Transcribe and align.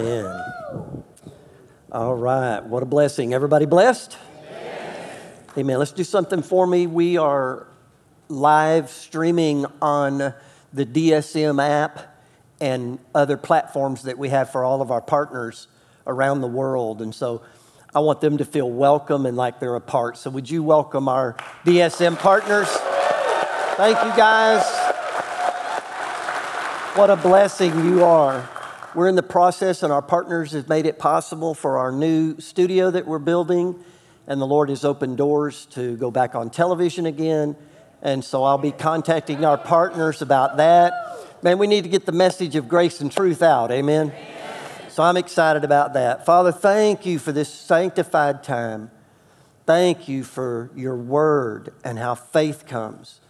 Amen. 0.00 0.42
All 1.92 2.14
right. 2.14 2.60
What 2.60 2.82
a 2.82 2.86
blessing. 2.86 3.34
Everybody 3.34 3.66
blessed? 3.66 4.16
Amen. 4.38 5.10
Amen. 5.58 5.78
Let's 5.78 5.92
do 5.92 6.04
something 6.04 6.40
for 6.40 6.66
me. 6.66 6.86
We 6.86 7.18
are 7.18 7.66
live 8.30 8.88
streaming 8.88 9.66
on 9.82 10.32
the 10.72 10.86
DSM 10.86 11.62
app 11.62 12.16
and 12.62 12.98
other 13.14 13.36
platforms 13.36 14.04
that 14.04 14.16
we 14.16 14.30
have 14.30 14.50
for 14.50 14.64
all 14.64 14.80
of 14.80 14.90
our 14.90 15.02
partners 15.02 15.68
around 16.06 16.40
the 16.40 16.48
world. 16.48 17.02
And 17.02 17.14
so 17.14 17.42
I 17.94 18.00
want 18.00 18.22
them 18.22 18.38
to 18.38 18.46
feel 18.46 18.70
welcome 18.70 19.26
and 19.26 19.36
like 19.36 19.60
they're 19.60 19.74
a 19.74 19.82
part. 19.82 20.16
So 20.16 20.30
would 20.30 20.48
you 20.48 20.62
welcome 20.62 21.08
our 21.08 21.36
DSM 21.66 22.18
partners? 22.18 22.68
Thank 23.76 24.02
you 24.02 24.16
guys. 24.16 24.64
What 26.96 27.10
a 27.10 27.16
blessing 27.16 27.84
you 27.84 28.02
are. 28.02 28.48
We're 28.92 29.08
in 29.08 29.14
the 29.14 29.22
process, 29.22 29.84
and 29.84 29.92
our 29.92 30.02
partners 30.02 30.50
have 30.50 30.68
made 30.68 30.84
it 30.84 30.98
possible 30.98 31.54
for 31.54 31.78
our 31.78 31.92
new 31.92 32.40
studio 32.40 32.90
that 32.90 33.06
we're 33.06 33.20
building. 33.20 33.78
And 34.26 34.40
the 34.40 34.46
Lord 34.46 34.68
has 34.68 34.84
opened 34.84 35.16
doors 35.16 35.66
to 35.66 35.96
go 35.96 36.10
back 36.10 36.34
on 36.34 36.50
television 36.50 37.06
again. 37.06 37.56
And 38.02 38.24
so 38.24 38.42
I'll 38.42 38.58
be 38.58 38.72
contacting 38.72 39.44
our 39.44 39.58
partners 39.58 40.22
about 40.22 40.56
that. 40.56 40.92
Man, 41.42 41.58
we 41.58 41.68
need 41.68 41.84
to 41.84 41.88
get 41.88 42.04
the 42.04 42.12
message 42.12 42.56
of 42.56 42.68
grace 42.68 43.00
and 43.00 43.12
truth 43.12 43.42
out. 43.42 43.70
Amen. 43.70 44.08
Amen. 44.08 44.90
So 44.90 45.04
I'm 45.04 45.16
excited 45.16 45.62
about 45.62 45.94
that. 45.94 46.26
Father, 46.26 46.50
thank 46.50 47.06
you 47.06 47.20
for 47.20 47.30
this 47.30 47.48
sanctified 47.48 48.42
time. 48.42 48.90
Thank 49.66 50.08
you 50.08 50.24
for 50.24 50.70
your 50.74 50.96
word 50.96 51.72
and 51.84 51.96
how 51.96 52.16
faith 52.16 52.66
comes 52.66 53.20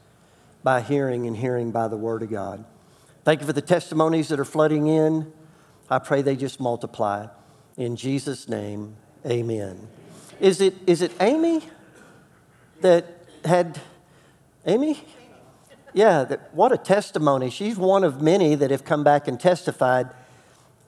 by 0.63 0.81
hearing 0.81 1.27
and 1.27 1.37
hearing 1.37 1.71
by 1.71 1.89
the 1.89 1.99
word 1.99 2.23
of 2.23 2.31
God. 2.31 2.65
Thank 3.25 3.41
you 3.41 3.47
for 3.47 3.53
the 3.53 3.61
testimonies 3.61 4.29
that 4.29 4.41
are 4.41 4.47
flooding 4.47 4.87
in. 4.87 5.33
I 5.91 5.99
pray 5.99 6.23
they 6.23 6.37
just 6.37 6.61
multiply. 6.61 7.27
In 7.77 7.97
Jesus' 7.97 8.49
name, 8.49 8.97
amen. 9.27 9.89
Is 10.39 10.61
it, 10.61 10.75
is 10.87 11.03
it 11.03 11.13
Amy 11.21 11.63
that 12.81 13.07
had, 13.45 13.81
Amy? 14.67 15.03
Yeah, 15.93 16.25
that, 16.25 16.55
what 16.55 16.71
a 16.71 16.79
testimony. 16.79 17.51
She's 17.51 17.77
one 17.77 18.05
of 18.05 18.23
many 18.23 18.55
that 18.55 18.71
have 18.71 18.85
come 18.85 19.03
back 19.03 19.27
and 19.27 19.41
testified 19.41 20.11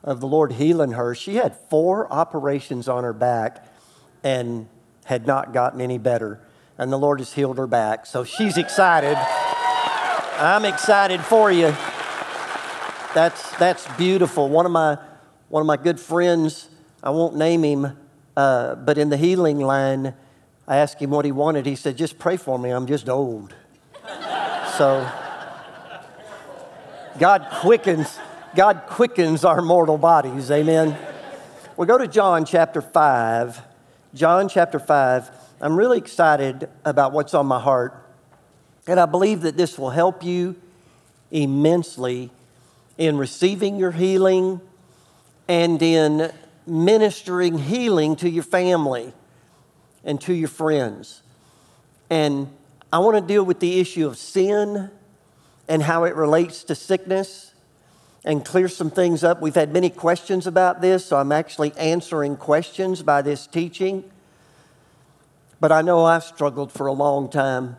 of 0.03 0.21
the 0.21 0.27
Lord 0.27 0.53
healing 0.53 0.91
her. 0.93 1.13
She 1.13 1.35
had 1.35 1.55
four 1.69 2.11
operations 2.11 2.87
on 2.87 3.03
her 3.03 3.13
back 3.13 3.67
and 4.23 4.67
had 5.05 5.27
not 5.27 5.53
gotten 5.53 5.81
any 5.81 5.97
better. 5.97 6.39
And 6.77 6.91
the 6.91 6.97
Lord 6.97 7.19
has 7.19 7.33
healed 7.33 7.57
her 7.57 7.67
back. 7.67 8.05
So 8.05 8.23
she's 8.23 8.57
excited. 8.57 9.17
I'm 10.39 10.65
excited 10.65 11.21
for 11.21 11.51
you. 11.51 11.75
That's, 13.13 13.55
that's 13.57 13.87
beautiful. 13.95 14.49
One 14.49 14.65
of, 14.65 14.71
my, 14.71 14.97
one 15.49 15.61
of 15.61 15.67
my 15.67 15.77
good 15.77 15.99
friends, 15.99 16.67
I 17.03 17.11
won't 17.11 17.35
name 17.35 17.63
him, 17.63 17.95
uh, 18.35 18.73
but 18.73 18.97
in 18.97 19.09
the 19.09 19.17
healing 19.17 19.59
line, 19.59 20.15
I 20.67 20.77
asked 20.77 20.99
him 20.99 21.11
what 21.11 21.23
he 21.23 21.31
wanted. 21.31 21.67
He 21.67 21.75
said, 21.75 21.95
Just 21.95 22.17
pray 22.17 22.37
for 22.37 22.57
me. 22.57 22.71
I'm 22.71 22.87
just 22.87 23.07
old. 23.07 23.53
so, 24.77 25.07
God 27.19 27.47
quickens, 27.51 28.17
God 28.55 28.83
quickens 28.87 29.45
our 29.45 29.61
mortal 29.61 29.99
bodies. 29.99 30.49
Amen. 30.49 30.97
We 31.77 31.85
go 31.85 31.99
to 31.99 32.07
John 32.07 32.45
chapter 32.45 32.81
5. 32.81 33.61
John 34.15 34.49
chapter 34.49 34.79
5. 34.79 35.29
I'm 35.61 35.75
really 35.75 35.99
excited 35.99 36.67
about 36.83 37.11
what's 37.11 37.35
on 37.35 37.45
my 37.45 37.59
heart. 37.59 38.09
And 38.87 38.99
I 38.99 39.05
believe 39.05 39.41
that 39.41 39.55
this 39.55 39.77
will 39.77 39.91
help 39.91 40.23
you 40.23 40.55
immensely 41.29 42.31
in 42.97 43.17
receiving 43.17 43.77
your 43.77 43.91
healing 43.91 44.61
and 45.47 45.81
in 45.81 46.31
ministering 46.65 47.57
healing 47.57 48.15
to 48.17 48.29
your 48.29 48.43
family 48.43 49.13
and 50.03 50.19
to 50.21 50.33
your 50.33 50.47
friends. 50.47 51.21
And 52.09 52.47
I 52.91 52.99
want 52.99 53.17
to 53.17 53.21
deal 53.21 53.43
with 53.43 53.59
the 53.59 53.79
issue 53.79 54.07
of 54.07 54.17
sin 54.17 54.91
and 55.67 55.83
how 55.83 56.03
it 56.03 56.15
relates 56.15 56.63
to 56.65 56.75
sickness 56.75 57.53
and 58.25 58.45
clear 58.45 58.67
some 58.67 58.89
things 58.89 59.23
up. 59.23 59.41
We've 59.41 59.55
had 59.55 59.73
many 59.73 59.89
questions 59.89 60.47
about 60.47 60.81
this, 60.81 61.05
so 61.05 61.17
I'm 61.17 61.31
actually 61.31 61.73
answering 61.77 62.37
questions 62.37 63.01
by 63.01 63.21
this 63.21 63.47
teaching. 63.47 64.03
But 65.59 65.71
I 65.71 65.81
know 65.81 66.05
I've 66.05 66.23
struggled 66.23 66.71
for 66.71 66.87
a 66.87 66.93
long 66.93 67.29
time 67.29 67.77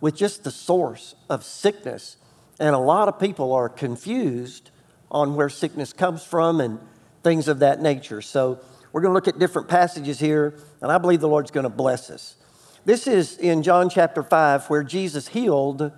with 0.00 0.16
just 0.16 0.44
the 0.44 0.50
source 0.50 1.14
of 1.28 1.44
sickness 1.44 2.16
and 2.60 2.74
a 2.74 2.78
lot 2.78 3.08
of 3.08 3.18
people 3.18 3.52
are 3.52 3.68
confused 3.68 4.70
on 5.10 5.34
where 5.34 5.48
sickness 5.48 5.92
comes 5.92 6.24
from 6.24 6.60
and 6.60 6.78
things 7.22 7.48
of 7.48 7.60
that 7.60 7.80
nature. 7.80 8.20
So 8.20 8.60
we're 8.92 9.00
going 9.00 9.10
to 9.10 9.14
look 9.14 9.28
at 9.28 9.38
different 9.38 9.68
passages 9.68 10.18
here, 10.20 10.54
and 10.80 10.92
I 10.92 10.98
believe 10.98 11.20
the 11.20 11.28
Lord's 11.28 11.50
going 11.50 11.64
to 11.64 11.70
bless 11.70 12.10
us. 12.10 12.36
This 12.84 13.06
is 13.06 13.38
in 13.38 13.62
John 13.62 13.88
chapter 13.88 14.22
5 14.22 14.68
where 14.68 14.82
Jesus 14.82 15.28
healed 15.28 15.90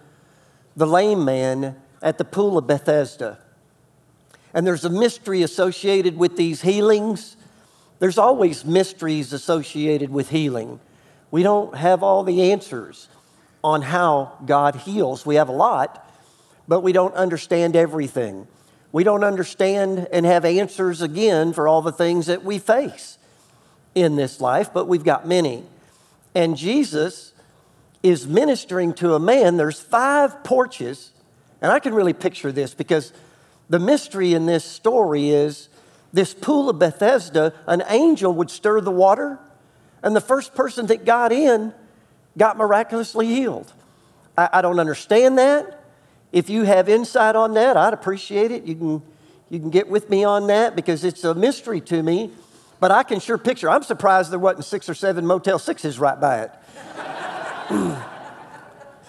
the 0.76 0.86
lame 0.86 1.24
man 1.24 1.76
at 2.00 2.18
the 2.18 2.24
pool 2.24 2.56
of 2.56 2.66
Bethesda. 2.66 3.38
And 4.54 4.66
there's 4.66 4.84
a 4.84 4.90
mystery 4.90 5.42
associated 5.42 6.16
with 6.16 6.36
these 6.36 6.62
healings. 6.62 7.36
There's 7.98 8.18
always 8.18 8.64
mysteries 8.64 9.32
associated 9.32 10.10
with 10.10 10.30
healing. 10.30 10.80
We 11.30 11.42
don't 11.42 11.74
have 11.76 12.02
all 12.02 12.22
the 12.22 12.52
answers 12.52 13.08
on 13.64 13.82
how 13.82 14.38
God 14.46 14.76
heals. 14.76 15.26
We 15.26 15.34
have 15.34 15.48
a 15.48 15.52
lot, 15.52 16.05
but 16.68 16.80
we 16.80 16.92
don't 16.92 17.14
understand 17.14 17.76
everything. 17.76 18.46
We 18.92 19.04
don't 19.04 19.24
understand 19.24 20.08
and 20.12 20.24
have 20.24 20.44
answers 20.44 21.02
again 21.02 21.52
for 21.52 21.68
all 21.68 21.82
the 21.82 21.92
things 21.92 22.26
that 22.26 22.44
we 22.44 22.58
face 22.58 23.18
in 23.94 24.16
this 24.16 24.40
life, 24.40 24.72
but 24.72 24.88
we've 24.88 25.04
got 25.04 25.26
many. 25.26 25.64
And 26.34 26.56
Jesus 26.56 27.32
is 28.02 28.26
ministering 28.26 28.94
to 28.94 29.14
a 29.14 29.18
man. 29.18 29.56
There's 29.56 29.80
five 29.80 30.44
porches, 30.44 31.12
and 31.60 31.72
I 31.72 31.78
can 31.78 31.94
really 31.94 32.12
picture 32.12 32.52
this 32.52 32.74
because 32.74 33.12
the 33.68 33.78
mystery 33.78 34.34
in 34.34 34.46
this 34.46 34.64
story 34.64 35.30
is 35.30 35.68
this 36.12 36.32
pool 36.32 36.70
of 36.70 36.78
Bethesda, 36.78 37.52
an 37.66 37.82
angel 37.88 38.32
would 38.34 38.50
stir 38.50 38.80
the 38.80 38.90
water, 38.90 39.38
and 40.02 40.14
the 40.14 40.20
first 40.20 40.54
person 40.54 40.86
that 40.86 41.04
got 41.04 41.32
in 41.32 41.74
got 42.38 42.56
miraculously 42.56 43.26
healed. 43.26 43.72
I, 44.38 44.48
I 44.54 44.62
don't 44.62 44.78
understand 44.78 45.38
that. 45.38 45.82
If 46.36 46.50
you 46.50 46.64
have 46.64 46.86
insight 46.90 47.34
on 47.34 47.54
that, 47.54 47.78
I'd 47.78 47.94
appreciate 47.94 48.50
it. 48.50 48.64
You 48.64 48.74
can, 48.74 49.02
you 49.48 49.58
can 49.58 49.70
get 49.70 49.88
with 49.88 50.10
me 50.10 50.22
on 50.22 50.48
that 50.48 50.76
because 50.76 51.02
it's 51.02 51.24
a 51.24 51.34
mystery 51.34 51.80
to 51.80 52.02
me. 52.02 52.30
But 52.78 52.90
I 52.90 53.04
can 53.04 53.20
sure 53.20 53.38
picture. 53.38 53.70
I'm 53.70 53.82
surprised 53.82 54.30
there 54.30 54.38
wasn't 54.38 54.66
six 54.66 54.86
or 54.90 54.92
seven 54.92 55.24
Motel 55.24 55.58
Sixes 55.58 55.98
right 55.98 56.20
by 56.20 56.42
it. 56.42 56.52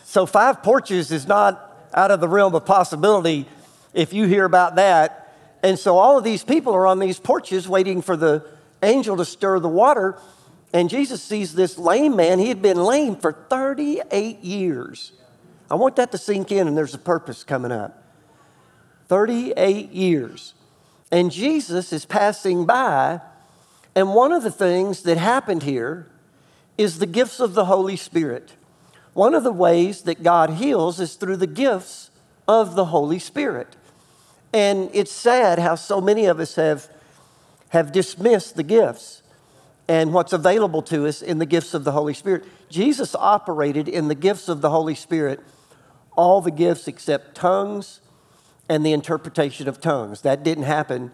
so 0.05 0.25
five 0.25 0.63
porches 0.63 1.11
is 1.11 1.27
not 1.27 1.69
out 1.93 2.11
of 2.11 2.21
the 2.21 2.29
realm 2.29 2.55
of 2.55 2.65
possibility 2.65 3.45
if 3.93 4.13
you 4.13 4.25
hear 4.25 4.45
about 4.45 4.75
that. 4.75 5.35
And 5.61 5.77
so 5.77 5.97
all 5.97 6.17
of 6.17 6.23
these 6.23 6.45
people 6.45 6.73
are 6.73 6.87
on 6.87 6.99
these 6.99 7.19
porches 7.19 7.67
waiting 7.67 8.01
for 8.01 8.15
the 8.15 8.47
angel 8.81 9.17
to 9.17 9.25
stir 9.25 9.59
the 9.59 9.67
water. 9.67 10.17
And 10.71 10.89
Jesus 10.89 11.21
sees 11.21 11.55
this 11.55 11.77
lame 11.77 12.15
man. 12.15 12.39
He 12.39 12.47
had 12.47 12.61
been 12.61 12.77
lame 12.77 13.17
for 13.17 13.33
38 13.33 14.39
years. 14.45 15.11
I 15.69 15.75
want 15.75 15.95
that 15.97 16.11
to 16.11 16.17
sink 16.17 16.51
in, 16.51 16.67
and 16.67 16.77
there's 16.77 16.93
a 16.93 16.99
purpose 16.99 17.43
coming 17.43 17.71
up. 17.71 18.03
38 19.07 19.91
years. 19.91 20.53
And 21.11 21.31
Jesus 21.31 21.93
is 21.93 22.05
passing 22.05 22.65
by, 22.65 23.21
and 23.95 24.13
one 24.13 24.31
of 24.31 24.43
the 24.43 24.51
things 24.51 25.03
that 25.03 25.17
happened 25.17 25.63
here 25.63 26.07
is 26.77 26.99
the 26.99 27.05
gifts 27.05 27.39
of 27.39 27.53
the 27.53 27.65
Holy 27.65 27.95
Spirit. 27.95 28.53
One 29.13 29.33
of 29.33 29.43
the 29.43 29.51
ways 29.51 30.03
that 30.03 30.21
God 30.21 30.51
heals 30.51 30.99
is 30.99 31.15
through 31.15 31.37
the 31.37 31.47
gifts 31.47 32.11
of 32.47 32.75
the 32.75 32.85
Holy 32.85 33.19
Spirit. 33.19 33.75
And 34.53 34.89
it's 34.93 35.11
sad 35.11 35.59
how 35.59 35.75
so 35.75 35.99
many 35.99 36.25
of 36.25 36.39
us 36.39 36.55
have, 36.55 36.87
have 37.69 37.91
dismissed 37.91 38.55
the 38.55 38.63
gifts 38.63 39.23
and 39.87 40.13
what's 40.13 40.33
available 40.33 40.81
to 40.83 41.07
us 41.07 41.21
in 41.21 41.39
the 41.39 41.45
gifts 41.45 41.73
of 41.73 41.83
the 41.83 41.93
Holy 41.93 42.13
Spirit. 42.13 42.45
Jesus 42.69 43.15
operated 43.15 43.87
in 43.87 44.07
the 44.07 44.15
gifts 44.15 44.49
of 44.49 44.61
the 44.61 44.69
Holy 44.69 44.95
Spirit 44.95 45.39
all 46.17 46.41
the 46.41 46.51
gifts 46.51 46.87
except 46.87 47.35
tongues 47.35 48.01
and 48.67 48.85
the 48.85 48.91
interpretation 48.91 49.69
of 49.69 49.79
tongues. 49.79 50.21
That 50.21 50.43
didn't 50.43 50.65
happen 50.65 51.13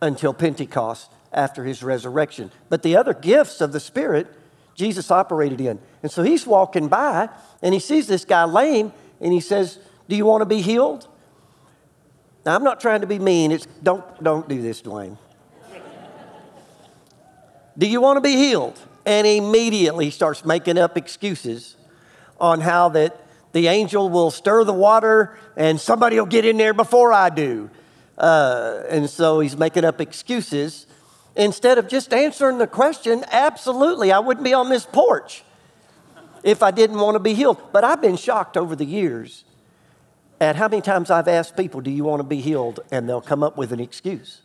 until 0.00 0.34
Pentecost 0.34 1.12
after 1.32 1.64
his 1.64 1.82
resurrection. 1.82 2.50
But 2.68 2.82
the 2.82 2.96
other 2.96 3.14
gifts 3.14 3.60
of 3.60 3.72
the 3.72 3.78
Spirit, 3.78 4.26
Jesus 4.74 5.10
operated 5.10 5.60
in. 5.60 5.78
And 6.02 6.10
so 6.10 6.22
he's 6.22 6.46
walking 6.46 6.88
by 6.88 7.28
and 7.62 7.72
he 7.72 7.78
sees 7.78 8.08
this 8.08 8.24
guy 8.24 8.44
lame 8.44 8.92
and 9.20 9.32
he 9.32 9.40
says, 9.40 9.78
Do 10.08 10.16
you 10.16 10.26
want 10.26 10.40
to 10.40 10.46
be 10.46 10.60
healed? 10.60 11.06
Now, 12.44 12.56
I'm 12.56 12.64
not 12.64 12.80
trying 12.80 13.02
to 13.02 13.06
be 13.06 13.20
mean. 13.20 13.52
It's, 13.52 13.66
don't, 13.82 14.04
don't 14.22 14.48
do 14.48 14.60
this, 14.60 14.82
Duane. 14.82 15.16
do 17.78 17.86
you 17.86 18.00
want 18.00 18.16
to 18.16 18.20
be 18.20 18.34
healed? 18.34 18.80
And 19.06 19.26
immediately 19.26 20.06
he 20.06 20.10
starts 20.10 20.44
making 20.44 20.78
up 20.78 20.96
excuses 20.96 21.76
on 22.40 22.60
how 22.60 22.88
that 22.90 23.16
the 23.52 23.68
angel 23.68 24.08
will 24.08 24.30
stir 24.30 24.64
the 24.64 24.72
water 24.72 25.38
and 25.56 25.80
somebody 25.80 26.18
will 26.18 26.26
get 26.26 26.44
in 26.44 26.56
there 26.56 26.74
before 26.74 27.12
I 27.12 27.30
do. 27.30 27.70
Uh, 28.16 28.82
and 28.88 29.08
so 29.08 29.40
he's 29.40 29.56
making 29.56 29.84
up 29.84 30.00
excuses 30.00 30.86
instead 31.36 31.78
of 31.78 31.88
just 31.88 32.12
answering 32.12 32.58
the 32.58 32.66
question 32.66 33.24
absolutely, 33.30 34.12
I 34.12 34.18
wouldn't 34.18 34.44
be 34.44 34.54
on 34.54 34.68
this 34.68 34.84
porch 34.86 35.42
if 36.42 36.62
I 36.62 36.70
didn't 36.70 36.98
want 36.98 37.14
to 37.14 37.20
be 37.20 37.34
healed. 37.34 37.60
But 37.72 37.84
I've 37.84 38.02
been 38.02 38.16
shocked 38.16 38.56
over 38.56 38.74
the 38.76 38.84
years 38.84 39.44
at 40.40 40.56
how 40.56 40.68
many 40.68 40.82
times 40.82 41.10
I've 41.10 41.28
asked 41.28 41.56
people, 41.56 41.80
Do 41.80 41.90
you 41.90 42.04
want 42.04 42.20
to 42.20 42.26
be 42.26 42.40
healed? 42.40 42.80
And 42.90 43.08
they'll 43.08 43.20
come 43.20 43.42
up 43.42 43.56
with 43.56 43.72
an 43.72 43.80
excuse. 43.80 44.40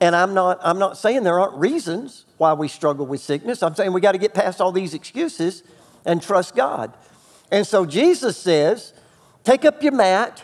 And 0.00 0.14
I'm 0.14 0.34
not, 0.34 0.58
I'm 0.62 0.78
not 0.78 0.98
saying 0.98 1.22
there 1.22 1.40
aren't 1.40 1.54
reasons 1.54 2.26
why 2.36 2.52
we 2.52 2.68
struggle 2.68 3.06
with 3.06 3.20
sickness. 3.20 3.62
I'm 3.62 3.74
saying 3.74 3.92
we 3.92 4.00
got 4.00 4.12
to 4.12 4.18
get 4.18 4.34
past 4.34 4.60
all 4.60 4.72
these 4.72 4.92
excuses 4.92 5.62
and 6.04 6.20
trust 6.20 6.54
God. 6.54 6.92
And 7.50 7.66
so 7.66 7.86
Jesus 7.86 8.36
says, 8.36 8.92
Take 9.44 9.64
up 9.64 9.82
your 9.82 9.92
mat, 9.92 10.42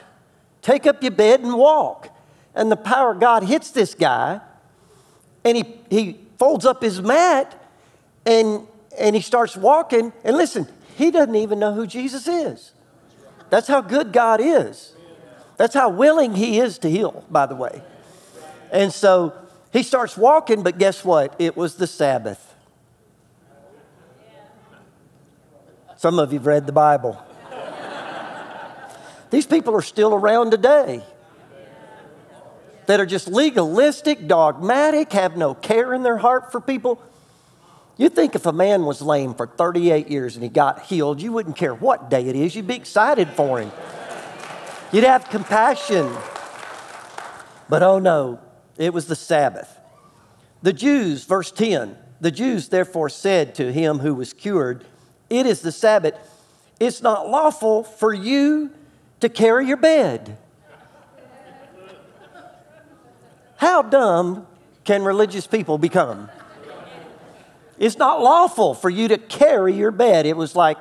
take 0.63 0.87
up 0.87 1.03
your 1.03 1.13
bed, 1.13 1.41
and 1.41 1.55
walk. 1.55 2.15
And 2.55 2.71
the 2.71 2.77
power 2.77 3.13
of 3.13 3.21
God 3.21 3.45
hits 3.45 3.71
this 3.71 3.95
guy, 3.95 4.41
and 5.45 5.57
he, 5.57 5.81
he 5.89 6.21
folds 6.39 6.65
up 6.65 6.83
his 6.83 7.03
mat 7.03 7.55
and, 8.25 8.67
and 8.99 9.15
he 9.15 9.23
starts 9.23 9.57
walking. 9.57 10.13
And 10.25 10.37
listen, 10.37 10.67
he 10.97 11.11
doesn't 11.11 11.37
even 11.37 11.59
know 11.59 11.75
who 11.75 11.87
Jesus 11.87 12.27
is. 12.27 12.73
That's 13.51 13.69
how 13.69 13.83
good 13.83 14.13
God 14.13 14.41
is. 14.41 14.95
That's 15.59 15.75
how 15.75 15.91
willing 15.91 16.35
he 16.35 16.59
is 16.59 16.79
to 16.79 16.91
heal, 16.91 17.25
by 17.31 17.47
the 17.47 17.55
way. 17.55 17.83
And 18.73 18.93
so 18.93 19.35
he 19.73 19.83
starts 19.83 20.17
walking, 20.17 20.63
but 20.63 20.79
guess 20.79 21.05
what? 21.05 21.37
It 21.39 21.57
was 21.57 21.75
the 21.75 21.87
Sabbath. 21.87 22.50
Some 26.01 26.19
of 26.19 26.33
you 26.33 26.39
have 26.39 26.47
read 26.47 26.65
the 26.65 26.73
Bible. 26.73 27.23
These 29.29 29.45
people 29.45 29.75
are 29.75 29.83
still 29.83 30.15
around 30.15 30.51
today 30.51 31.05
that 32.87 32.99
are 32.99 33.05
just 33.05 33.29
legalistic, 33.29 34.27
dogmatic, 34.27 35.13
have 35.13 35.37
no 35.37 35.53
care 35.53 35.93
in 35.93 36.03
their 36.03 36.17
heart 36.17 36.53
for 36.53 36.61
people. 36.63 37.03
You 37.99 38.09
think 38.09 38.35
if 38.35 38.47
a 38.47 38.53
man 38.53 38.87
was 38.87 39.03
lame 39.03 39.35
for 39.35 39.47
38 39.47 40.09
years 40.09 40.37
and 40.37 40.43
he 40.43 40.49
got 40.49 40.85
healed, 40.87 41.21
you 41.21 41.33
wouldn't 41.33 41.59
care 41.59 41.75
what 41.75 42.09
day 42.09 42.27
it 42.29 42.35
is, 42.35 42.57
you'd 42.57 42.67
be 42.67 42.77
excited 42.77 43.29
for 43.29 43.61
him. 43.61 43.71
You'd 44.93 45.05
have 45.05 45.29
compassion. 45.29 46.11
But 47.69 47.83
oh 47.83 47.99
no, 47.99 48.41
it 48.79 48.95
was 48.95 49.07
the 49.07 49.17
Sabbath. 49.17 49.69
The 50.63 50.73
Jews, 50.73 51.25
verse 51.25 51.53
10, 51.53 51.95
the 52.23 52.31
Jews 52.31 52.71
therefore 52.71 53.11
said 53.11 53.55
to 53.57 53.71
him 53.71 53.99
who 53.99 54.15
was 54.15 54.33
cured, 54.33 54.87
It 55.31 55.47
is 55.47 55.61
the 55.61 55.73
Sabbath. 55.73 56.15
It's 56.81 57.01
not 57.01 57.29
lawful 57.29 57.85
for 57.85 58.13
you 58.13 58.71
to 59.21 59.29
carry 59.29 59.67
your 59.67 59.77
bed. 59.77 60.37
How 63.57 63.83
dumb 63.83 64.47
can 64.85 65.05
religious 65.05 65.47
people 65.47 65.79
become? 65.79 66.31
It's 67.79 67.97
not 67.97 68.21
lawful 68.21 68.75
for 68.75 68.91
you 68.91 69.09
to 69.09 69.19
carry 69.19 69.75
your 69.75 69.91
bed. 69.91 70.27
It 70.27 70.37
was 70.37 70.57
like, 70.57 70.79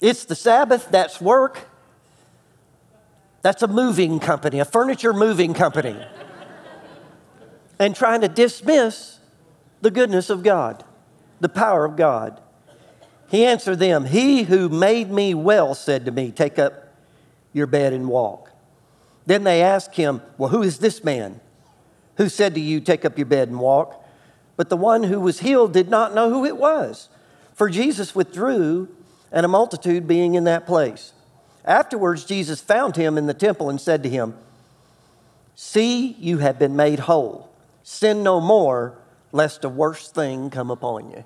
it's 0.00 0.24
the 0.24 0.34
Sabbath, 0.34 0.88
that's 0.90 1.20
work. 1.20 1.68
That's 3.42 3.62
a 3.62 3.68
moving 3.68 4.20
company, 4.20 4.58
a 4.60 4.64
furniture 4.64 5.12
moving 5.12 5.52
company. 5.52 5.96
and 7.78 7.94
trying 7.94 8.20
to 8.22 8.28
dismiss 8.28 9.18
the 9.80 9.90
goodness 9.90 10.30
of 10.30 10.42
God, 10.42 10.84
the 11.40 11.48
power 11.48 11.84
of 11.84 11.96
God. 11.96 12.40
He 13.34 13.44
answered 13.46 13.80
them, 13.80 14.04
He 14.04 14.44
who 14.44 14.68
made 14.68 15.10
me 15.10 15.34
well 15.34 15.74
said 15.74 16.04
to 16.04 16.12
me, 16.12 16.30
Take 16.30 16.56
up 16.56 16.94
your 17.52 17.66
bed 17.66 17.92
and 17.92 18.06
walk. 18.06 18.48
Then 19.26 19.42
they 19.42 19.60
asked 19.60 19.96
him, 19.96 20.22
Well, 20.38 20.50
who 20.50 20.62
is 20.62 20.78
this 20.78 21.02
man 21.02 21.40
who 22.16 22.28
said 22.28 22.54
to 22.54 22.60
you, 22.60 22.78
Take 22.78 23.04
up 23.04 23.18
your 23.18 23.26
bed 23.26 23.48
and 23.48 23.58
walk? 23.58 24.00
But 24.56 24.68
the 24.68 24.76
one 24.76 25.02
who 25.02 25.18
was 25.18 25.40
healed 25.40 25.72
did 25.72 25.88
not 25.88 26.14
know 26.14 26.30
who 26.30 26.44
it 26.44 26.56
was, 26.56 27.08
for 27.54 27.68
Jesus 27.68 28.14
withdrew, 28.14 28.86
and 29.32 29.44
a 29.44 29.48
multitude 29.48 30.06
being 30.06 30.36
in 30.36 30.44
that 30.44 30.64
place. 30.64 31.12
Afterwards, 31.64 32.24
Jesus 32.24 32.60
found 32.60 32.94
him 32.94 33.18
in 33.18 33.26
the 33.26 33.34
temple 33.34 33.68
and 33.68 33.80
said 33.80 34.04
to 34.04 34.08
him, 34.08 34.36
See, 35.56 36.12
you 36.20 36.38
have 36.38 36.56
been 36.56 36.76
made 36.76 37.00
whole. 37.00 37.50
Sin 37.82 38.22
no 38.22 38.40
more, 38.40 38.96
lest 39.32 39.64
a 39.64 39.68
worse 39.68 40.08
thing 40.08 40.50
come 40.50 40.70
upon 40.70 41.10
you. 41.10 41.24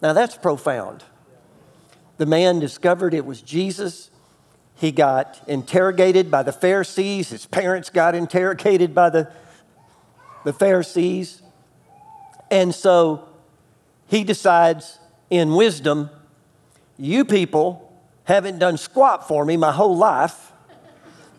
Now 0.00 0.14
that's 0.14 0.38
profound. 0.38 1.04
The 2.16 2.26
man 2.26 2.60
discovered 2.60 3.14
it 3.14 3.26
was 3.26 3.42
Jesus 3.42 4.10
he 4.76 4.90
got 4.90 5.40
interrogated 5.46 6.30
by 6.30 6.42
the 6.42 6.52
Pharisees. 6.52 7.30
His 7.30 7.46
parents 7.46 7.90
got 7.90 8.14
interrogated 8.14 8.94
by 8.94 9.10
the, 9.10 9.30
the 10.44 10.52
Pharisees. 10.52 11.42
And 12.50 12.74
so 12.74 13.28
he 14.08 14.24
decides, 14.24 14.98
in 15.30 15.54
wisdom, 15.54 16.10
you 16.98 17.24
people 17.24 17.92
haven't 18.24 18.58
done 18.58 18.76
squat 18.76 19.28
for 19.28 19.44
me 19.44 19.56
my 19.56 19.72
whole 19.72 19.96
life. 19.96 20.52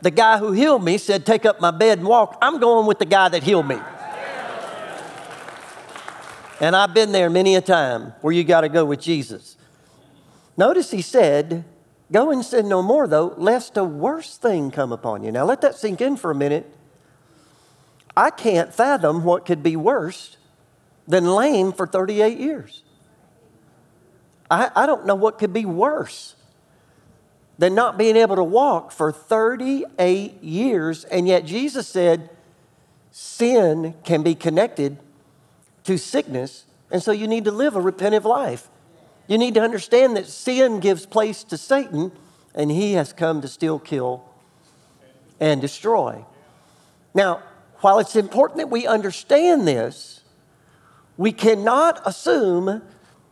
The 0.01 0.11
guy 0.11 0.37
who 0.37 0.51
healed 0.51 0.83
me 0.83 0.97
said, 0.97 1.25
Take 1.25 1.45
up 1.45 1.59
my 1.59 1.71
bed 1.71 1.99
and 1.99 2.07
walk. 2.07 2.37
I'm 2.41 2.59
going 2.59 2.85
with 2.85 2.99
the 2.99 3.05
guy 3.05 3.29
that 3.29 3.43
healed 3.43 3.67
me. 3.67 3.79
And 6.61 6.75
I've 6.75 6.93
been 6.93 7.11
there 7.11 7.29
many 7.29 7.55
a 7.55 7.61
time 7.61 8.13
where 8.21 8.33
you 8.33 8.43
got 8.45 8.61
to 8.61 8.69
go 8.69 8.85
with 8.85 9.01
Jesus. 9.01 9.57
Notice 10.57 10.91
he 10.91 11.01
said, 11.01 11.65
Go 12.11 12.29
and 12.29 12.45
sin 12.45 12.69
no 12.69 12.81
more, 12.81 13.07
though, 13.07 13.33
lest 13.37 13.77
a 13.77 13.83
worse 13.83 14.37
thing 14.37 14.69
come 14.71 14.91
upon 14.91 15.23
you. 15.23 15.31
Now, 15.31 15.43
let 15.45 15.61
that 15.61 15.75
sink 15.75 16.01
in 16.01 16.17
for 16.17 16.31
a 16.31 16.35
minute. 16.35 16.71
I 18.15 18.29
can't 18.29 18.73
fathom 18.73 19.23
what 19.23 19.45
could 19.45 19.63
be 19.63 19.75
worse 19.75 20.37
than 21.07 21.25
lame 21.25 21.73
for 21.73 21.87
38 21.87 22.37
years. 22.37 22.83
I, 24.49 24.69
I 24.75 24.85
don't 24.85 25.05
know 25.05 25.15
what 25.15 25.39
could 25.39 25.51
be 25.51 25.65
worse 25.65 26.35
than 27.57 27.73
not 27.73 27.97
being 27.97 28.15
able 28.15 28.35
to 28.35 28.43
walk 28.43 28.91
for 28.91 29.11
38 29.11 30.43
years. 30.43 31.03
And 31.05 31.27
yet, 31.27 31.45
Jesus 31.45 31.87
said 31.87 32.29
sin 33.11 33.95
can 34.03 34.23
be 34.23 34.35
connected 34.35 34.99
to 35.85 35.97
sickness, 35.97 36.65
and 36.91 37.01
so 37.01 37.11
you 37.11 37.27
need 37.27 37.45
to 37.45 37.51
live 37.51 37.75
a 37.75 37.81
repentive 37.81 38.25
life. 38.25 38.67
You 39.27 39.37
need 39.37 39.55
to 39.55 39.61
understand 39.61 40.15
that 40.17 40.27
sin 40.27 40.79
gives 40.79 41.05
place 41.05 41.43
to 41.45 41.57
Satan, 41.57 42.11
and 42.53 42.69
he 42.69 42.93
has 42.93 43.11
come 43.11 43.41
to 43.41 43.47
steal, 43.47 43.79
kill, 43.79 44.23
and 45.39 45.61
destroy. 45.61 46.23
Now, 47.13 47.41
while 47.79 47.99
it's 47.99 48.15
important 48.15 48.59
that 48.59 48.69
we 48.69 48.87
understand 48.87 49.67
this, 49.67 50.21
we 51.17 51.31
cannot 51.31 52.01
assume 52.05 52.81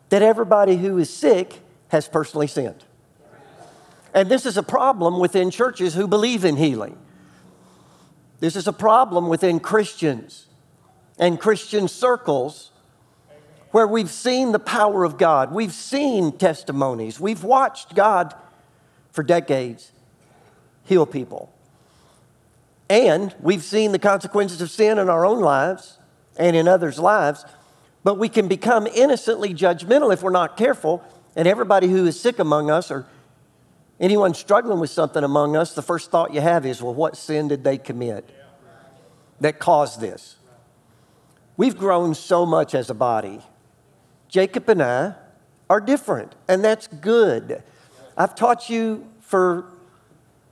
that 0.10 0.22
everybody 0.22 0.78
who 0.78 0.98
is 0.98 1.12
sick 1.12 1.60
has 1.90 2.08
personally 2.08 2.48
sinned. 2.48 2.84
And 4.14 4.30
this 4.30 4.46
is 4.46 4.58
a 4.58 4.64
problem 4.64 5.20
within 5.20 5.50
churches 5.50 5.94
who 5.94 6.08
believe 6.08 6.46
in 6.46 6.56
healing. 6.56 6.98
This 8.40 8.56
is 8.56 8.68
a 8.68 8.74
problem 8.74 9.28
within 9.28 9.60
Christians 9.60 10.48
and 11.18 11.40
Christian 11.40 11.88
circles 11.88 12.72
where 13.74 13.88
we've 13.88 14.12
seen 14.12 14.51
the 14.51 14.60
power 14.60 15.03
of 15.03 15.18
God. 15.18 15.51
We've 15.51 15.74
seen 15.74 16.38
testimonies. 16.38 17.20
We've 17.20 17.44
watched 17.44 17.96
God 17.96 18.36
for 19.12 19.24
decades 19.24 19.92
heal 20.86 21.08
people. 21.08 21.51
And 22.88 23.34
we've 23.39 23.63
seen 23.63 23.92
the 23.92 23.98
consequences 23.98 24.62
of 24.62 24.70
sin 24.70 25.00
in 25.00 25.10
our 25.10 25.25
own 25.25 25.39
lives 25.39 25.98
and 26.38 26.56
in 26.56 26.68
others' 26.68 27.00
lives. 27.00 27.46
But 28.03 28.20
we 28.20 28.30
can 28.30 28.48
become 28.48 28.86
innocently 28.86 29.56
judgmental 29.56 30.13
if 30.13 30.22
we're 30.22 30.30
not 30.30 30.56
careful. 30.56 31.03
And 31.36 31.48
everybody 31.48 31.88
who 31.88 32.06
is 32.06 32.20
sick 32.20 32.38
among 32.38 32.70
us 32.70 32.92
or 32.92 33.08
anyone 34.00 34.36
struggling 34.36 34.80
with 34.82 34.92
something 34.92 35.24
among 35.24 35.56
us, 35.56 35.74
the 35.74 35.82
first 35.82 36.12
thought 36.12 36.32
you 36.32 36.42
have 36.42 36.63
is, 36.63 36.80
well, 36.80 36.94
what 36.94 37.18
sin 37.18 37.48
did 37.48 37.63
they 37.63 37.80
commit 37.80 38.30
that 39.42 39.58
caused 39.58 40.00
this? 40.00 40.36
We've 41.58 41.75
grown 41.75 42.13
so 42.13 42.46
much 42.46 42.75
as 42.75 42.92
a 42.92 42.94
body 42.94 43.42
Jacob 44.34 44.68
and 44.68 44.82
I 44.82 45.13
are 45.70 45.80
different, 45.80 46.34
and 46.48 46.66
that's 46.66 46.88
good. 46.88 47.62
I've 48.18 48.34
taught 48.34 48.68
you 48.68 49.08
for 49.22 49.66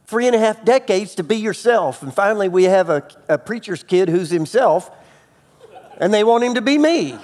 three 0.06 0.28
and 0.28 0.36
a 0.36 0.40
half 0.40 0.64
decades 0.64 1.16
to 1.16 1.24
be 1.24 1.38
yourself, 1.38 2.04
and 2.04 2.14
finally 2.14 2.48
we 2.48 2.66
have 2.66 2.92
a, 2.92 3.02
a 3.28 3.40
preacher's 3.40 3.82
kid 3.82 4.08
who's 4.08 4.30
himself, 4.30 4.92
and 5.98 6.14
they 6.14 6.24
want 6.24 6.44
him 6.44 6.54
to 6.54 6.62
be 6.62 6.78
me. 6.78 7.18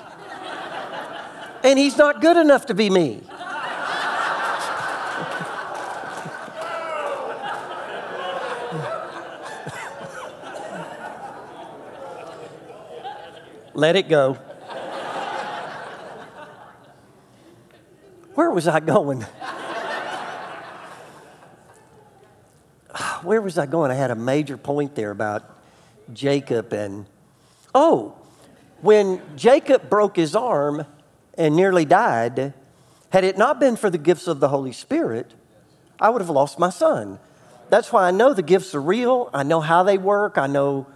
and 1.64 1.78
he's 1.78 1.96
not 1.96 2.22
good 2.22 2.38
enough 2.38 2.66
to 2.66 2.74
be 2.74 2.90
me. 2.90 3.22
Let 13.76 13.96
it 13.96 14.10
go. 14.10 14.40
Where 18.38 18.47
was 18.58 18.68
I 18.68 18.80
going? 18.80 19.22
where 23.22 23.40
was 23.40 23.60
I 23.60 23.68
going? 23.68 23.92
I 23.92 23.94
had 23.94 24.10
a 24.10 24.16
major 24.16 24.58
point 24.58 24.96
there 24.96 25.12
about 25.12 25.44
Jacob 26.12 26.74
and, 26.74 27.06
oh, 27.76 28.16
when 28.82 29.22
Jacob 29.36 29.92
broke 29.92 30.16
his 30.16 30.36
arm 30.36 30.88
and 31.38 31.56
nearly 31.56 31.86
died, 31.86 32.56
had 33.12 33.24
it 33.24 33.38
not 33.38 33.60
been 33.60 33.76
for 33.76 33.92
the 33.92 34.00
gifts 34.00 34.26
of 34.26 34.40
the 34.40 34.48
Holy 34.48 34.72
Spirit, 34.72 35.36
I 36.00 36.10
would 36.10 36.24
have 36.24 36.32
lost 36.32 36.58
my 36.58 36.72
son. 36.72 37.20
That's 37.70 37.94
why 37.94 38.08
I 38.08 38.12
know 38.12 38.34
the 38.34 38.42
gifts 38.42 38.74
are 38.74 38.82
real. 38.82 39.30
I 39.36 39.44
know 39.44 39.62
how 39.62 39.84
they 39.84 40.00
work. 40.00 40.40
I 40.40 40.48
know, 40.48 40.88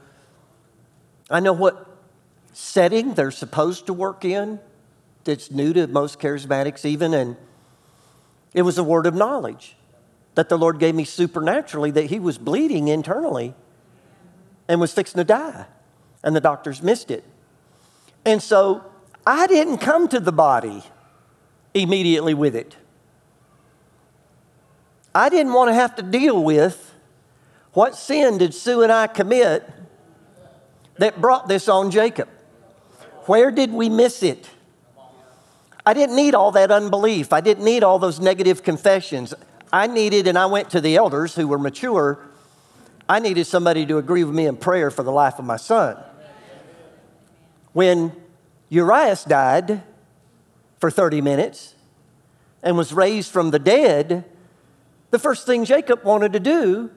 I 1.30 1.40
know 1.40 1.54
what 1.54 1.88
setting 2.54 3.14
they're 3.14 3.30
supposed 3.30 3.86
to 3.86 3.94
work 3.94 4.26
in. 4.26 4.60
That's 5.26 5.52
new 5.52 5.74
to 5.74 5.86
most 5.86 6.20
charismatics, 6.20 6.86
even. 6.86 7.14
And 7.14 7.38
it 8.54 8.64
was 8.64 8.78
a 8.78 8.84
word 8.84 9.06
of 9.06 9.14
knowledge 9.14 9.76
that 10.36 10.50
the 10.50 10.58
Lord 10.58 10.80
gave 10.80 10.96
me 10.96 11.04
supernaturally 11.04 11.92
that 11.92 12.06
he 12.06 12.20
was 12.20 12.38
bleeding 12.38 12.88
internally 12.88 13.54
and 14.68 14.80
was 14.80 14.94
fixing 14.94 15.18
to 15.18 15.24
die. 15.24 15.66
And 16.24 16.36
the 16.36 16.42
doctors 16.42 16.82
missed 16.82 17.12
it. 17.12 17.24
And 18.26 18.42
so 18.42 18.84
I 19.26 19.48
didn't 19.48 19.80
come 19.80 20.08
to 20.10 20.20
the 20.20 20.32
body 20.32 20.84
immediately 21.74 22.34
with 22.34 22.56
it. 22.56 22.76
I 25.14 25.30
didn't 25.30 25.54
want 25.54 25.70
to 25.70 25.74
have 25.74 25.96
to 25.98 26.04
deal 26.04 26.42
with 26.42 26.94
what 27.74 27.96
sin 27.96 28.38
did 28.38 28.54
Sue 28.54 28.84
and 28.84 28.92
I 28.92 29.08
commit 29.08 29.70
that 30.98 31.20
brought 31.20 31.48
this 31.48 31.68
on 31.68 31.92
Jacob. 31.92 32.30
Where 33.26 33.52
did 33.52 33.72
we 33.72 33.90
miss 33.90 34.24
it? 34.24 34.50
I 35.86 35.94
didn't 35.94 36.16
need 36.16 36.36
all 36.36 36.52
that 36.52 36.72
unbelief. 36.72 37.34
I 37.34 37.42
didn't 37.42 37.64
need 37.64 37.84
all 37.84 38.00
those 38.00 38.20
negative 38.20 38.64
confessions. 38.64 39.34
I 39.74 39.88
needed, 39.88 40.28
and 40.28 40.38
I 40.38 40.46
went 40.46 40.70
to 40.72 40.82
the 40.82 40.96
elders 40.96 41.36
who 41.36 41.48
were 41.48 41.58
mature, 41.58 42.20
I 43.12 43.20
needed 43.20 43.46
somebody 43.46 43.86
to 43.88 43.98
agree 43.98 44.24
with 44.24 44.34
me 44.34 44.46
in 44.46 44.56
prayer 44.56 44.90
for 44.90 45.04
the 45.04 45.12
life 45.12 45.38
of 45.38 45.44
my 45.44 45.58
son. 45.58 45.98
When 47.74 48.14
Urias 48.70 49.26
died 49.26 49.84
for 50.80 50.90
30 50.90 51.20
minutes 51.20 51.76
and 52.64 52.78
was 52.78 52.94
raised 52.94 53.30
from 53.30 53.52
the 53.52 53.60
dead, 53.60 54.24
the 55.10 55.20
first 55.20 55.46
thing 55.46 55.66
Jacob 55.66 56.06
wanted 56.06 56.32
to 56.34 56.40
do 56.40 56.90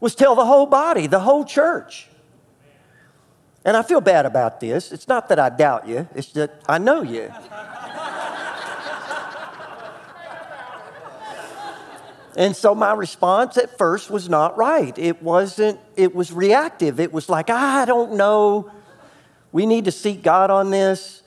was 0.00 0.14
tell 0.14 0.34
the 0.34 0.44
whole 0.44 0.66
body, 0.66 1.06
the 1.06 1.20
whole 1.20 1.46
church. 1.46 2.08
And 3.64 3.74
I 3.74 3.82
feel 3.82 4.02
bad 4.02 4.26
about 4.26 4.60
this. 4.60 4.92
It's 4.92 5.08
not 5.08 5.30
that 5.30 5.38
I 5.38 5.48
doubt 5.48 5.88
you, 5.88 6.06
it's 6.14 6.32
that 6.32 6.62
I 6.68 6.76
know 6.76 7.00
you. 7.00 7.32
And 12.36 12.56
so 12.56 12.74
my 12.74 12.92
response 12.92 13.56
at 13.56 13.78
first 13.78 14.10
was 14.10 14.28
not 14.28 14.56
right. 14.56 14.96
It 14.98 15.22
wasn't, 15.22 15.78
it 15.96 16.14
was 16.14 16.32
reactive. 16.32 16.98
It 16.98 17.12
was 17.12 17.28
like, 17.28 17.48
I 17.48 17.84
don't 17.84 18.14
know. 18.14 18.70
We 19.52 19.66
need 19.66 19.84
to 19.84 19.92
seek 19.92 20.22
God 20.22 20.50
on 20.50 20.70
this. 20.70 21.22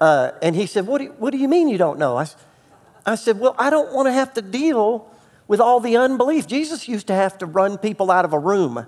Uh, 0.00 0.30
and 0.40 0.56
he 0.56 0.66
said, 0.66 0.86
what 0.86 0.98
do, 0.98 1.04
you, 1.04 1.10
what 1.18 1.30
do 1.30 1.38
you 1.38 1.48
mean 1.48 1.68
you 1.68 1.76
don't 1.76 1.98
know? 1.98 2.16
I, 2.16 2.26
I 3.08 3.14
said, 3.14 3.40
Well, 3.40 3.54
I 3.58 3.70
don't 3.70 3.94
want 3.94 4.06
to 4.06 4.12
have 4.12 4.34
to 4.34 4.42
deal 4.42 5.10
with 5.46 5.60
all 5.60 5.80
the 5.80 5.96
unbelief. 5.96 6.46
Jesus 6.46 6.86
used 6.88 7.06
to 7.06 7.14
have 7.14 7.38
to 7.38 7.46
run 7.46 7.78
people 7.78 8.10
out 8.10 8.26
of 8.26 8.34
a 8.34 8.38
room 8.38 8.84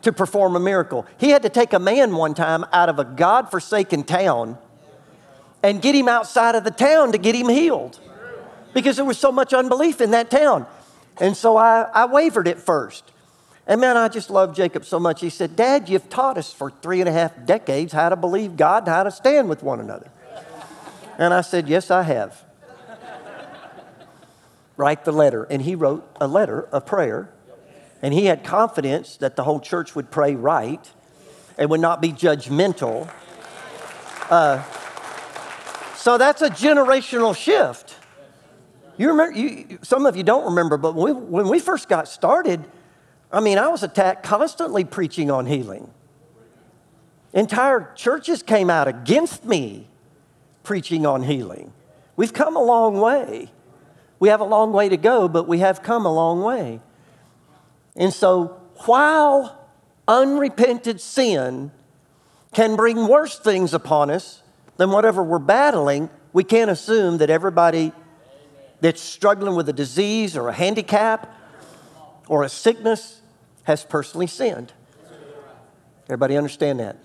to 0.00 0.12
perform 0.12 0.56
a 0.56 0.60
miracle. 0.60 1.06
He 1.18 1.28
had 1.28 1.42
to 1.42 1.50
take 1.50 1.74
a 1.74 1.78
man 1.78 2.16
one 2.16 2.32
time 2.32 2.64
out 2.72 2.88
of 2.88 2.98
a 2.98 3.04
God 3.04 3.50
forsaken 3.50 4.04
town 4.04 4.56
and 5.62 5.82
get 5.82 5.94
him 5.94 6.08
outside 6.08 6.54
of 6.54 6.64
the 6.64 6.70
town 6.70 7.12
to 7.12 7.18
get 7.18 7.34
him 7.34 7.50
healed 7.50 8.00
because 8.72 8.96
there 8.96 9.04
was 9.04 9.18
so 9.18 9.32
much 9.32 9.52
unbelief 9.52 10.00
in 10.00 10.12
that 10.12 10.30
town. 10.30 10.66
And 11.20 11.36
so 11.36 11.56
I, 11.56 11.82
I 11.92 12.06
wavered 12.06 12.48
at 12.48 12.58
first. 12.58 13.04
And 13.66 13.80
man, 13.80 13.96
I 13.96 14.08
just 14.08 14.30
love 14.30 14.54
Jacob 14.54 14.84
so 14.84 14.98
much. 14.98 15.20
He 15.20 15.30
said, 15.30 15.54
Dad, 15.54 15.88
you've 15.88 16.08
taught 16.08 16.38
us 16.38 16.52
for 16.52 16.70
three 16.70 17.00
and 17.00 17.08
a 17.08 17.12
half 17.12 17.32
decades 17.44 17.92
how 17.92 18.08
to 18.08 18.16
believe 18.16 18.56
God 18.56 18.84
and 18.84 18.88
how 18.88 19.02
to 19.02 19.10
stand 19.10 19.48
with 19.48 19.62
one 19.62 19.80
another. 19.80 20.10
And 21.18 21.34
I 21.34 21.42
said, 21.42 21.68
Yes, 21.68 21.90
I 21.90 22.02
have. 22.02 22.42
Write 24.76 25.04
the 25.04 25.12
letter. 25.12 25.44
And 25.44 25.60
he 25.60 25.74
wrote 25.74 26.10
a 26.20 26.26
letter, 26.26 26.66
a 26.72 26.80
prayer. 26.80 27.28
And 28.00 28.14
he 28.14 28.24
had 28.24 28.42
confidence 28.42 29.18
that 29.18 29.36
the 29.36 29.44
whole 29.44 29.60
church 29.60 29.94
would 29.94 30.10
pray 30.10 30.34
right 30.34 30.90
and 31.58 31.68
would 31.68 31.80
not 31.80 32.00
be 32.00 32.12
judgmental. 32.12 33.12
Uh, 34.30 34.62
so 35.96 36.16
that's 36.16 36.40
a 36.40 36.48
generational 36.48 37.36
shift. 37.36 37.89
You 39.00 39.08
remember, 39.08 39.38
you, 39.38 39.78
some 39.80 40.04
of 40.04 40.14
you 40.14 40.22
don't 40.22 40.44
remember, 40.44 40.76
but 40.76 40.94
when 40.94 41.16
we, 41.16 41.22
when 41.22 41.48
we 41.48 41.58
first 41.58 41.88
got 41.88 42.06
started, 42.06 42.62
I 43.32 43.40
mean, 43.40 43.56
I 43.56 43.68
was 43.68 43.82
attacked 43.82 44.22
constantly 44.24 44.84
preaching 44.84 45.30
on 45.30 45.46
healing. 45.46 45.90
Entire 47.32 47.94
churches 47.94 48.42
came 48.42 48.68
out 48.68 48.88
against 48.88 49.46
me 49.46 49.88
preaching 50.64 51.06
on 51.06 51.22
healing. 51.22 51.72
We've 52.16 52.34
come 52.34 52.56
a 52.56 52.62
long 52.62 53.00
way. 53.00 53.50
We 54.18 54.28
have 54.28 54.40
a 54.40 54.44
long 54.44 54.70
way 54.70 54.90
to 54.90 54.98
go, 54.98 55.28
but 55.28 55.48
we 55.48 55.60
have 55.60 55.82
come 55.82 56.04
a 56.04 56.12
long 56.12 56.42
way. 56.42 56.80
And 57.96 58.12
so, 58.12 58.60
while 58.84 59.66
unrepented 60.08 61.00
sin 61.00 61.70
can 62.52 62.76
bring 62.76 63.08
worse 63.08 63.38
things 63.38 63.72
upon 63.72 64.10
us 64.10 64.42
than 64.76 64.90
whatever 64.90 65.22
we're 65.22 65.38
battling, 65.38 66.10
we 66.34 66.44
can't 66.44 66.70
assume 66.70 67.16
that 67.16 67.30
everybody 67.30 67.92
that's 68.80 69.00
struggling 69.00 69.54
with 69.54 69.68
a 69.68 69.72
disease 69.72 70.36
or 70.36 70.48
a 70.48 70.52
handicap 70.52 71.36
or 72.28 72.42
a 72.42 72.48
sickness 72.48 73.20
has 73.64 73.84
personally 73.84 74.26
sinned. 74.26 74.72
Everybody 76.04 76.36
understand 76.36 76.80
that? 76.80 76.96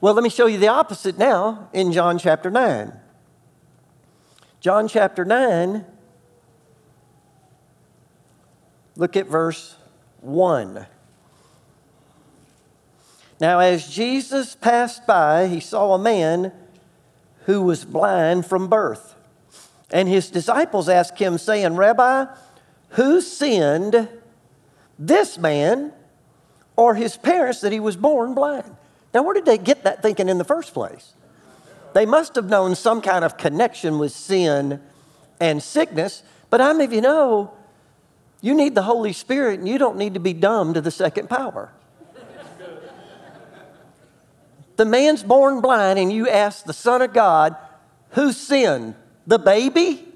Well, 0.00 0.14
let 0.14 0.22
me 0.22 0.30
show 0.30 0.46
you 0.46 0.58
the 0.58 0.68
opposite 0.68 1.18
now 1.18 1.68
in 1.72 1.92
John 1.92 2.18
chapter 2.18 2.50
9. 2.50 2.92
John 4.60 4.88
chapter 4.88 5.24
9, 5.24 5.84
look 8.96 9.16
at 9.16 9.26
verse 9.26 9.76
1. 10.20 10.86
Now, 13.40 13.60
as 13.60 13.88
Jesus 13.88 14.56
passed 14.56 15.06
by, 15.06 15.46
he 15.46 15.60
saw 15.60 15.94
a 15.94 15.98
man 15.98 16.52
who 17.46 17.62
was 17.62 17.84
blind 17.84 18.46
from 18.46 18.68
birth. 18.68 19.14
And 19.90 20.08
his 20.08 20.30
disciples 20.30 20.88
asked 20.88 21.18
him, 21.18 21.38
saying, 21.38 21.76
Rabbi, 21.76 22.26
who 22.90 23.20
sinned, 23.20 24.08
this 24.98 25.38
man 25.38 25.92
or 26.76 26.94
his 26.94 27.16
parents, 27.16 27.60
that 27.62 27.72
he 27.72 27.80
was 27.80 27.96
born 27.96 28.34
blind? 28.34 28.76
Now, 29.14 29.22
where 29.22 29.34
did 29.34 29.46
they 29.46 29.58
get 29.58 29.84
that 29.84 30.02
thinking 30.02 30.28
in 30.28 30.38
the 30.38 30.44
first 30.44 30.74
place? 30.74 31.14
They 31.94 32.04
must 32.04 32.34
have 32.34 32.48
known 32.48 32.74
some 32.74 33.00
kind 33.00 33.24
of 33.24 33.38
connection 33.38 33.98
with 33.98 34.12
sin 34.12 34.80
and 35.40 35.62
sickness, 35.62 36.22
but 36.50 36.58
many 36.58 36.84
of 36.84 36.92
you 36.92 37.00
know 37.00 37.52
you 38.40 38.54
need 38.54 38.74
the 38.74 38.82
Holy 38.82 39.12
Spirit 39.12 39.58
and 39.58 39.68
you 39.68 39.78
don't 39.78 39.96
need 39.96 40.14
to 40.14 40.20
be 40.20 40.32
dumb 40.32 40.74
to 40.74 40.80
the 40.80 40.90
second 40.90 41.28
power? 41.28 41.72
the 44.76 44.84
man's 44.84 45.24
born 45.24 45.60
blind, 45.60 45.98
and 45.98 46.12
you 46.12 46.28
ask 46.28 46.64
the 46.64 46.72
Son 46.72 47.02
of 47.02 47.12
God, 47.12 47.56
who 48.10 48.32
sinned? 48.32 48.94
The 49.28 49.38
baby? 49.38 50.08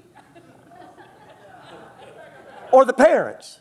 or 2.73 2.83
the 2.83 2.93
parents? 2.93 3.59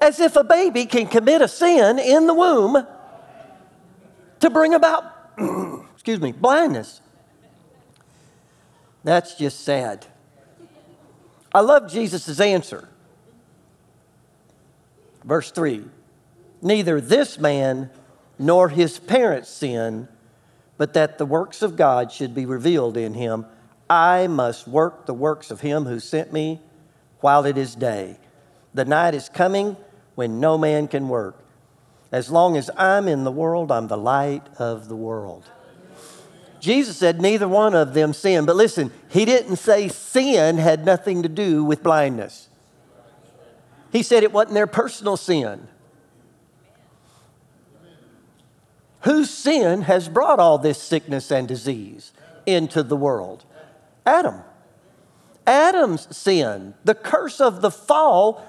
As 0.00 0.18
if 0.18 0.34
a 0.34 0.42
baby 0.42 0.86
can 0.86 1.06
commit 1.06 1.42
a 1.42 1.46
sin 1.46 1.98
in 1.98 2.26
the 2.26 2.34
womb 2.34 2.84
to 4.40 4.50
bring 4.50 4.72
about, 4.74 5.04
excuse 5.92 6.20
me, 6.20 6.32
blindness. 6.32 7.02
That's 9.04 9.34
just 9.34 9.60
sad. 9.60 10.06
I 11.54 11.60
love 11.60 11.92
Jesus' 11.92 12.40
answer. 12.40 12.88
Verse 15.22 15.50
3 15.50 15.84
Neither 16.62 17.00
this 17.00 17.38
man 17.38 17.90
nor 18.38 18.70
his 18.70 18.98
parents 18.98 19.50
sinned, 19.50 20.08
but 20.78 20.94
that 20.94 21.18
the 21.18 21.26
works 21.26 21.60
of 21.60 21.76
God 21.76 22.10
should 22.10 22.34
be 22.34 22.46
revealed 22.46 22.96
in 22.96 23.12
him. 23.12 23.44
I 23.90 24.28
must 24.28 24.68
work 24.68 25.06
the 25.06 25.14
works 25.14 25.50
of 25.50 25.60
him 25.60 25.84
who 25.84 25.98
sent 25.98 26.32
me 26.32 26.60
while 27.18 27.44
it 27.44 27.58
is 27.58 27.74
day. 27.74 28.18
The 28.72 28.84
night 28.84 29.16
is 29.16 29.28
coming 29.28 29.76
when 30.14 30.38
no 30.38 30.56
man 30.56 30.86
can 30.86 31.08
work. 31.08 31.36
As 32.12 32.30
long 32.30 32.56
as 32.56 32.70
I'm 32.76 33.08
in 33.08 33.24
the 33.24 33.32
world, 33.32 33.72
I'm 33.72 33.88
the 33.88 33.98
light 33.98 34.46
of 34.58 34.88
the 34.88 34.94
world. 34.94 35.44
Jesus 36.60 36.96
said 36.96 37.20
neither 37.20 37.48
one 37.48 37.74
of 37.74 37.94
them 37.94 38.12
sinned. 38.12 38.46
But 38.46 38.54
listen, 38.54 38.92
he 39.08 39.24
didn't 39.24 39.56
say 39.56 39.88
sin 39.88 40.58
had 40.58 40.84
nothing 40.84 41.24
to 41.24 41.28
do 41.28 41.64
with 41.64 41.82
blindness. 41.82 42.48
He 43.90 44.04
said 44.04 44.22
it 44.22 44.32
wasn't 44.32 44.54
their 44.54 44.68
personal 44.68 45.16
sin. 45.16 45.66
Whose 49.00 49.30
sin 49.30 49.82
has 49.82 50.08
brought 50.08 50.38
all 50.38 50.58
this 50.58 50.80
sickness 50.80 51.32
and 51.32 51.48
disease 51.48 52.12
into 52.46 52.82
the 52.82 52.96
world? 52.96 53.44
Adam. 54.06 54.42
Adam's 55.46 56.14
sin, 56.16 56.74
the 56.84 56.94
curse 56.94 57.40
of 57.40 57.60
the 57.60 57.70
fall, 57.70 58.44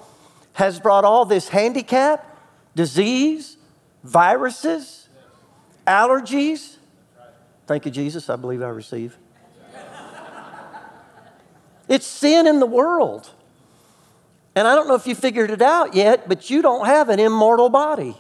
has 0.54 0.80
brought 0.80 1.06
all 1.06 1.26
this 1.26 1.50
handicap, 1.50 2.38
disease, 2.76 3.58
viruses, 4.04 5.08
allergies. 5.88 6.76
Thank 7.66 7.86
you, 7.86 7.92
Jesus. 7.92 8.30
I 8.30 8.36
believe 8.36 8.62
I 8.62 8.70
receive. 8.70 9.18
It's 11.88 12.06
sin 12.06 12.48
in 12.48 12.60
the 12.60 12.66
world. 12.66 13.30
And 14.56 14.68
I 14.68 14.76
don't 14.76 14.88
know 14.88 14.96
if 14.96 15.08
you 15.08 15.16
figured 15.16 15.50
it 15.50 15.62
out 15.62 15.94
yet, 15.94 16.28
but 16.28 16.50
you 16.50 16.62
don't 16.62 16.86
have 16.86 17.10
an 17.10 17.20
immortal 17.20 17.70
body. 17.70 18.16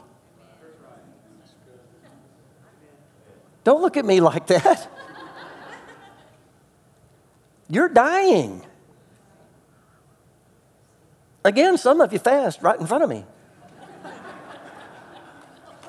Don't 3.64 3.82
look 3.82 3.98
at 3.98 4.06
me 4.06 4.22
like 4.22 4.48
that. 4.48 4.90
You're 7.72 7.90
dying. 7.90 8.62
Again, 11.46 11.78
some 11.78 12.02
of 12.02 12.12
you 12.12 12.20
fast 12.20 12.62
right 12.62 12.78
in 12.78 12.86
front 12.86 13.04
of 13.04 13.10
me. 13.10 13.24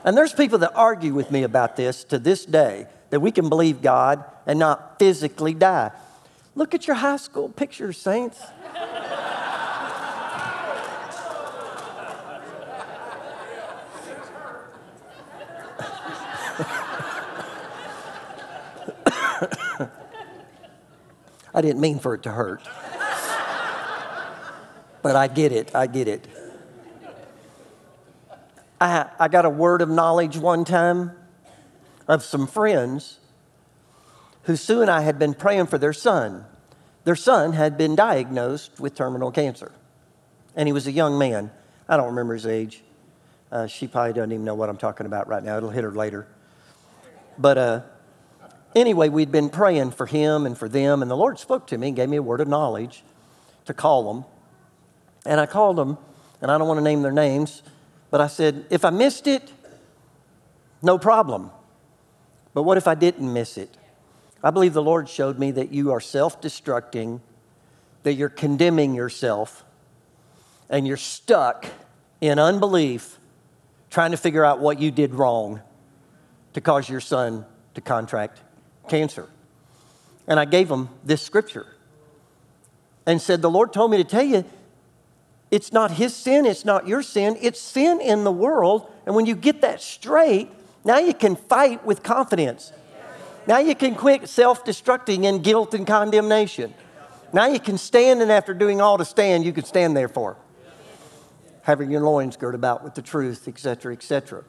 And 0.04 0.16
there's 0.16 0.32
people 0.32 0.58
that 0.58 0.72
argue 0.74 1.12
with 1.12 1.30
me 1.30 1.42
about 1.42 1.76
this 1.76 2.04
to 2.04 2.18
this 2.18 2.44
day 2.44 2.86
that 3.10 3.20
we 3.20 3.32
can 3.32 3.48
believe 3.48 3.82
God 3.82 4.24
and 4.46 4.58
not 4.58 4.98
physically 4.98 5.54
die. 5.54 5.90
Look 6.54 6.72
at 6.72 6.86
your 6.86 6.96
high 6.96 7.16
school 7.16 7.48
pictures, 7.48 7.98
saints. 7.98 8.40
I 21.54 21.60
didn't 21.60 21.80
mean 21.80 21.98
for 21.98 22.14
it 22.14 22.22
to 22.24 22.30
hurt. 22.30 22.62
but 25.02 25.16
I 25.16 25.26
get 25.28 25.52
it. 25.52 25.74
I 25.74 25.86
get 25.86 26.08
it. 26.08 26.26
I, 28.80 29.08
I 29.18 29.28
got 29.28 29.44
a 29.44 29.50
word 29.50 29.82
of 29.82 29.88
knowledge 29.88 30.36
one 30.36 30.64
time 30.64 31.12
of 32.08 32.22
some 32.22 32.46
friends 32.46 33.18
who 34.44 34.56
Sue 34.56 34.82
and 34.82 34.90
I 34.90 35.02
had 35.02 35.18
been 35.18 35.34
praying 35.34 35.66
for 35.66 35.78
their 35.78 35.92
son. 35.92 36.44
Their 37.04 37.16
son 37.16 37.52
had 37.52 37.78
been 37.78 37.94
diagnosed 37.94 38.80
with 38.80 38.94
terminal 38.94 39.30
cancer, 39.30 39.72
and 40.56 40.68
he 40.68 40.72
was 40.72 40.86
a 40.86 40.92
young 40.92 41.18
man. 41.18 41.50
I 41.88 41.96
don't 41.96 42.08
remember 42.08 42.34
his 42.34 42.46
age. 42.46 42.82
Uh, 43.50 43.66
she 43.66 43.86
probably 43.86 44.14
doesn't 44.14 44.32
even 44.32 44.44
know 44.44 44.54
what 44.54 44.68
I'm 44.68 44.78
talking 44.78 45.06
about 45.06 45.28
right 45.28 45.42
now. 45.42 45.56
It'll 45.58 45.70
hit 45.70 45.84
her 45.84 45.92
later. 45.92 46.26
But 47.38 47.58
uh, 47.58 47.80
anyway, 48.74 49.08
we'd 49.08 49.32
been 49.32 49.50
praying 49.50 49.92
for 49.92 50.06
him 50.06 50.46
and 50.46 50.56
for 50.56 50.68
them, 50.68 51.02
and 51.02 51.10
the 51.10 51.16
Lord 51.16 51.38
spoke 51.38 51.66
to 51.68 51.78
me 51.78 51.88
and 51.88 51.96
gave 51.96 52.08
me 52.08 52.16
a 52.16 52.22
word 52.22 52.40
of 52.40 52.48
knowledge 52.48 53.02
to 53.66 53.74
call 53.74 54.12
them. 54.12 54.24
And 55.24 55.40
I 55.40 55.46
called 55.46 55.76
them, 55.76 55.98
and 56.40 56.50
I 56.50 56.58
don't 56.58 56.68
want 56.68 56.78
to 56.78 56.84
name 56.84 57.02
their 57.02 57.12
names, 57.12 57.62
but 58.10 58.20
I 58.20 58.26
said, 58.26 58.66
if 58.70 58.84
I 58.84 58.90
missed 58.90 59.26
it, 59.26 59.52
no 60.82 60.98
problem. 60.98 61.50
But 62.54 62.64
what 62.64 62.76
if 62.76 62.88
I 62.88 62.94
didn't 62.94 63.32
miss 63.32 63.56
it? 63.56 63.76
I 64.42 64.50
believe 64.50 64.74
the 64.74 64.82
Lord 64.82 65.08
showed 65.08 65.38
me 65.38 65.52
that 65.52 65.72
you 65.72 65.92
are 65.92 66.00
self 66.00 66.40
destructing, 66.40 67.20
that 68.02 68.14
you're 68.14 68.28
condemning 68.28 68.94
yourself, 68.94 69.64
and 70.68 70.86
you're 70.86 70.96
stuck 70.96 71.66
in 72.20 72.38
unbelief 72.38 73.18
trying 73.90 74.10
to 74.10 74.16
figure 74.16 74.44
out 74.44 74.58
what 74.58 74.80
you 74.80 74.90
did 74.90 75.14
wrong 75.14 75.60
to 76.54 76.60
cause 76.60 76.88
your 76.88 77.00
son 77.00 77.44
to 77.74 77.80
contract 77.80 78.40
cancer. 78.88 79.28
And 80.26 80.38
I 80.38 80.44
gave 80.44 80.70
him 80.70 80.88
this 81.04 81.22
scripture 81.22 81.66
and 83.06 83.20
said, 83.20 83.42
The 83.42 83.50
Lord 83.50 83.72
told 83.72 83.90
me 83.90 83.96
to 83.98 84.04
tell 84.04 84.22
you 84.22 84.44
it's 85.50 85.72
not 85.72 85.90
his 85.92 86.16
sin, 86.16 86.46
it's 86.46 86.64
not 86.64 86.88
your 86.88 87.02
sin, 87.02 87.36
it's 87.40 87.60
sin 87.60 88.00
in 88.00 88.24
the 88.24 88.32
world. 88.32 88.90
And 89.04 89.14
when 89.14 89.26
you 89.26 89.34
get 89.34 89.60
that 89.60 89.82
straight, 89.82 90.48
now 90.84 90.98
you 90.98 91.14
can 91.14 91.36
fight 91.36 91.84
with 91.84 92.02
confidence. 92.02 92.72
Now 93.46 93.58
you 93.58 93.74
can 93.74 93.94
quit 93.94 94.28
self 94.28 94.64
destructing 94.64 95.24
in 95.24 95.42
guilt 95.42 95.74
and 95.74 95.86
condemnation. 95.86 96.72
Now 97.32 97.46
you 97.46 97.60
can 97.60 97.78
stand, 97.78 98.22
and 98.22 98.30
after 98.30 98.54
doing 98.54 98.80
all 98.80 98.98
to 98.98 99.04
stand, 99.04 99.44
you 99.44 99.52
can 99.52 99.64
stand 99.64 99.96
there 99.96 100.08
for. 100.08 100.36
Having 101.62 101.90
your 101.90 102.02
loins 102.02 102.36
girt 102.36 102.54
about 102.54 102.84
with 102.84 102.94
the 102.94 103.02
truth, 103.02 103.48
etc., 103.48 103.92
etc. 103.92 104.44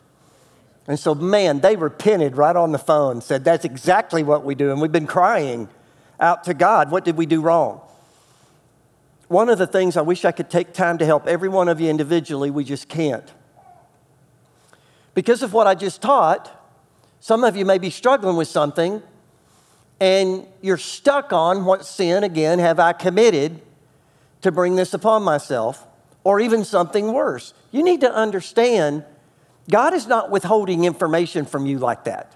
And 0.88 1.00
so, 1.00 1.16
man, 1.16 1.62
they 1.62 1.76
repented 1.76 2.36
right 2.36 2.56
on 2.56 2.72
the 2.72 2.78
phone, 2.78 3.22
said, 3.22 3.44
That's 3.44 3.66
exactly 3.66 4.24
what 4.24 4.44
we 4.44 4.56
do. 4.56 4.72
And 4.72 4.82
we've 4.82 4.92
been 4.92 5.08
crying 5.08 5.70
out 6.20 6.44
to 6.46 6.54
God, 6.54 6.92
What 6.92 7.06
did 7.06 7.18
we 7.18 7.26
do 7.26 7.42
wrong? 7.42 7.82
One 9.30 9.50
of 9.50 9.58
the 9.58 9.68
things 9.68 9.96
I 9.96 10.02
wish 10.02 10.26
I 10.26 10.32
could 10.32 10.50
take 10.50 10.74
time 10.74 10.98
to 10.98 11.06
help 11.06 11.26
every 11.26 11.50
one 11.50 11.70
of 11.70 11.80
you 11.80 11.90
individually, 11.90 12.52
we 12.52 12.64
just 12.64 12.90
can't. 12.90 13.32
Because 15.14 15.42
of 15.42 15.54
what 15.54 15.68
I 15.68 15.76
just 15.76 16.02
taught, 16.02 16.52
some 17.20 17.44
of 17.44 17.56
you 17.56 17.66
may 17.66 17.78
be 17.78 17.90
struggling 17.90 18.36
with 18.36 18.48
something 18.48 19.02
and 20.00 20.46
you're 20.62 20.78
stuck 20.78 21.32
on 21.32 21.64
what 21.66 21.86
sin, 21.86 22.24
again, 22.24 22.60
have 22.60 22.80
I 22.80 22.94
committed 22.94 23.62
to 24.42 24.52
bring 24.52 24.76
this 24.76 24.94
upon 24.94 25.24
myself, 25.24 25.88
or 26.26 26.40
even 26.42 26.66
something 26.66 27.14
worse. 27.14 27.54
You 27.72 27.84
need 27.84 28.02
to 28.02 28.14
understand 28.14 29.06
God 29.70 29.94
is 29.94 30.08
not 30.08 30.30
withholding 30.30 30.84
information 30.84 31.46
from 31.46 31.66
you 31.66 31.80
like 31.80 32.04
that. 32.06 32.36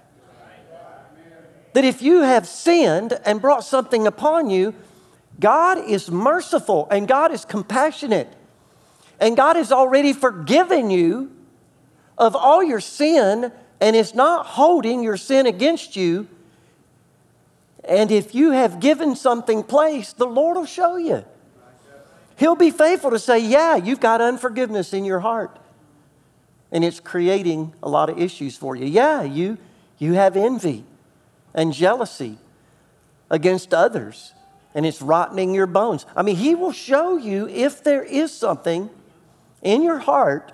That 1.74 1.84
if 1.84 2.00
you 2.00 2.22
have 2.22 2.46
sinned 2.46 3.18
and 3.24 3.40
brought 3.40 3.64
something 3.64 4.06
upon 4.06 4.50
you, 4.50 4.74
God 5.38 5.78
is 5.78 6.10
merciful 6.10 6.88
and 6.90 7.06
God 7.06 7.32
is 7.32 7.44
compassionate. 7.44 8.32
And 9.20 9.36
God 9.36 9.56
has 9.56 9.70
already 9.70 10.12
forgiven 10.12 10.90
you 10.90 11.30
of 12.16 12.34
all 12.34 12.62
your 12.62 12.80
sin 12.80 13.52
and 13.80 13.94
is 13.94 14.14
not 14.14 14.46
holding 14.46 15.02
your 15.02 15.16
sin 15.16 15.46
against 15.46 15.94
you. 15.94 16.26
And 17.84 18.10
if 18.10 18.34
you 18.34 18.52
have 18.52 18.80
given 18.80 19.14
something 19.14 19.62
place, 19.62 20.12
the 20.12 20.26
Lord 20.26 20.56
will 20.56 20.66
show 20.66 20.96
you. 20.96 21.24
He'll 22.36 22.56
be 22.56 22.70
faithful 22.70 23.10
to 23.10 23.18
say, 23.18 23.38
Yeah, 23.38 23.76
you've 23.76 24.00
got 24.00 24.20
unforgiveness 24.20 24.92
in 24.92 25.04
your 25.04 25.20
heart 25.20 25.58
and 26.70 26.84
it's 26.84 27.00
creating 27.00 27.74
a 27.82 27.88
lot 27.88 28.10
of 28.10 28.18
issues 28.18 28.56
for 28.56 28.76
you. 28.76 28.86
Yeah, 28.86 29.22
you, 29.22 29.58
you 29.98 30.14
have 30.14 30.36
envy 30.36 30.84
and 31.54 31.72
jealousy 31.72 32.38
against 33.30 33.72
others, 33.72 34.32
and 34.74 34.84
it's 34.86 35.02
rotting 35.02 35.54
your 35.54 35.66
bones. 35.66 36.06
I 36.14 36.22
mean, 36.22 36.36
He 36.36 36.54
will 36.54 36.72
show 36.72 37.16
you 37.16 37.48
if 37.48 37.82
there 37.82 38.02
is 38.02 38.32
something 38.32 38.90
in 39.62 39.82
your 39.82 39.98
heart 39.98 40.52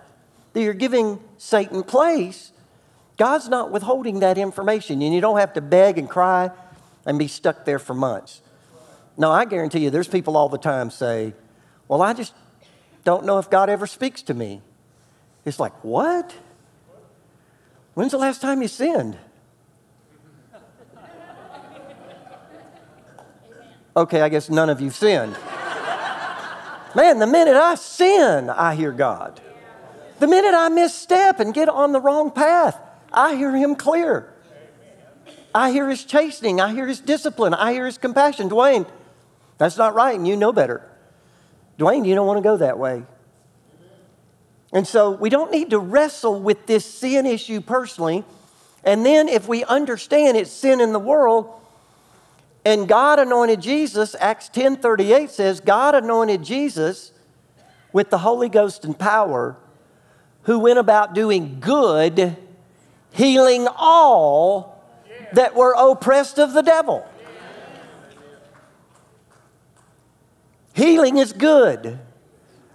that 0.53 0.63
you're 0.63 0.75
giving 0.75 1.21
Satan 1.37 1.83
place. 1.83 2.53
God's 3.17 3.49
not 3.49 3.71
withholding 3.71 4.21
that 4.21 4.39
information, 4.39 5.03
and 5.03 5.15
you 5.15 5.21
don't 5.21 5.39
have 5.39 5.53
to 5.55 5.61
beg 5.61 5.99
and 5.99 6.09
cry 6.09 6.51
and 7.07 7.19
be 7.19 7.29
stuck 7.29 7.65
there 7.65 7.79
for 7.79 7.95
months. 7.95 8.41
Now, 9.17 9.31
I 9.31 9.45
guarantee 9.45 9.81
you, 9.81 9.91
there's 9.91 10.09
people 10.09 10.37
all 10.37 10.49
the 10.49 10.59
time 10.59 10.91
say, 10.91 11.35
Well, 11.87 12.03
I 12.03 12.13
just 12.13 12.35
don't 13.05 13.25
know 13.25 13.39
if 13.39 13.51
God 13.51 13.69
ever 13.69 13.87
speaks 13.87 14.23
to 14.23 14.35
me. 14.35 14.63
It's 15.45 15.61
like, 15.61 15.73
what? 15.85 16.35
When's 17.95 18.13
the 18.13 18.19
last 18.19 18.41
time 18.41 18.63
you 18.63 18.69
sinned? 18.69 19.19
Okay, 23.97 24.23
I 24.23 24.29
guess 24.29 24.51
none 24.51 24.71
of 24.71 24.81
you 24.81 24.91
sinned. 24.91 25.37
Man, 26.97 27.19
the 27.19 27.27
minute 27.27 27.55
I 27.57 27.75
sin, 27.77 28.51
I 28.51 28.75
hear 28.75 28.93
God. 28.93 29.41
The 30.19 30.27
minute 30.27 30.55
I 30.55 30.69
misstep 30.69 31.41
and 31.41 31.53
get 31.53 31.69
on 31.69 31.93
the 31.93 32.01
wrong 32.01 32.31
path, 32.31 32.79
I 33.13 33.37
hear 33.37 33.55
Him 33.55 33.77
clear. 33.77 34.33
I 35.55 35.71
hear 35.71 35.89
His 35.89 36.05
chastening. 36.05 36.61
I 36.61 36.73
hear 36.73 36.87
His 36.87 37.01
discipline. 37.01 37.55
I 37.55 37.73
hear 37.73 37.87
His 37.87 37.99
compassion. 37.99 38.49
Duane, 38.49 38.87
that's 39.59 39.77
not 39.77 39.95
right, 39.95 40.17
and 40.17 40.27
you 40.27 40.37
know 40.37 40.53
better. 40.53 40.89
Duane, 41.79 42.05
you 42.05 42.15
don't 42.15 42.27
want 42.27 42.39
to 42.39 42.43
go 42.43 42.57
that 42.57 42.79
way. 42.79 43.05
And 44.75 44.89
so 44.89 45.13
we 45.13 45.31
don't 45.31 45.53
need 45.53 45.71
to 45.71 45.79
wrestle 45.79 46.41
with 46.41 46.67
this 46.67 46.85
sin 46.85 47.27
issue 47.27 47.61
personally. 47.61 48.25
And 48.83 49.07
then 49.07 49.29
if 49.29 49.47
we 49.47 49.63
understand 49.65 50.37
it's 50.37 50.51
sin 50.51 50.81
in 50.81 50.93
the 50.93 50.99
world, 50.99 51.49
and 52.65 52.89
God 52.89 53.21
anointed 53.21 53.61
Jesus, 53.61 54.17
Acts 54.19 54.49
10 54.49 54.77
38 54.77 55.31
says, 55.31 55.61
God 55.61 55.95
anointed 55.95 56.43
Jesus 56.43 57.13
with 57.93 58.11
the 58.11 58.19
Holy 58.19 58.49
Ghost 58.49 58.85
and 58.85 58.99
power, 58.99 59.57
who 60.43 60.59
went 60.59 60.81
about 60.81 61.15
doing 61.15 61.61
good, 61.61 62.37
healing 63.13 63.69
all 63.77 64.83
that 65.35 65.55
were 65.55 65.75
oppressed 65.79 66.41
of 66.41 66.53
the 66.53 66.63
devil. 66.63 67.09
Healing 70.73 71.19
is 71.19 71.33
good. 71.33 72.01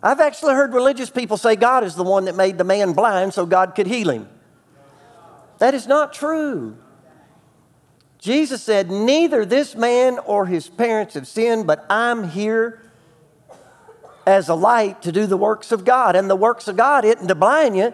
I've 0.01 0.19
actually 0.19 0.53
heard 0.53 0.73
religious 0.73 1.09
people 1.09 1.38
say 1.38 1.55
God 1.55 1.83
is 1.83 1.95
the 1.95 2.03
one 2.03 2.25
that 2.25 2.35
made 2.35 2.57
the 2.57 2.63
man 2.63 2.93
blind 2.93 3.33
so 3.33 3.45
God 3.45 3.75
could 3.75 3.88
heal 3.88 4.09
him. 4.09 4.29
That 5.57 5.73
is 5.73 5.88
not 5.88 6.13
true. 6.13 6.77
Jesus 8.17 8.62
said, 8.62 8.89
Neither 8.89 9.45
this 9.45 9.75
man 9.75 10.19
or 10.19 10.45
his 10.45 10.69
parents 10.69 11.13
have 11.15 11.27
sinned, 11.27 11.67
but 11.67 11.85
I'm 11.89 12.29
here 12.29 12.81
as 14.25 14.47
a 14.47 14.55
light 14.55 15.01
to 15.01 15.12
do 15.12 15.25
the 15.25 15.38
works 15.38 15.71
of 15.71 15.83
God. 15.83 16.15
And 16.15 16.29
the 16.29 16.35
works 16.35 16.67
of 16.67 16.77
God 16.77 17.03
isn't 17.03 17.27
to 17.27 17.35
blind 17.35 17.75
you, 17.75 17.93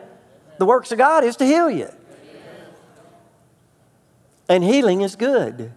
the 0.59 0.65
works 0.65 0.91
of 0.91 0.97
God 0.97 1.23
is 1.23 1.35
to 1.37 1.45
heal 1.45 1.69
you. 1.69 1.89
And 4.47 4.63
healing 4.63 5.01
is 5.01 5.15
good. 5.15 5.71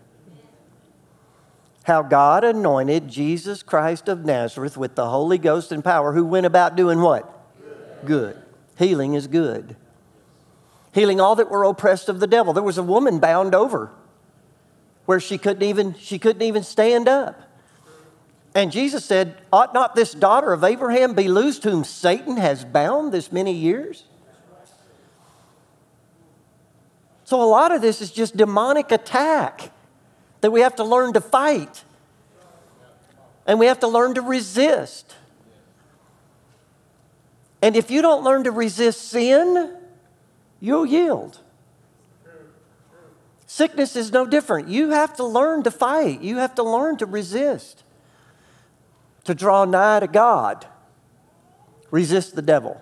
How 1.88 2.02
God 2.02 2.44
anointed 2.44 3.08
Jesus 3.08 3.62
Christ 3.62 4.08
of 4.08 4.22
Nazareth 4.22 4.76
with 4.76 4.94
the 4.94 5.08
Holy 5.08 5.38
Ghost 5.38 5.72
and 5.72 5.82
power, 5.82 6.12
who 6.12 6.22
went 6.22 6.44
about 6.44 6.76
doing 6.76 7.00
what? 7.00 7.24
Good. 7.62 8.06
good. 8.06 8.42
Healing 8.78 9.14
is 9.14 9.26
good. 9.26 9.74
Healing 10.92 11.18
all 11.18 11.34
that 11.36 11.50
were 11.50 11.64
oppressed 11.64 12.10
of 12.10 12.20
the 12.20 12.26
devil. 12.26 12.52
There 12.52 12.62
was 12.62 12.76
a 12.76 12.82
woman 12.82 13.20
bound 13.20 13.54
over 13.54 13.90
where 15.06 15.18
she 15.18 15.38
couldn't 15.38 15.62
even, 15.62 15.94
she 15.94 16.18
couldn't 16.18 16.42
even 16.42 16.62
stand 16.62 17.08
up. 17.08 17.40
And 18.54 18.70
Jesus 18.70 19.06
said, 19.06 19.38
Ought 19.50 19.72
not 19.72 19.94
this 19.94 20.12
daughter 20.12 20.52
of 20.52 20.64
Abraham 20.64 21.14
be 21.14 21.26
loosed 21.26 21.64
whom 21.64 21.84
Satan 21.84 22.36
has 22.36 22.66
bound 22.66 23.12
this 23.12 23.32
many 23.32 23.54
years? 23.54 24.04
So, 27.24 27.42
a 27.42 27.48
lot 27.48 27.72
of 27.72 27.80
this 27.80 28.02
is 28.02 28.10
just 28.10 28.36
demonic 28.36 28.92
attack 28.92 29.72
that 30.40 30.50
we 30.50 30.60
have 30.60 30.76
to 30.76 30.84
learn 30.84 31.12
to 31.14 31.20
fight. 31.20 31.84
And 33.46 33.58
we 33.58 33.66
have 33.66 33.80
to 33.80 33.88
learn 33.88 34.14
to 34.14 34.22
resist. 34.22 35.14
And 37.62 37.74
if 37.74 37.90
you 37.90 38.02
don't 38.02 38.22
learn 38.22 38.44
to 38.44 38.50
resist 38.50 39.08
sin, 39.08 39.76
you'll 40.60 40.86
yield. 40.86 41.40
Sickness 43.46 43.96
is 43.96 44.12
no 44.12 44.26
different. 44.26 44.68
You 44.68 44.90
have 44.90 45.16
to 45.16 45.24
learn 45.24 45.62
to 45.62 45.70
fight, 45.70 46.20
you 46.20 46.36
have 46.36 46.54
to 46.56 46.62
learn 46.62 46.98
to 46.98 47.06
resist, 47.06 47.82
to 49.24 49.34
draw 49.34 49.64
nigh 49.64 50.00
to 50.00 50.06
God. 50.06 50.66
Resist 51.90 52.36
the 52.36 52.42
devil, 52.42 52.80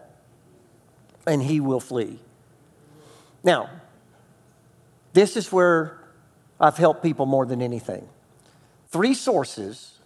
and 1.24 1.40
he 1.40 1.60
will 1.60 1.78
flee. 1.78 2.18
Now, 3.44 3.70
this 5.12 5.36
is 5.36 5.52
where 5.52 5.95
I've 6.60 6.76
helped 6.76 7.02
people 7.02 7.26
more 7.26 7.46
than 7.46 7.60
anything. 7.60 8.08
Three 8.88 9.14
sources 9.14 9.98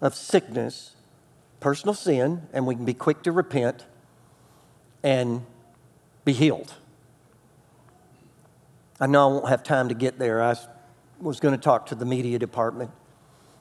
of 0.00 0.14
sickness 0.14 0.94
personal 1.64 1.94
sin, 1.94 2.42
and 2.52 2.66
we 2.66 2.74
can 2.74 2.84
be 2.84 2.92
quick 2.92 3.22
to 3.22 3.32
repent 3.32 3.86
and 5.02 5.46
be 6.22 6.34
healed. 6.34 6.74
I 9.00 9.06
know 9.06 9.30
I 9.30 9.32
won't 9.32 9.48
have 9.48 9.62
time 9.62 9.88
to 9.88 9.94
get 9.94 10.18
there. 10.18 10.42
I 10.42 10.56
was 11.18 11.40
going 11.40 11.54
to 11.54 11.60
talk 11.60 11.86
to 11.86 11.94
the 11.94 12.04
media 12.04 12.38
department. 12.38 12.90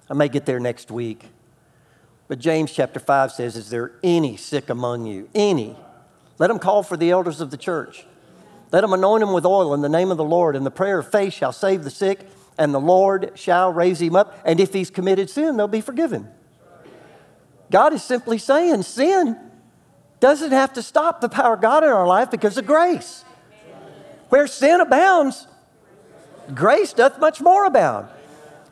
I 0.10 0.16
may 0.16 0.28
get 0.28 0.46
there 0.46 0.60
next 0.60 0.92
week. 0.92 1.30
But 2.28 2.40
James 2.40 2.74
chapter 2.74 3.00
5 3.00 3.32
says, 3.32 3.56
Is 3.56 3.70
there 3.70 3.94
any 4.04 4.36
sick 4.36 4.70
among 4.70 5.06
you? 5.06 5.30
Any? 5.34 5.78
Let 6.40 6.48
them 6.48 6.60
call 6.60 6.84
for 6.84 6.98
the 6.98 7.10
elders 7.10 7.40
of 7.40 7.52
the 7.52 7.58
church. 7.58 8.06
Let 8.74 8.84
him 8.84 8.92
anoint 8.92 9.22
him 9.22 9.34
with 9.34 9.46
oil 9.46 9.76
in 9.76 9.82
the 9.82 9.88
name 9.88 10.10
of 10.10 10.18
the 10.18 10.24
Lord, 10.24 10.56
and 10.56 10.66
the 10.66 10.72
prayer 10.72 10.98
of 10.98 11.12
faith 11.12 11.34
shall 11.34 11.52
save 11.52 11.84
the 11.84 11.92
sick, 11.92 12.28
and 12.58 12.74
the 12.74 12.80
Lord 12.80 13.34
shall 13.36 13.72
raise 13.72 14.02
him 14.02 14.16
up. 14.16 14.36
And 14.44 14.60
if 14.60 14.74
he's 14.74 14.90
committed 14.90 15.30
sin, 15.30 15.58
they'll 15.58 15.68
be 15.68 15.80
forgiven. 15.80 16.28
God 17.70 17.94
is 17.94 18.02
simply 18.02 18.40
saying 18.40 18.82
sin 18.82 19.38
doesn't 20.20 20.52
have 20.52 20.74
to 20.74 20.82
stop 20.82 21.22
the 21.22 21.30
power 21.30 21.54
of 21.54 21.62
God 21.62 21.84
in 21.84 21.92
our 21.92 22.08
life 22.08 22.32
because 22.32 22.58
of 22.58 22.66
grace. 22.66 23.24
Where 24.30 24.48
sin 24.48 24.82
abounds, 24.82 25.46
grace 26.56 26.94
doth 26.94 27.20
much 27.20 27.42
more 27.42 27.66
abound. 27.66 28.08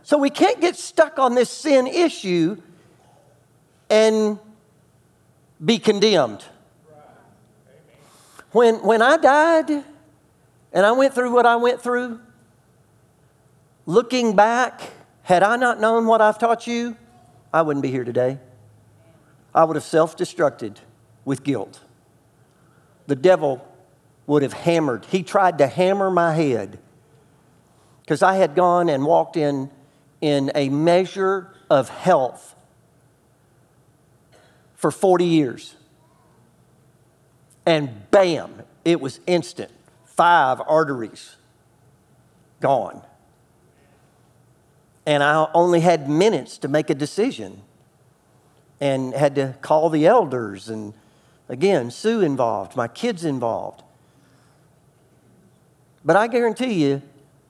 So 0.01 0.17
we 0.17 0.31
can't 0.31 0.59
get 0.59 0.77
stuck 0.77 1.19
on 1.19 1.35
this 1.35 1.51
sin 1.51 1.85
issue 1.85 2.59
and 3.87 4.39
be 5.63 5.77
condemned. 5.77 6.43
When, 8.51 8.83
when 8.83 9.03
I 9.03 9.17
died, 9.17 9.83
and 10.73 10.85
I 10.85 10.91
went 10.91 11.13
through 11.13 11.31
what 11.31 11.45
I 11.45 11.55
went 11.57 11.81
through. 11.81 12.19
Looking 13.85 14.35
back, 14.35 14.81
had 15.23 15.43
I 15.43 15.55
not 15.57 15.79
known 15.79 16.05
what 16.05 16.21
I've 16.21 16.37
taught 16.37 16.67
you, 16.67 16.95
I 17.53 17.61
wouldn't 17.61 17.83
be 17.83 17.91
here 17.91 18.03
today. 18.03 18.39
I 19.53 19.65
would 19.65 19.75
have 19.75 19.83
self 19.83 20.15
destructed 20.15 20.77
with 21.25 21.43
guilt. 21.43 21.81
The 23.07 23.15
devil 23.15 23.67
would 24.27 24.43
have 24.43 24.53
hammered, 24.53 25.05
he 25.05 25.23
tried 25.23 25.57
to 25.57 25.67
hammer 25.67 26.09
my 26.09 26.33
head 26.33 26.79
because 28.01 28.23
I 28.23 28.35
had 28.35 28.55
gone 28.55 28.87
and 28.87 29.05
walked 29.05 29.35
in, 29.35 29.69
in 30.21 30.51
a 30.55 30.69
measure 30.69 31.53
of 31.69 31.89
health 31.89 32.55
for 34.75 34.91
40 34.91 35.25
years. 35.25 35.75
And 37.65 38.09
bam, 38.09 38.63
it 38.85 39.01
was 39.01 39.19
instant 39.27 39.71
five 40.21 40.61
arteries 40.67 41.35
gone. 42.59 43.01
And 45.07 45.23
I 45.23 45.49
only 45.55 45.79
had 45.79 46.07
minutes 46.07 46.59
to 46.59 46.67
make 46.67 46.91
a 46.91 46.93
decision 46.93 47.63
and 48.79 49.15
had 49.15 49.33
to 49.33 49.55
call 49.63 49.89
the 49.89 50.05
elders 50.05 50.69
and 50.69 50.93
again, 51.49 51.89
Sue 51.89 52.21
involved, 52.21 52.75
my 52.75 52.87
kids 52.87 53.25
involved. 53.25 53.81
But 56.05 56.17
I 56.17 56.27
guarantee 56.27 56.73
you, 56.73 57.01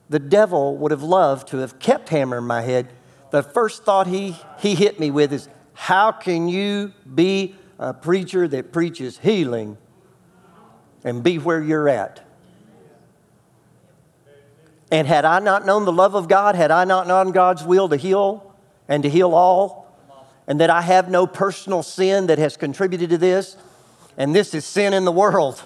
the 0.08 0.18
devil 0.18 0.78
would 0.78 0.92
have 0.92 1.02
loved 1.02 1.48
to 1.48 1.58
have 1.58 1.78
kept 1.78 2.08
hammering 2.08 2.46
my 2.46 2.62
head. 2.62 2.88
The 3.32 3.42
first 3.42 3.84
thought 3.84 4.06
he, 4.06 4.34
he 4.60 4.74
hit 4.74 4.98
me 4.98 5.10
with 5.10 5.34
is, 5.34 5.46
How 5.74 6.10
can 6.10 6.48
you 6.48 6.94
be 7.14 7.54
a 7.78 7.92
preacher 7.92 8.48
that 8.48 8.72
preaches 8.72 9.18
healing 9.18 9.76
and 11.04 11.22
be 11.22 11.36
where 11.36 11.62
you're 11.62 11.90
at? 11.90 12.31
And 14.92 15.08
had 15.08 15.24
I 15.24 15.38
not 15.38 15.64
known 15.64 15.86
the 15.86 15.92
love 15.92 16.14
of 16.14 16.28
God, 16.28 16.54
had 16.54 16.70
I 16.70 16.84
not 16.84 17.06
known 17.06 17.32
God's 17.32 17.64
will 17.64 17.88
to 17.88 17.96
heal 17.96 18.54
and 18.86 19.02
to 19.04 19.08
heal 19.08 19.34
all, 19.34 19.90
and 20.46 20.60
that 20.60 20.68
I 20.68 20.82
have 20.82 21.08
no 21.08 21.26
personal 21.26 21.82
sin 21.82 22.26
that 22.26 22.38
has 22.38 22.58
contributed 22.58 23.08
to 23.08 23.16
this, 23.16 23.56
and 24.18 24.34
this 24.34 24.52
is 24.52 24.66
sin 24.66 24.92
in 24.92 25.06
the 25.06 25.10
world. 25.12 25.64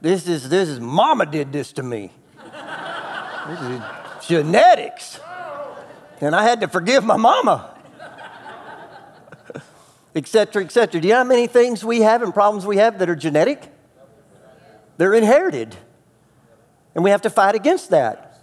This 0.00 0.28
is, 0.28 0.48
this 0.48 0.68
is, 0.68 0.78
mama 0.78 1.26
did 1.26 1.52
this 1.52 1.72
to 1.72 1.82
me. 1.82 2.12
This 3.48 3.60
is 3.60 3.80
genetics. 4.28 5.18
And 6.20 6.36
I 6.36 6.44
had 6.44 6.60
to 6.60 6.68
forgive 6.68 7.04
my 7.04 7.16
mama. 7.16 7.76
Etc. 10.14 10.62
Etc. 10.62 11.00
Do 11.00 11.08
you 11.08 11.14
know 11.14 11.18
how 11.18 11.24
many 11.24 11.48
things 11.48 11.84
we 11.84 12.02
have 12.02 12.22
and 12.22 12.32
problems 12.32 12.64
we 12.64 12.76
have 12.76 13.00
that 13.00 13.10
are 13.10 13.16
genetic? 13.16 13.68
They're 14.96 15.14
inherited. 15.14 15.76
And 16.96 17.04
we 17.04 17.10
have 17.10 17.20
to 17.22 17.30
fight 17.30 17.54
against 17.54 17.90
that. 17.90 18.40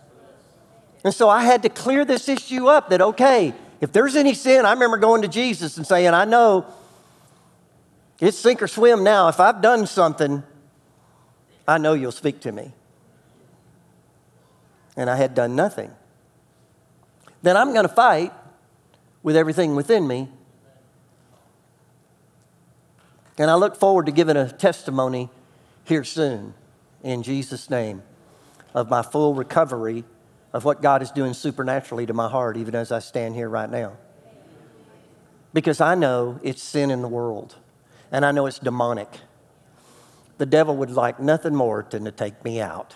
And 1.03 1.11
so 1.11 1.27
I 1.27 1.43
had 1.43 1.63
to 1.63 1.69
clear 1.69 2.05
this 2.05 2.29
issue 2.29 2.67
up 2.67 2.89
that, 2.89 3.01
okay, 3.01 3.51
if 3.81 3.91
there's 3.91 4.15
any 4.15 4.35
sin, 4.35 4.63
I 4.63 4.73
remember 4.73 4.97
going 4.97 5.23
to 5.23 5.27
Jesus 5.27 5.75
and 5.77 5.87
saying, 5.87 6.13
I 6.13 6.25
know 6.25 6.67
it's 8.19 8.37
sink 8.37 8.61
or 8.61 8.67
swim 8.67 9.03
now. 9.03 9.27
If 9.27 9.39
I've 9.39 9.59
done 9.59 9.87
something, 9.87 10.43
I 11.67 11.79
know 11.79 11.93
you'll 11.93 12.11
speak 12.11 12.41
to 12.41 12.51
me. 12.51 12.73
And 14.95 15.09
I 15.09 15.15
had 15.15 15.33
done 15.33 15.55
nothing. 15.55 15.91
Then 17.41 17.57
I'm 17.57 17.73
going 17.73 17.87
to 17.87 17.93
fight 17.93 18.31
with 19.23 19.35
everything 19.35 19.75
within 19.75 20.07
me. 20.07 20.29
And 23.39 23.49
I 23.49 23.55
look 23.55 23.75
forward 23.75 24.05
to 24.05 24.11
giving 24.11 24.37
a 24.37 24.47
testimony 24.47 25.31
here 25.85 26.03
soon 26.03 26.53
in 27.01 27.23
Jesus' 27.23 27.67
name 27.67 28.03
of 28.73 28.89
my 28.89 29.01
full 29.01 29.33
recovery 29.33 30.03
of 30.51 30.65
what 30.65 30.81
God 30.81 31.01
is 31.01 31.11
doing 31.11 31.33
supernaturally 31.33 32.05
to 32.05 32.13
my 32.13 32.29
heart, 32.29 32.57
even 32.57 32.75
as 32.75 32.91
I 32.91 32.99
stand 32.99 33.35
here 33.35 33.49
right 33.49 33.69
now. 33.69 33.93
Because 35.53 35.81
I 35.81 35.95
know 35.95 36.39
it's 36.43 36.61
sin 36.61 36.91
in 36.91 37.01
the 37.01 37.07
world, 37.07 37.55
and 38.11 38.25
I 38.25 38.31
know 38.31 38.45
it's 38.45 38.59
demonic. 38.59 39.09
The 40.37 40.45
devil 40.45 40.75
would 40.77 40.91
like 40.91 41.19
nothing 41.19 41.55
more 41.55 41.85
than 41.89 42.05
to 42.05 42.11
take 42.11 42.43
me 42.43 42.59
out. 42.61 42.95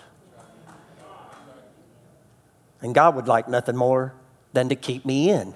And 2.80 2.94
God 2.94 3.16
would 3.16 3.26
like 3.26 3.48
nothing 3.48 3.76
more 3.76 4.14
than 4.52 4.68
to 4.68 4.76
keep 4.76 5.04
me 5.04 5.30
in. 5.30 5.54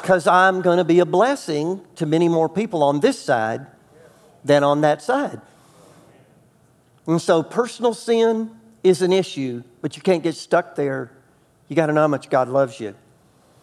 Because 0.00 0.26
I'm 0.26 0.60
going 0.60 0.78
to 0.78 0.84
be 0.84 0.98
a 1.00 1.06
blessing 1.06 1.80
to 1.96 2.06
many 2.06 2.28
more 2.28 2.48
people 2.48 2.82
on 2.82 3.00
this 3.00 3.18
side 3.18 3.66
than 4.44 4.62
on 4.62 4.82
that 4.82 5.00
side. 5.00 5.40
And 7.06 7.20
so 7.20 7.42
personal 7.42 7.94
sin 7.94 8.50
is 8.82 9.02
an 9.02 9.12
issue, 9.12 9.62
but 9.80 9.96
you 9.96 10.02
can't 10.02 10.22
get 10.22 10.34
stuck 10.34 10.74
there. 10.74 11.10
You 11.68 11.76
got 11.76 11.86
to 11.86 11.92
know 11.92 12.02
how 12.02 12.08
much 12.08 12.30
God 12.30 12.48
loves 12.48 12.80
you. 12.80 12.94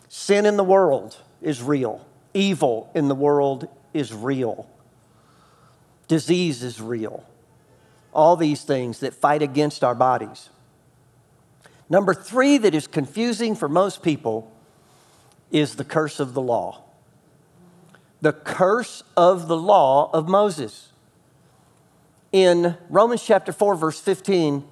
Sin 0.09 0.45
in 0.45 0.57
the 0.57 0.63
world 0.63 1.17
is 1.41 1.61
real, 1.61 2.05
evil 2.33 2.91
in 2.93 3.07
the 3.07 3.15
world 3.15 3.67
is 3.93 4.13
real, 4.13 4.69
disease 6.07 6.63
is 6.63 6.81
real. 6.81 7.25
All 8.13 8.35
these 8.35 8.63
things 8.63 8.99
that 8.99 9.13
fight 9.13 9.41
against 9.41 9.83
our 9.85 9.95
bodies. 9.95 10.49
Number 11.89 12.13
three, 12.13 12.57
that 12.57 12.75
is 12.75 12.87
confusing 12.87 13.55
for 13.55 13.69
most 13.69 14.03
people, 14.03 14.51
is 15.49 15.75
the 15.75 15.85
curse 15.85 16.19
of 16.19 16.33
the 16.33 16.41
law. 16.41 16.83
The 18.19 18.33
curse 18.33 19.03
of 19.15 19.47
the 19.47 19.57
law 19.57 20.09
of 20.13 20.27
Moses. 20.27 20.90
In 22.31 22.77
Romans 22.89 23.23
chapter 23.23 23.51
4, 23.51 23.75
verse 23.75 23.99
15, 23.99 24.63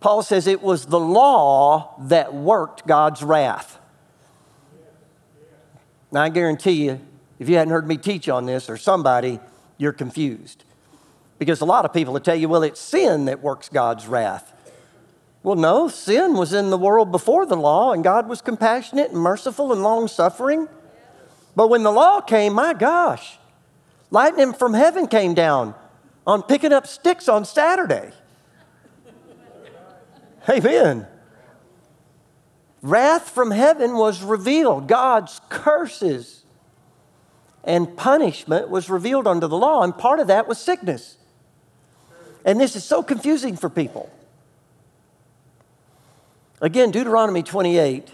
Paul 0.00 0.22
says 0.22 0.48
it 0.48 0.62
was 0.62 0.86
the 0.86 0.98
law 0.98 1.94
that 2.06 2.34
worked 2.34 2.86
God's 2.86 3.22
wrath. 3.22 3.78
Now, 6.10 6.22
I 6.22 6.28
guarantee 6.28 6.84
you, 6.84 7.00
if 7.38 7.48
you 7.48 7.56
hadn't 7.56 7.72
heard 7.72 7.86
me 7.86 7.96
teach 7.96 8.28
on 8.28 8.46
this 8.46 8.68
or 8.68 8.76
somebody, 8.76 9.38
you're 9.78 9.92
confused. 9.92 10.64
Because 11.38 11.60
a 11.60 11.64
lot 11.64 11.84
of 11.84 11.92
people 11.92 12.12
will 12.12 12.20
tell 12.20 12.34
you, 12.34 12.48
well, 12.48 12.64
it's 12.64 12.80
sin 12.80 13.26
that 13.26 13.40
works 13.40 13.68
God's 13.68 14.06
wrath. 14.06 14.52
Well, 15.44 15.56
no, 15.56 15.88
sin 15.88 16.34
was 16.34 16.52
in 16.52 16.70
the 16.70 16.78
world 16.78 17.10
before 17.10 17.46
the 17.46 17.56
law, 17.56 17.92
and 17.92 18.04
God 18.04 18.28
was 18.28 18.42
compassionate 18.42 19.10
and 19.10 19.18
merciful 19.18 19.72
and 19.72 19.82
long 19.82 20.08
suffering. 20.08 20.68
But 21.54 21.68
when 21.68 21.82
the 21.84 21.90
law 21.92 22.20
came, 22.20 22.54
my 22.54 22.74
gosh, 22.74 23.38
lightning 24.10 24.52
from 24.52 24.74
heaven 24.74 25.06
came 25.06 25.34
down 25.34 25.74
on 26.26 26.42
picking 26.42 26.72
up 26.72 26.86
sticks 26.86 27.28
on 27.28 27.44
Saturday. 27.44 28.12
Amen. 30.48 31.06
Wrath 32.80 33.30
from 33.30 33.50
heaven 33.50 33.94
was 33.94 34.22
revealed. 34.22 34.88
God's 34.88 35.40
curses 35.48 36.44
and 37.64 37.96
punishment 37.96 38.68
was 38.68 38.90
revealed 38.90 39.26
under 39.26 39.46
the 39.46 39.56
law, 39.56 39.82
and 39.82 39.96
part 39.96 40.18
of 40.18 40.26
that 40.26 40.48
was 40.48 40.58
sickness. 40.58 41.16
And 42.44 42.60
this 42.60 42.74
is 42.74 42.82
so 42.82 43.02
confusing 43.02 43.56
for 43.56 43.70
people. 43.70 44.10
Again, 46.60 46.90
Deuteronomy 46.90 47.44
28. 47.44 48.08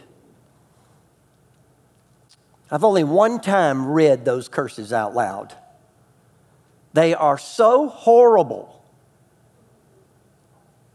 I've 2.70 2.84
only 2.84 3.04
one 3.04 3.40
time 3.40 3.86
read 3.86 4.26
those 4.26 4.48
curses 4.48 4.92
out 4.92 5.14
loud. 5.14 5.54
They 6.92 7.14
are 7.14 7.38
so 7.38 7.88
horrible 7.88 8.82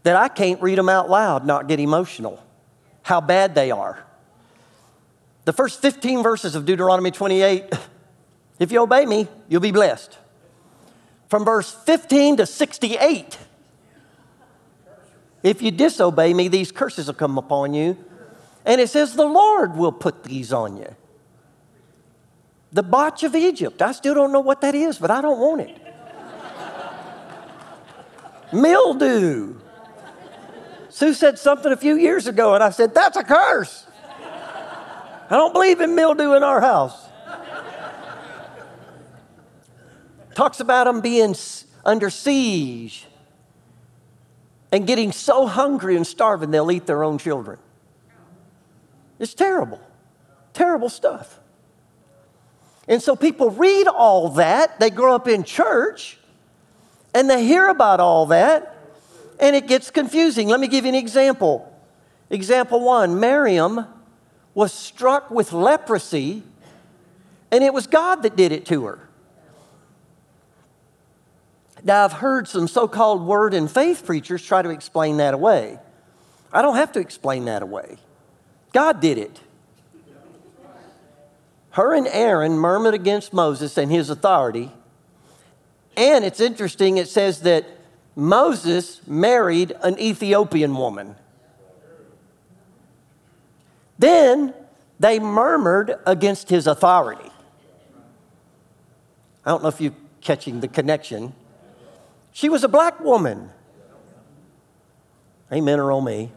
that 0.02 0.16
I 0.16 0.28
can't 0.28 0.60
read 0.60 0.78
them 0.78 0.88
out 0.88 1.08
loud, 1.08 1.46
not 1.46 1.66
get 1.66 1.80
emotional. 1.80 2.42
How 3.02 3.20
bad 3.20 3.54
they 3.54 3.70
are. 3.70 4.04
The 5.44 5.52
first 5.52 5.80
15 5.80 6.22
verses 6.22 6.54
of 6.54 6.64
Deuteronomy 6.64 7.10
28 7.10 7.72
if 8.58 8.72
you 8.72 8.82
obey 8.82 9.04
me, 9.06 9.28
you'll 9.48 9.60
be 9.60 9.72
blessed 9.72 10.18
from 11.28 11.44
verse 11.44 11.72
15 11.72 12.38
to 12.38 12.46
68. 12.46 13.38
If 15.42 15.60
you 15.60 15.70
disobey 15.70 16.32
me, 16.32 16.48
these 16.48 16.70
curses 16.72 17.06
will 17.06 17.14
come 17.14 17.38
upon 17.38 17.74
you. 17.74 17.98
And 18.64 18.80
it 18.80 18.88
says, 18.88 19.14
The 19.14 19.26
Lord 19.26 19.76
will 19.76 19.92
put 19.92 20.24
these 20.24 20.52
on 20.52 20.76
you. 20.76 20.94
The 22.72 22.82
botch 22.82 23.22
of 23.22 23.34
Egypt. 23.34 23.82
I 23.82 23.92
still 23.92 24.14
don't 24.14 24.32
know 24.32 24.40
what 24.40 24.60
that 24.62 24.74
is, 24.74 24.98
but 24.98 25.10
I 25.10 25.20
don't 25.20 25.38
want 25.38 25.60
it. 25.62 25.83
Mildew. 28.54 29.56
Sue 30.88 31.12
said 31.12 31.38
something 31.38 31.72
a 31.72 31.76
few 31.76 31.96
years 31.96 32.26
ago, 32.26 32.54
and 32.54 32.62
I 32.62 32.70
said, 32.70 32.94
That's 32.94 33.16
a 33.16 33.24
curse. 33.24 33.86
I 35.28 35.36
don't 35.36 35.52
believe 35.52 35.80
in 35.80 35.94
mildew 35.94 36.34
in 36.34 36.42
our 36.42 36.60
house. 36.60 37.08
Talks 40.34 40.60
about 40.60 40.84
them 40.84 41.00
being 41.00 41.34
under 41.84 42.10
siege 42.10 43.06
and 44.72 44.86
getting 44.86 45.12
so 45.12 45.46
hungry 45.46 45.96
and 45.96 46.06
starving 46.06 46.50
they'll 46.50 46.70
eat 46.70 46.86
their 46.86 47.04
own 47.04 47.18
children. 47.18 47.58
It's 49.18 49.34
terrible, 49.34 49.80
terrible 50.52 50.88
stuff. 50.88 51.38
And 52.88 53.00
so 53.00 53.16
people 53.16 53.50
read 53.50 53.86
all 53.86 54.30
that, 54.30 54.78
they 54.80 54.90
grow 54.90 55.14
up 55.14 55.28
in 55.28 55.44
church, 55.44 56.18
and 57.14 57.30
they 57.30 57.46
hear 57.46 57.68
about 57.68 58.00
all 58.00 58.26
that, 58.26 58.76
and 59.40 59.54
it 59.54 59.68
gets 59.68 59.90
confusing. 59.90 60.48
Let 60.48 60.60
me 60.60 60.68
give 60.68 60.84
you 60.84 60.90
an 60.90 60.94
example. 60.96 61.70
Example 62.28 62.80
one 62.80 63.20
Miriam 63.20 63.86
was 64.52 64.72
struck 64.72 65.30
with 65.30 65.52
leprosy, 65.52 66.42
and 67.50 67.62
it 67.62 67.72
was 67.72 67.86
God 67.86 68.22
that 68.24 68.36
did 68.36 68.52
it 68.52 68.66
to 68.66 68.84
her. 68.86 69.08
Now, 71.84 72.04
I've 72.04 72.14
heard 72.14 72.48
some 72.48 72.66
so 72.66 72.88
called 72.88 73.22
word 73.26 73.52
and 73.52 73.70
faith 73.70 74.06
preachers 74.06 74.42
try 74.42 74.62
to 74.62 74.70
explain 74.70 75.18
that 75.18 75.34
away. 75.34 75.78
I 76.52 76.62
don't 76.62 76.76
have 76.76 76.92
to 76.92 77.00
explain 77.00 77.44
that 77.44 77.62
away. 77.62 77.98
God 78.72 79.00
did 79.00 79.18
it. 79.18 79.40
Her 81.70 81.92
and 81.92 82.06
Aaron 82.06 82.52
murmured 82.52 82.94
against 82.94 83.32
Moses 83.32 83.76
and 83.76 83.90
his 83.90 84.08
authority. 84.08 84.70
And 85.96 86.24
it's 86.24 86.40
interesting, 86.40 86.96
it 86.96 87.08
says 87.08 87.42
that 87.42 87.66
Moses 88.16 89.00
married 89.06 89.72
an 89.82 89.98
Ethiopian 89.98 90.76
woman. 90.76 91.16
Then 93.98 94.54
they 94.98 95.18
murmured 95.18 95.96
against 96.06 96.48
his 96.48 96.66
authority. 96.66 97.30
I 99.44 99.50
don't 99.50 99.62
know 99.62 99.68
if 99.68 99.80
you're 99.80 99.94
catching 100.20 100.60
the 100.60 100.68
connection. 100.68 101.34
She 102.32 102.48
was 102.48 102.64
a 102.64 102.68
black 102.68 103.00
woman. 103.00 103.50
Amen 105.52 105.78
or 105.78 105.92
oh 105.92 106.00
me. 106.00 106.32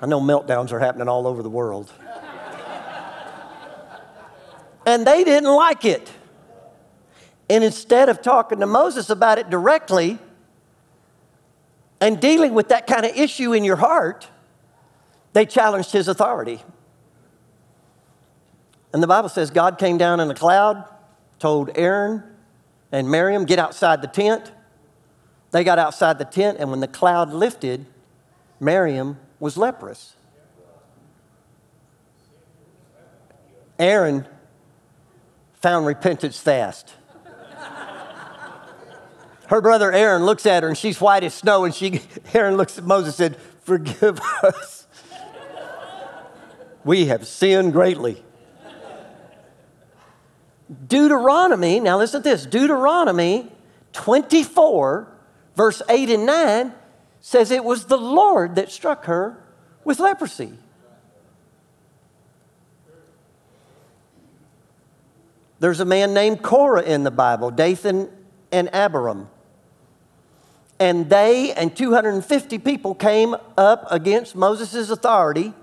I 0.00 0.06
know 0.06 0.20
meltdowns 0.20 0.72
are 0.72 0.78
happening 0.78 1.08
all 1.08 1.26
over 1.26 1.42
the 1.42 1.50
world. 1.50 1.90
and 4.84 5.06
they 5.06 5.24
didn't 5.24 5.50
like 5.50 5.84
it. 5.84 6.12
And 7.48 7.62
instead 7.62 8.08
of 8.08 8.22
talking 8.22 8.60
to 8.60 8.66
Moses 8.66 9.08
about 9.08 9.38
it 9.38 9.50
directly 9.50 10.18
and 12.00 12.20
dealing 12.20 12.54
with 12.54 12.68
that 12.68 12.86
kind 12.86 13.06
of 13.06 13.16
issue 13.16 13.52
in 13.52 13.64
your 13.64 13.76
heart, 13.76 14.28
they 15.32 15.46
challenged 15.46 15.92
his 15.92 16.08
authority. 16.08 16.62
And 18.92 19.02
the 19.02 19.06
Bible 19.06 19.28
says 19.28 19.50
God 19.50 19.78
came 19.78 19.98
down 19.98 20.20
in 20.20 20.30
a 20.30 20.34
cloud, 20.34 20.84
told 21.38 21.70
Aaron 21.76 22.22
and 22.90 23.10
Miriam, 23.10 23.44
get 23.44 23.58
outside 23.58 24.02
the 24.02 24.08
tent. 24.08 24.52
They 25.50 25.62
got 25.64 25.78
outside 25.78 26.18
the 26.18 26.24
tent, 26.24 26.58
and 26.58 26.70
when 26.70 26.80
the 26.80 26.88
cloud 26.88 27.32
lifted, 27.32 27.86
Miriam 28.58 29.18
was 29.38 29.56
leprous. 29.56 30.16
Aaron 33.78 34.26
found 35.54 35.86
repentance 35.86 36.38
fast. 36.38 36.94
Her 39.48 39.60
brother 39.60 39.92
Aaron 39.92 40.24
looks 40.24 40.46
at 40.46 40.62
her 40.62 40.68
and 40.68 40.76
she's 40.76 41.00
white 41.00 41.22
as 41.24 41.34
snow, 41.34 41.64
and 41.64 41.74
she, 41.74 42.00
Aaron 42.34 42.56
looks 42.56 42.78
at 42.78 42.84
Moses 42.84 43.18
and 43.20 43.34
said, 43.34 43.42
Forgive 43.62 44.20
us. 44.42 44.86
we 46.84 47.06
have 47.06 47.26
sinned 47.26 47.72
greatly. 47.72 48.22
Deuteronomy, 50.88 51.78
now 51.80 51.98
listen 51.98 52.22
to 52.22 52.28
this 52.28 52.44
Deuteronomy 52.44 53.50
24 53.92 55.08
verse 55.56 55.82
8 55.88 56.10
and 56.10 56.26
9 56.26 56.72
says 57.20 57.50
it 57.50 57.64
was 57.64 57.86
the 57.86 57.96
Lord 57.96 58.54
that 58.54 58.70
struck 58.70 59.06
her 59.06 59.42
with 59.82 59.98
leprosy. 59.98 60.52
There's 65.58 65.80
a 65.80 65.84
man 65.86 66.12
named 66.12 66.42
Korah 66.42 66.82
in 66.82 67.02
the 67.02 67.10
Bible, 67.10 67.50
Dathan 67.50 68.10
and 68.52 68.72
Abiram. 68.74 69.28
And 70.78 71.08
they 71.08 71.52
and 71.52 71.74
250 71.74 72.58
people 72.58 72.94
came 72.94 73.34
up 73.56 73.86
against 73.90 74.36
Moses' 74.36 74.90
authority 74.90 75.54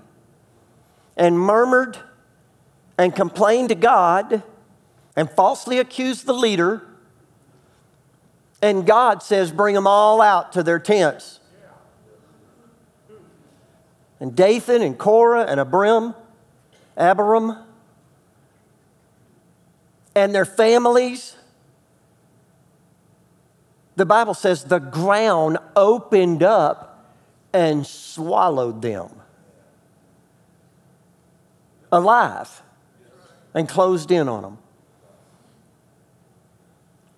and 1.16 1.38
murmured 1.38 1.98
and 2.98 3.14
complained 3.14 3.68
to 3.68 3.74
God 3.76 4.42
and 5.14 5.30
falsely 5.30 5.78
accused 5.78 6.26
the 6.26 6.34
leader 6.34 6.86
and 8.64 8.86
God 8.86 9.22
says, 9.22 9.52
bring 9.52 9.74
them 9.74 9.86
all 9.86 10.22
out 10.22 10.54
to 10.54 10.62
their 10.62 10.78
tents. 10.78 11.38
And 14.18 14.34
Dathan 14.34 14.80
and 14.80 14.96
Korah 14.96 15.44
and 15.44 15.60
Abram, 15.60 16.14
Abiram, 16.96 17.58
and 20.14 20.34
their 20.34 20.46
families. 20.46 21.36
The 23.96 24.06
Bible 24.06 24.34
says 24.34 24.64
the 24.64 24.80
ground 24.80 25.58
opened 25.76 26.42
up 26.42 27.14
and 27.52 27.86
swallowed 27.86 28.82
them 28.82 29.10
alive 31.92 32.62
and 33.54 33.68
closed 33.68 34.10
in 34.10 34.28
on 34.28 34.42
them. 34.42 34.58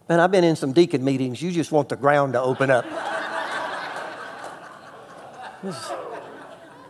Man, 0.09 0.21
I've 0.21 0.31
been 0.31 0.45
in 0.45 0.55
some 0.55 0.73
deacon 0.73 1.03
meetings. 1.03 1.43
You 1.43 1.51
just 1.51 1.73
want 1.73 1.89
the 1.89 1.97
ground 1.97 2.35
to 2.35 2.41
open 2.41 2.71
up. 2.71 2.85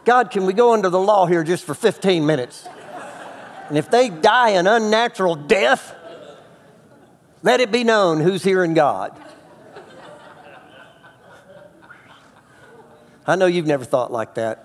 God, 0.05 0.31
can 0.31 0.45
we 0.45 0.53
go 0.53 0.75
under 0.75 0.91
the 0.91 1.01
law 1.01 1.27
here 1.27 1.43
just 1.43 1.65
for 1.65 1.75
15 1.75 2.27
minutes? 2.27 2.69
And 3.69 3.79
if 3.79 3.91
they 3.91 4.11
die 4.11 4.51
an 4.51 4.67
unnatural 4.67 5.35
death, 5.35 5.95
let 7.43 7.61
it 7.61 7.73
be 7.73 7.85
known 7.85 8.21
who's 8.21 8.43
hearing 8.45 8.75
God. 8.75 9.17
I 13.27 13.37
know 13.37 13.47
you've 13.47 13.67
never 13.67 13.85
thought 13.85 14.13
like 14.13 14.35
that. 14.35 14.63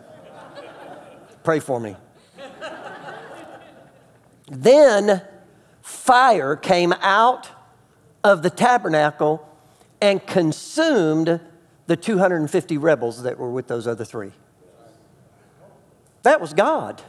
Pray 1.43 1.60
for 1.60 1.80
me. 1.80 1.95
Then 4.50 5.21
fire 5.82 6.56
came 6.56 6.93
out 7.02 7.50
of 8.24 8.43
the 8.43 8.50
tabernacle 8.50 9.47
and 10.02 10.26
consumed 10.26 11.39
the 11.88 11.95
250 11.95 12.78
rebels 12.78 13.24
that 13.24 13.39
were 13.39 13.50
with 13.50 13.67
those 13.67 13.88
other 13.88 14.06
three. 14.06 14.32
That 16.24 16.39
was 16.39 16.54
God. 16.54 17.02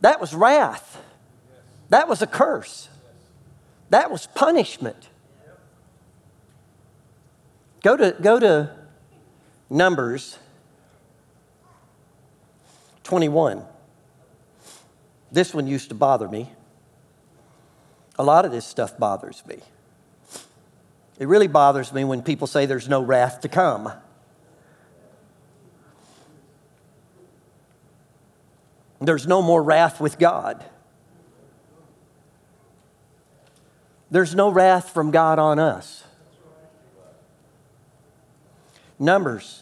That 0.00 0.20
was 0.20 0.34
wrath. 0.34 1.02
That 1.90 2.08
was 2.08 2.22
a 2.22 2.26
curse. 2.26 2.88
That 3.90 4.10
was 4.10 4.26
punishment. 4.28 5.08
Go 7.82 7.96
to, 7.96 8.16
go 8.20 8.38
to 8.38 8.74
Numbers 9.72 10.38
21. 13.04 13.64
This 15.30 15.54
one 15.54 15.66
used 15.66 15.88
to 15.88 15.94
bother 15.94 16.28
me. 16.28 16.52
A 18.18 18.22
lot 18.22 18.44
of 18.44 18.52
this 18.52 18.66
stuff 18.66 18.98
bothers 18.98 19.42
me. 19.46 19.60
It 21.18 21.26
really 21.26 21.46
bothers 21.46 21.90
me 21.90 22.04
when 22.04 22.20
people 22.20 22.46
say 22.46 22.66
there's 22.66 22.86
no 22.86 23.00
wrath 23.00 23.40
to 23.40 23.48
come. 23.48 23.90
There's 29.00 29.26
no 29.26 29.40
more 29.40 29.62
wrath 29.62 30.02
with 30.02 30.18
God. 30.18 30.62
There's 34.10 34.34
no 34.34 34.50
wrath 34.50 34.90
from 34.90 35.10
God 35.10 35.38
on 35.38 35.58
us. 35.58 36.04
Numbers 38.98 39.61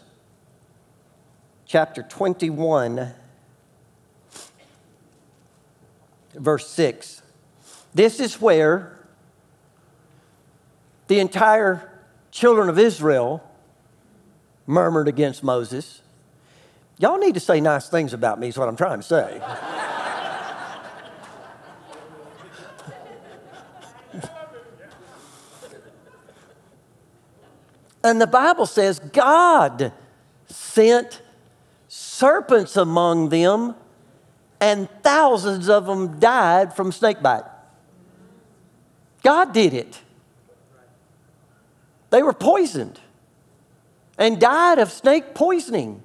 chapter 1.70 2.02
21, 2.02 3.14
verse 6.34 6.68
6. 6.68 7.22
This 7.94 8.18
is 8.18 8.40
where 8.40 8.98
the 11.06 11.20
entire 11.20 11.88
children 12.32 12.68
of 12.68 12.76
Israel 12.76 13.48
murmured 14.66 15.06
against 15.06 15.44
Moses. 15.44 16.02
Y'all 16.98 17.18
need 17.18 17.34
to 17.34 17.40
say 17.40 17.60
nice 17.60 17.88
things 17.88 18.12
about 18.12 18.40
me, 18.40 18.48
is 18.48 18.58
what 18.58 18.66
I'm 18.66 18.74
trying 18.74 18.98
to 18.98 19.06
say. 19.06 19.40
and 28.02 28.20
the 28.20 28.26
Bible 28.26 28.66
says 28.66 28.98
God 28.98 29.92
sent 30.48 31.22
serpents 32.20 32.76
among 32.76 33.30
them, 33.30 33.74
and 34.60 34.90
thousands 35.02 35.70
of 35.70 35.86
them 35.86 36.20
died 36.20 36.76
from 36.76 36.92
snakebite. 36.92 37.44
God 39.22 39.54
did 39.54 39.72
it. 39.72 39.98
They 42.10 42.22
were 42.22 42.34
poisoned 42.34 43.00
and 44.18 44.38
died 44.38 44.78
of 44.78 44.92
snake 44.92 45.34
poisoning. 45.34 46.02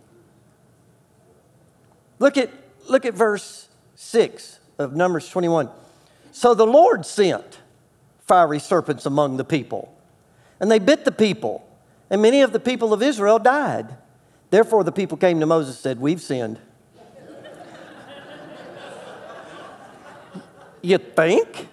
Look 2.20 2.38
at, 2.38 2.50
look 2.88 3.04
at 3.04 3.14
verse 3.14 3.68
6 3.96 4.60
of 4.80 4.96
Numbers 4.96 5.28
21. 5.28 5.70
So 6.32 6.54
the 6.54 6.66
Lord 6.66 7.06
sent 7.06 7.60
fiery 8.26 8.60
serpents 8.60 9.06
among 9.06 9.36
the 9.36 9.44
people, 9.44 9.94
and 10.62 10.72
they 10.72 10.80
bit 10.80 11.04
the 11.04 11.12
people, 11.12 11.68
and 12.10 12.22
many 12.22 12.42
of 12.42 12.54
the 12.54 12.60
people 12.62 12.94
of 12.94 13.04
Israel 13.04 13.38
died. 13.38 13.98
Therefore, 14.56 14.86
the 14.86 14.92
people 14.94 15.18
came 15.18 15.42
to 15.42 15.46
Moses 15.46 15.76
and 15.76 15.84
said, 15.84 16.00
We've 16.00 16.22
sinned. 16.22 16.60
you 20.82 20.98
think? 20.98 21.68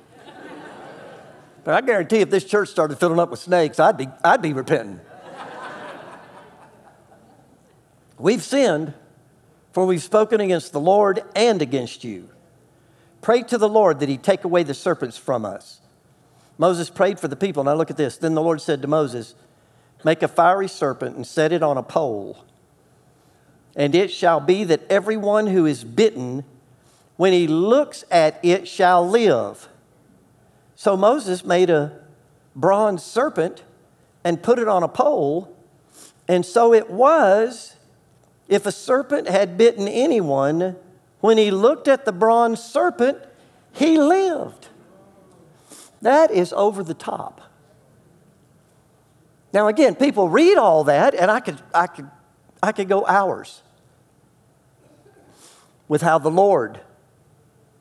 But 1.63 1.75
I 1.75 1.81
guarantee 1.81 2.23
if 2.23 2.31
this 2.31 2.43
church 2.43 2.71
started 2.71 2.99
filling 2.99 3.21
up 3.21 3.31
with 3.31 3.39
snakes, 3.39 3.79
I'd 3.79 3.97
be, 3.97 4.09
I'd 4.25 4.43
be 4.43 4.53
repenting. 4.53 4.99
We've 8.19 8.43
sinned, 8.43 8.95
for 9.71 9.87
we've 9.87 10.03
spoken 10.03 10.41
against 10.41 10.73
the 10.73 10.81
Lord 10.81 11.23
and 11.37 11.63
against 11.63 12.03
you. 12.03 12.31
Pray 13.21 13.45
to 13.45 13.59
the 13.59 13.69
Lord 13.69 14.01
that 14.01 14.09
he 14.09 14.17
take 14.17 14.43
away 14.43 14.65
the 14.65 14.75
serpents 14.75 15.17
from 15.17 15.45
us. 15.45 15.81
Moses 16.59 16.91
prayed 16.91 17.21
for 17.21 17.29
the 17.29 17.37
people. 17.37 17.63
Now 17.63 17.75
look 17.75 17.93
at 17.93 17.97
this. 17.97 18.17
Then 18.17 18.35
the 18.35 18.43
Lord 18.43 18.61
said 18.61 18.83
to 18.83 18.89
Moses, 18.89 19.37
Make 20.03 20.25
a 20.25 20.27
fiery 20.27 20.67
serpent 20.67 21.15
and 21.15 21.25
set 21.25 21.53
it 21.53 21.63
on 21.63 21.77
a 21.77 21.83
pole. 21.85 22.45
And 23.75 23.95
it 23.95 24.11
shall 24.11 24.41
be 24.41 24.65
that 24.65 24.83
everyone 24.91 25.47
who 25.47 25.67
is 25.67 25.85
bitten, 25.85 26.45
when 27.17 27.33
he 27.33 27.47
looks 27.47 28.05
at 28.11 28.39
it, 28.43 28.69
shall 28.69 29.09
live. 29.09 29.69
So 30.75 30.97
Moses 30.97 31.45
made 31.45 31.71
a 31.71 32.01
bronze 32.55 33.03
serpent 33.03 33.63
and 34.25 34.43
put 34.43 34.59
it 34.59 34.69
on 34.69 34.83
a 34.83 34.89
pole. 34.89 35.57
And 36.29 36.45
so 36.45 36.75
it 36.75 36.91
was 36.91 37.77
if 38.49 38.67
a 38.67 38.73
serpent 38.73 39.29
had 39.29 39.57
bitten 39.57 39.89
anyone, 39.89 40.77
when 41.21 41.39
he 41.39 41.51
looked 41.51 41.89
at 41.89 42.05
the 42.05 42.13
bronze 42.13 42.63
serpent, 42.63 43.19
he 43.73 43.99
lived. 43.99 44.69
That 46.03 46.31
is 46.31 46.53
over 46.53 46.83
the 46.83 46.95
top. 46.95 47.41
Now, 49.53 49.69
again, 49.69 49.95
people 49.95 50.29
read 50.29 50.59
all 50.59 50.85
that, 50.85 51.15
and 51.15 51.31
I 51.31 51.41
could, 51.41 51.61
I 51.75 51.87
could, 51.87 52.11
I 52.63 52.73
could 52.73 52.89
go 52.89 53.05
hours 53.07 53.63
with 55.89 56.03
how 56.03 56.19
the 56.19 56.31
Lord 56.31 56.81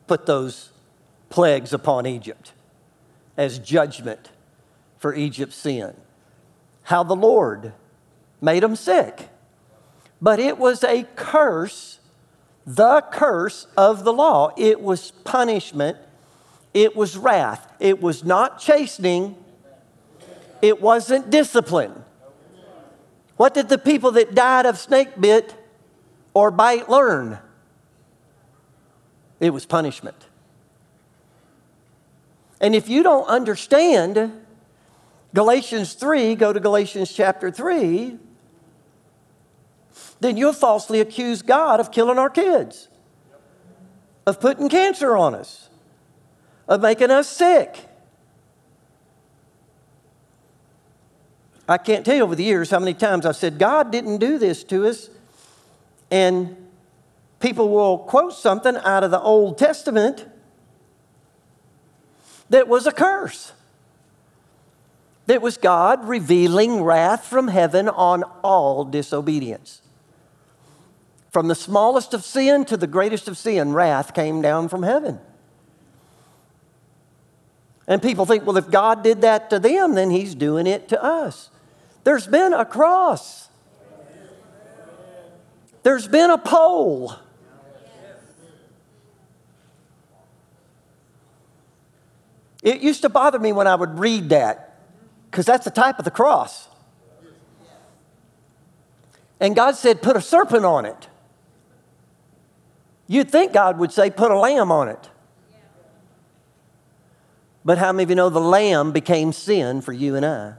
put 0.06 0.26
those 0.26 0.70
plagues 1.30 1.72
upon 1.72 2.06
Egypt 2.06 2.52
as 3.36 3.58
judgment 3.58 4.30
for 4.98 5.14
Egypt's 5.14 5.56
sin. 5.56 5.94
How 6.84 7.02
the 7.04 7.16
Lord 7.16 7.72
made 8.40 8.62
them 8.62 8.76
sick. 8.76 9.28
But 10.20 10.38
it 10.38 10.58
was 10.58 10.84
a 10.84 11.04
curse, 11.16 12.00
the 12.66 13.00
curse 13.12 13.66
of 13.76 14.04
the 14.04 14.12
law. 14.12 14.52
It 14.56 14.80
was 14.80 15.12
punishment, 15.24 15.96
it 16.74 16.94
was 16.96 17.16
wrath. 17.16 17.66
It 17.80 18.00
was 18.00 18.24
not 18.24 18.58
chastening, 18.58 19.36
it 20.60 20.80
wasn't 20.80 21.30
discipline. 21.30 22.04
What 23.36 23.54
did 23.54 23.68
the 23.68 23.78
people 23.78 24.12
that 24.12 24.34
died 24.34 24.66
of 24.66 24.78
snake 24.78 25.20
bit 25.20 25.54
or 26.34 26.50
bite 26.50 26.88
learn? 26.88 27.38
It 29.40 29.50
was 29.50 29.66
punishment. 29.66 30.26
And 32.60 32.74
if 32.74 32.88
you 32.88 33.02
don't 33.02 33.26
understand 33.26 34.32
Galatians 35.34 35.94
3, 35.94 36.36
go 36.36 36.52
to 36.52 36.60
Galatians 36.60 37.12
chapter 37.12 37.50
3, 37.50 38.18
then 40.20 40.36
you'll 40.36 40.52
falsely 40.52 41.00
accuse 41.00 41.42
God 41.42 41.80
of 41.80 41.90
killing 41.90 42.18
our 42.18 42.30
kids, 42.30 42.88
of 44.26 44.40
putting 44.40 44.68
cancer 44.68 45.16
on 45.16 45.34
us, 45.34 45.68
of 46.68 46.80
making 46.80 47.10
us 47.10 47.28
sick. 47.28 47.88
I 51.68 51.78
can't 51.78 52.04
tell 52.04 52.16
you 52.16 52.22
over 52.22 52.34
the 52.34 52.44
years 52.44 52.70
how 52.70 52.78
many 52.78 52.94
times 52.94 53.24
I've 53.24 53.36
said, 53.36 53.58
God 53.58 53.92
didn't 53.92 54.18
do 54.18 54.38
this 54.38 54.64
to 54.64 54.86
us. 54.86 55.08
And 56.10 56.56
people 57.40 57.68
will 57.68 57.98
quote 57.98 58.34
something 58.34 58.76
out 58.76 59.04
of 59.04 59.10
the 59.10 59.20
Old 59.20 59.58
Testament 59.58 60.26
that 62.50 62.68
was 62.68 62.86
a 62.86 62.92
curse. 62.92 63.52
That 65.26 65.40
was 65.40 65.56
God 65.56 66.06
revealing 66.06 66.82
wrath 66.82 67.24
from 67.24 67.48
heaven 67.48 67.88
on 67.88 68.24
all 68.42 68.84
disobedience. 68.84 69.80
From 71.30 71.48
the 71.48 71.54
smallest 71.54 72.12
of 72.12 72.24
sin 72.24 72.64
to 72.66 72.76
the 72.76 72.86
greatest 72.86 73.28
of 73.28 73.38
sin, 73.38 73.72
wrath 73.72 74.14
came 74.14 74.42
down 74.42 74.68
from 74.68 74.82
heaven. 74.82 75.18
And 77.86 78.02
people 78.02 78.26
think, 78.26 78.44
well, 78.44 78.58
if 78.58 78.70
God 78.70 79.02
did 79.02 79.22
that 79.22 79.48
to 79.50 79.58
them, 79.58 79.94
then 79.94 80.10
He's 80.10 80.34
doing 80.34 80.66
it 80.66 80.88
to 80.88 81.02
us. 81.02 81.50
There's 82.04 82.26
been 82.26 82.52
a 82.52 82.64
cross, 82.64 83.48
there's 85.82 86.08
been 86.08 86.30
a 86.30 86.38
pole. 86.38 87.14
It 92.62 92.80
used 92.80 93.02
to 93.02 93.08
bother 93.08 93.40
me 93.40 93.52
when 93.52 93.66
I 93.66 93.74
would 93.74 93.98
read 93.98 94.28
that 94.28 94.78
because 95.28 95.44
that's 95.44 95.64
the 95.64 95.70
type 95.72 95.98
of 95.98 96.04
the 96.04 96.12
cross. 96.12 96.68
And 99.40 99.56
God 99.56 99.74
said, 99.74 100.00
put 100.00 100.16
a 100.16 100.20
serpent 100.20 100.64
on 100.64 100.86
it. 100.86 101.08
You'd 103.08 103.28
think 103.28 103.52
God 103.52 103.78
would 103.78 103.90
say, 103.90 104.10
put 104.10 104.30
a 104.30 104.38
lamb 104.38 104.70
on 104.70 104.88
it. 104.88 105.10
But 107.64 107.78
how 107.78 107.92
many 107.92 108.04
of 108.04 108.10
you 108.10 108.16
know 108.16 108.28
the 108.28 108.40
lamb 108.40 108.92
became 108.92 109.32
sin 109.32 109.80
for 109.80 109.92
you 109.92 110.14
and 110.14 110.24
I? 110.24 110.54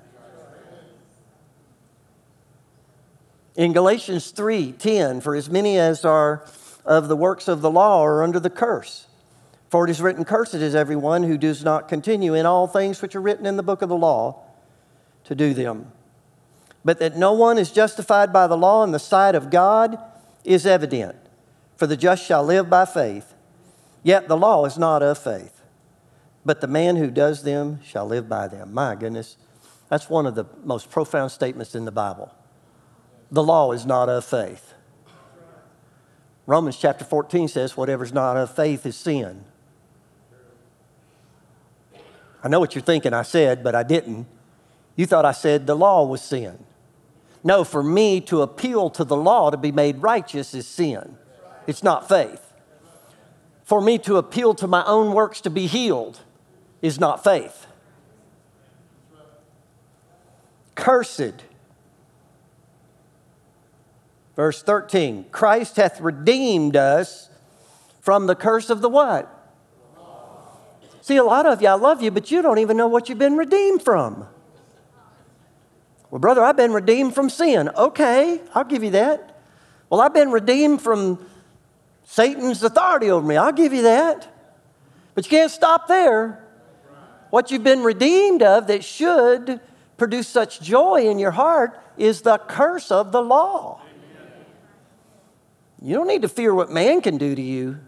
In 3.55 3.73
Galatians 3.73 4.31
3 4.31 4.71
10, 4.71 5.21
for 5.21 5.35
as 5.35 5.49
many 5.49 5.77
as 5.77 6.03
are 6.03 6.45
of 6.85 7.07
the 7.07 7.15
works 7.15 7.47
of 7.47 7.61
the 7.61 7.69
law 7.69 8.03
are 8.03 8.23
under 8.23 8.39
the 8.39 8.49
curse. 8.49 9.07
For 9.69 9.85
it 9.85 9.89
is 9.89 10.01
written, 10.01 10.25
Cursed 10.25 10.55
is 10.55 10.75
everyone 10.75 11.23
who 11.23 11.37
does 11.37 11.63
not 11.63 11.87
continue 11.87 12.33
in 12.33 12.45
all 12.45 12.67
things 12.67 13.01
which 13.01 13.15
are 13.15 13.21
written 13.21 13.45
in 13.45 13.57
the 13.57 13.63
book 13.63 13.81
of 13.81 13.89
the 13.89 13.95
law 13.95 14.43
to 15.23 15.35
do 15.35 15.53
them. 15.53 15.91
But 16.85 16.99
that 16.99 17.15
no 17.15 17.33
one 17.33 17.57
is 17.57 17.71
justified 17.71 18.33
by 18.33 18.47
the 18.47 18.57
law 18.57 18.83
in 18.83 18.91
the 18.91 18.99
sight 18.99 19.35
of 19.35 19.49
God 19.49 19.97
is 20.43 20.65
evident, 20.65 21.15
for 21.77 21.87
the 21.87 21.97
just 21.97 22.23
shall 22.23 22.43
live 22.43 22.69
by 22.69 22.85
faith. 22.85 23.33
Yet 24.03 24.27
the 24.27 24.37
law 24.37 24.65
is 24.65 24.77
not 24.77 25.01
of 25.01 25.17
faith, 25.17 25.61
but 26.43 26.59
the 26.59 26.67
man 26.67 26.97
who 26.97 27.09
does 27.09 27.43
them 27.43 27.79
shall 27.83 28.05
live 28.05 28.27
by 28.27 28.47
them. 28.47 28.73
My 28.73 28.95
goodness, 28.95 29.37
that's 29.89 30.09
one 30.09 30.25
of 30.25 30.35
the 30.35 30.45
most 30.63 30.89
profound 30.91 31.31
statements 31.31 31.73
in 31.73 31.85
the 31.85 31.91
Bible. 31.91 32.31
The 33.33 33.41
law 33.41 33.71
is 33.71 33.83
not 33.83 34.09
of 34.09 34.23
faith. 34.23 34.75
Romans 36.45 36.77
chapter 36.77 37.03
14 37.03 37.47
says, 37.47 37.75
Whatever's 37.75 38.13
not 38.13 38.37
of 38.37 38.55
faith 38.55 38.85
is 38.85 38.95
sin. 38.95 39.43
I 42.43 42.47
know 42.47 42.59
what 42.59 42.75
you're 42.75 42.83
thinking 42.83 43.11
I 43.11 43.23
said, 43.23 43.63
but 43.63 43.73
I 43.73 43.81
didn't. 43.81 44.27
You 44.95 45.07
thought 45.07 45.25
I 45.25 45.31
said 45.31 45.65
the 45.65 45.75
law 45.75 46.05
was 46.05 46.21
sin. 46.21 46.63
No, 47.43 47.63
for 47.63 47.81
me 47.81 48.21
to 48.21 48.43
appeal 48.43 48.91
to 48.91 49.03
the 49.03 49.15
law 49.15 49.49
to 49.49 49.57
be 49.57 49.71
made 49.71 50.03
righteous 50.03 50.53
is 50.53 50.67
sin. 50.67 51.17
It's 51.65 51.81
not 51.81 52.07
faith. 52.07 52.53
For 53.63 53.81
me 53.81 53.97
to 53.99 54.17
appeal 54.17 54.53
to 54.55 54.67
my 54.67 54.85
own 54.85 55.15
works 55.15 55.41
to 55.41 55.49
be 55.49 55.65
healed 55.65 56.19
is 56.83 56.99
not 56.99 57.23
faith. 57.23 57.65
Cursed. 60.75 61.45
Verse 64.35 64.63
13 64.63 65.25
Christ 65.31 65.77
hath 65.77 66.01
redeemed 66.01 66.75
us 66.75 67.29
from 68.01 68.27
the 68.27 68.35
curse 68.35 68.69
of 68.69 68.81
the 68.81 68.89
what? 68.89 69.29
See, 71.01 71.17
a 71.17 71.23
lot 71.23 71.45
of 71.45 71.61
you, 71.61 71.67
I 71.67 71.73
love 71.73 72.01
you, 72.01 72.11
but 72.11 72.31
you 72.31 72.41
don't 72.41 72.59
even 72.59 72.77
know 72.77 72.87
what 72.87 73.09
you've 73.09 73.19
been 73.19 73.35
redeemed 73.35 73.83
from. 73.83 74.25
Well, 76.09 76.19
brother, 76.19 76.41
I've 76.41 76.55
been 76.55 76.71
redeemed 76.71 77.13
from 77.13 77.29
sin. 77.29 77.69
Okay, 77.75 78.39
I'll 78.55 78.63
give 78.63 78.83
you 78.83 78.91
that. 78.91 79.41
Well, 79.89 79.99
I've 79.99 80.13
been 80.13 80.31
redeemed 80.31 80.81
from 80.81 81.25
Satan's 82.05 82.63
authority 82.63 83.11
over 83.11 83.25
me. 83.25 83.35
I'll 83.35 83.51
give 83.51 83.73
you 83.73 83.81
that. 83.81 84.33
But 85.13 85.25
you 85.25 85.29
can't 85.29 85.51
stop 85.51 85.87
there. 85.87 86.43
What 87.29 87.51
you've 87.51 87.63
been 87.63 87.83
redeemed 87.83 88.43
of 88.43 88.67
that 88.67 88.83
should 88.83 89.59
produce 89.97 90.27
such 90.27 90.61
joy 90.61 91.09
in 91.09 91.19
your 91.19 91.31
heart 91.31 91.79
is 91.97 92.21
the 92.21 92.37
curse 92.37 92.91
of 92.91 93.11
the 93.11 93.21
law. 93.21 93.81
You 95.83 95.95
don't 95.95 96.07
need 96.07 96.23
to 96.23 96.29
fear 96.29 96.53
what 96.55 96.71
man 96.71 97.01
can 97.01 97.17
do 97.17 97.35
to 97.35 97.41
you 97.41 97.79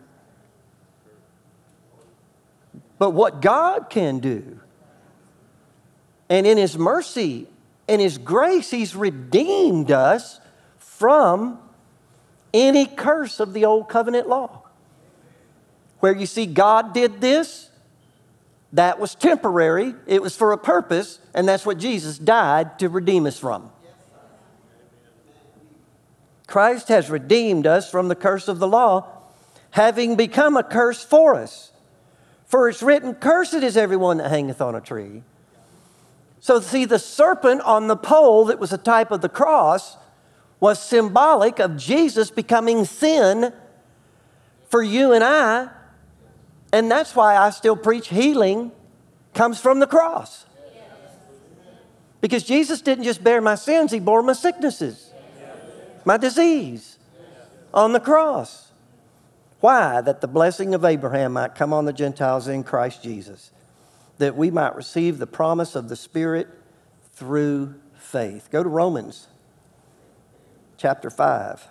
but 2.97 3.11
what 3.11 3.41
God 3.41 3.89
can 3.89 4.19
do. 4.19 4.59
And 6.29 6.47
in 6.47 6.57
His 6.57 6.77
mercy 6.77 7.47
and 7.87 8.01
His 8.01 8.17
grace, 8.17 8.71
He's 8.71 8.95
redeemed 8.95 9.91
us 9.91 10.39
from 10.77 11.59
any 12.53 12.85
curse 12.85 13.39
of 13.39 13.53
the 13.53 13.65
old 13.65 13.89
covenant 13.89 14.27
law. 14.27 14.63
Where 15.99 16.15
you 16.15 16.25
see 16.25 16.45
God 16.45 16.93
did 16.93 17.21
this, 17.21 17.69
that 18.73 18.99
was 18.99 19.15
temporary, 19.15 19.93
it 20.05 20.21
was 20.21 20.35
for 20.35 20.51
a 20.51 20.57
purpose, 20.57 21.19
and 21.33 21.47
that's 21.47 21.65
what 21.65 21.77
Jesus 21.77 22.17
died 22.17 22.79
to 22.79 22.89
redeem 22.89 23.25
us 23.25 23.39
from. 23.39 23.71
Christ 26.55 26.87
has 26.87 27.09
redeemed 27.09 27.67
us 27.67 27.91
from 27.91 28.07
the 28.07 28.15
curse 28.15 28.47
of 28.47 28.59
the 28.59 28.67
law, 28.67 29.05
having 29.71 30.15
become 30.15 30.55
a 30.55 30.63
curse 30.63 31.03
for 31.03 31.35
us. 31.35 31.73
For 32.45 32.69
it's 32.69 32.81
written, 32.81 33.13
Cursed 33.13 33.55
is 33.55 33.75
everyone 33.75 34.19
that 34.19 34.29
hangeth 34.29 34.61
on 34.61 34.73
a 34.73 34.79
tree. 34.79 35.23
So, 36.39 36.61
see, 36.61 36.85
the 36.85 36.97
serpent 36.97 37.59
on 37.63 37.89
the 37.89 37.97
pole 37.97 38.45
that 38.45 38.57
was 38.57 38.71
a 38.71 38.77
type 38.77 39.11
of 39.11 39.19
the 39.19 39.27
cross 39.27 39.97
was 40.61 40.81
symbolic 40.81 41.59
of 41.59 41.75
Jesus 41.75 42.31
becoming 42.31 42.85
sin 42.85 43.51
for 44.69 44.81
you 44.81 45.11
and 45.11 45.25
I. 45.25 45.67
And 46.71 46.89
that's 46.89 47.17
why 47.17 47.35
I 47.35 47.49
still 47.49 47.75
preach 47.75 48.07
healing 48.07 48.71
comes 49.33 49.59
from 49.59 49.81
the 49.81 49.87
cross. 49.87 50.45
Because 52.21 52.43
Jesus 52.43 52.79
didn't 52.79 53.03
just 53.03 53.21
bear 53.21 53.41
my 53.41 53.55
sins, 53.55 53.91
He 53.91 53.99
bore 53.99 54.23
my 54.23 54.31
sicknesses, 54.31 55.04
my 56.05 56.17
disease 56.17 56.97
on 57.73 57.91
the 57.91 57.99
cross. 57.99 58.71
Why? 59.59 60.01
That 60.01 60.21
the 60.21 60.27
blessing 60.27 60.73
of 60.73 60.85
Abraham 60.85 61.33
might 61.33 61.55
come 61.55 61.73
on 61.73 61.85
the 61.85 61.93
Gentiles 61.93 62.47
in 62.47 62.63
Christ 62.63 63.03
Jesus, 63.03 63.51
that 64.19 64.37
we 64.37 64.51
might 64.51 64.75
receive 64.75 65.17
the 65.17 65.27
promise 65.27 65.75
of 65.75 65.89
the 65.89 65.95
Spirit 65.95 66.47
through 67.13 67.75
faith. 67.97 68.49
Go 68.51 68.61
to 68.61 68.69
Romans 68.69 69.27
chapter 70.77 71.09
5. 71.09 71.67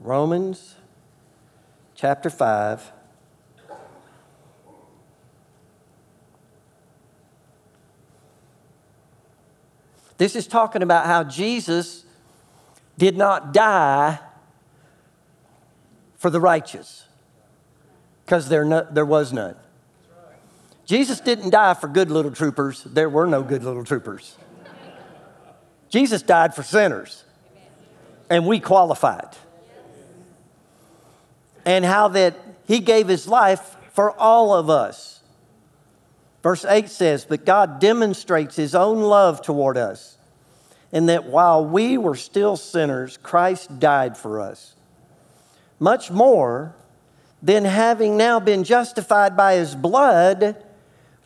Romans 0.00 0.74
chapter 1.94 2.28
5. 2.28 2.92
This 10.18 10.36
is 10.36 10.46
talking 10.46 10.82
about 10.82 11.06
how 11.06 11.24
Jesus 11.24 12.04
did 12.98 13.16
not 13.16 13.52
die 13.52 14.18
for 16.16 16.30
the 16.30 16.40
righteous 16.40 17.06
because 18.24 18.48
there, 18.48 18.64
no, 18.64 18.86
there 18.90 19.06
was 19.06 19.32
none. 19.32 19.56
Jesus 20.84 21.20
didn't 21.20 21.50
die 21.50 21.74
for 21.74 21.88
good 21.88 22.10
little 22.10 22.30
troopers. 22.30 22.84
There 22.84 23.08
were 23.08 23.26
no 23.26 23.42
good 23.42 23.64
little 23.64 23.84
troopers. 23.84 24.36
Jesus 25.88 26.22
died 26.22 26.54
for 26.54 26.62
sinners, 26.62 27.24
and 28.30 28.46
we 28.46 28.60
qualified. 28.60 29.36
And 31.64 31.84
how 31.84 32.08
that 32.08 32.36
he 32.66 32.80
gave 32.80 33.08
his 33.08 33.28
life 33.28 33.76
for 33.92 34.18
all 34.18 34.54
of 34.54 34.70
us. 34.70 35.21
Verse 36.42 36.64
8 36.64 36.88
says, 36.88 37.24
But 37.24 37.44
God 37.44 37.80
demonstrates 37.80 38.56
his 38.56 38.74
own 38.74 39.00
love 39.00 39.42
toward 39.42 39.76
us, 39.76 40.18
in 40.90 41.06
that 41.06 41.24
while 41.24 41.64
we 41.64 41.96
were 41.96 42.16
still 42.16 42.56
sinners, 42.56 43.18
Christ 43.22 43.78
died 43.78 44.16
for 44.16 44.40
us 44.40 44.74
much 45.82 46.12
more, 46.12 46.76
then 47.42 47.64
having 47.64 48.16
now 48.16 48.38
been 48.38 48.62
justified 48.62 49.36
by 49.36 49.54
his 49.54 49.74
blood, 49.74 50.56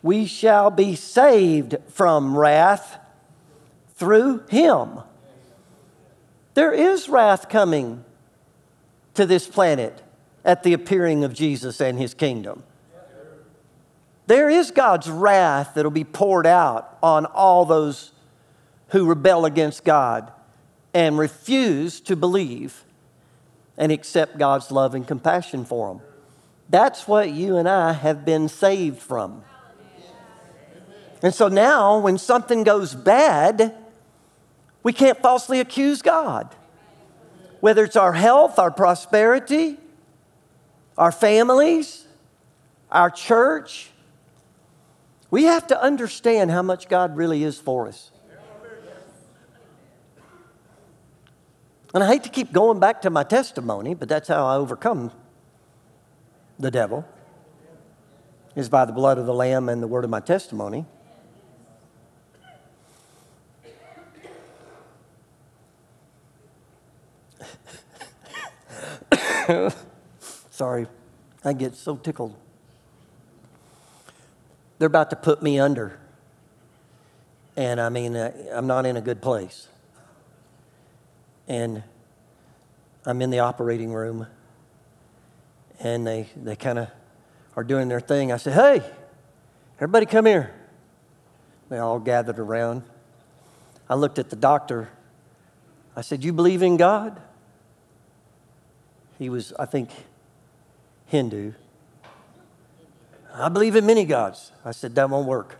we 0.01 0.25
shall 0.25 0.71
be 0.71 0.95
saved 0.95 1.75
from 1.89 2.35
wrath 2.35 2.97
through 3.97 4.43
him. 4.49 4.99
There 6.55 6.73
is 6.73 7.07
wrath 7.07 7.49
coming 7.49 8.03
to 9.13 9.27
this 9.27 9.45
planet 9.45 10.01
at 10.43 10.63
the 10.63 10.73
appearing 10.73 11.23
of 11.23 11.35
Jesus 11.35 11.79
and 11.79 11.99
his 11.99 12.15
kingdom. 12.15 12.63
There 14.27 14.49
is 14.49 14.71
God's 14.71 15.09
wrath 15.09 15.73
that'll 15.73 15.89
be 15.89 16.03
poured 16.03 16.45
out 16.45 16.97
on 17.01 17.25
all 17.25 17.65
those 17.65 18.11
who 18.89 19.05
rebel 19.05 19.45
against 19.45 19.83
God 19.83 20.31
and 20.93 21.17
refuse 21.17 22.01
to 22.01 22.15
believe 22.15 22.83
and 23.77 23.91
accept 23.91 24.37
God's 24.37 24.69
love 24.69 24.95
and 24.95 25.07
compassion 25.07 25.63
for 25.63 25.93
them. 25.93 26.01
That's 26.69 27.07
what 27.07 27.31
you 27.31 27.55
and 27.55 27.69
I 27.69 27.93
have 27.93 28.25
been 28.25 28.49
saved 28.49 28.99
from. 28.99 29.43
And 31.23 31.33
so 31.33 31.47
now, 31.47 31.97
when 31.97 32.17
something 32.17 32.63
goes 32.63 32.93
bad, 32.93 33.75
we 34.83 34.93
can't 34.93 35.17
falsely 35.19 35.59
accuse 35.59 36.01
God. 36.01 36.53
Whether 37.59 37.85
it's 37.85 37.95
our 37.95 38.13
health, 38.13 38.59
our 38.59 38.71
prosperity, 38.71 39.77
our 40.97 41.11
families, 41.11 42.05
our 42.91 43.09
church, 43.09 43.91
we 45.29 45.43
have 45.43 45.67
to 45.67 45.81
understand 45.81 46.51
how 46.51 46.61
much 46.61 46.87
God 46.87 47.17
really 47.17 47.43
is 47.43 47.57
for 47.57 47.87
us. 47.87 48.11
And 51.93 52.03
I 52.03 52.07
hate 52.07 52.23
to 52.23 52.29
keep 52.29 52.51
going 52.51 52.79
back 52.79 53.01
to 53.03 53.09
my 53.09 53.23
testimony, 53.23 53.93
but 53.93 54.09
that's 54.09 54.27
how 54.27 54.45
I 54.45 54.55
overcome 54.55 55.11
the 56.59 56.71
devil 56.71 57.05
is 58.55 58.69
by 58.69 58.85
the 58.85 58.91
blood 58.91 59.17
of 59.19 59.25
the 59.27 59.33
lamb 59.33 59.69
and 59.69 59.83
the 59.83 59.87
word 59.87 60.03
of 60.03 60.09
my 60.09 60.19
testimony. 60.19 60.85
Sorry, 70.49 70.87
I 71.45 71.53
get 71.53 71.75
so 71.75 71.95
tickled. 71.95 72.35
They're 74.79 74.87
about 74.87 75.09
to 75.09 75.15
put 75.15 75.41
me 75.41 75.59
under. 75.59 75.99
And 77.55 77.81
I 77.81 77.89
mean, 77.89 78.15
uh, 78.15 78.31
I'm 78.51 78.67
not 78.67 78.85
in 78.85 78.97
a 78.97 79.01
good 79.01 79.21
place. 79.21 79.67
And 81.47 81.83
I'm 83.05 83.21
in 83.21 83.29
the 83.29 83.39
operating 83.39 83.91
room. 83.91 84.27
And 85.79 86.05
they, 86.05 86.29
they 86.35 86.55
kind 86.55 86.79
of 86.79 86.89
are 87.55 87.63
doing 87.63 87.87
their 87.87 87.99
thing. 87.99 88.31
I 88.31 88.37
said, 88.37 88.53
Hey, 88.53 88.87
everybody 89.77 90.05
come 90.05 90.25
here. 90.25 90.53
They 91.69 91.79
all 91.79 91.99
gathered 91.99 92.39
around. 92.39 92.83
I 93.89 93.95
looked 93.95 94.19
at 94.19 94.29
the 94.29 94.35
doctor. 94.35 94.89
I 95.95 96.01
said, 96.01 96.23
You 96.23 96.33
believe 96.33 96.61
in 96.61 96.77
God? 96.77 97.19
He 99.17 99.29
was, 99.29 99.53
I 99.57 99.65
think, 99.65 99.89
Hindu. 101.07 101.53
I 103.39 103.49
believe 103.49 103.75
in 103.75 103.85
many 103.85 104.03
gods. 104.03 104.51
I 104.65 104.71
said, 104.71 104.95
That 104.95 105.09
won't 105.09 105.27
work. 105.27 105.59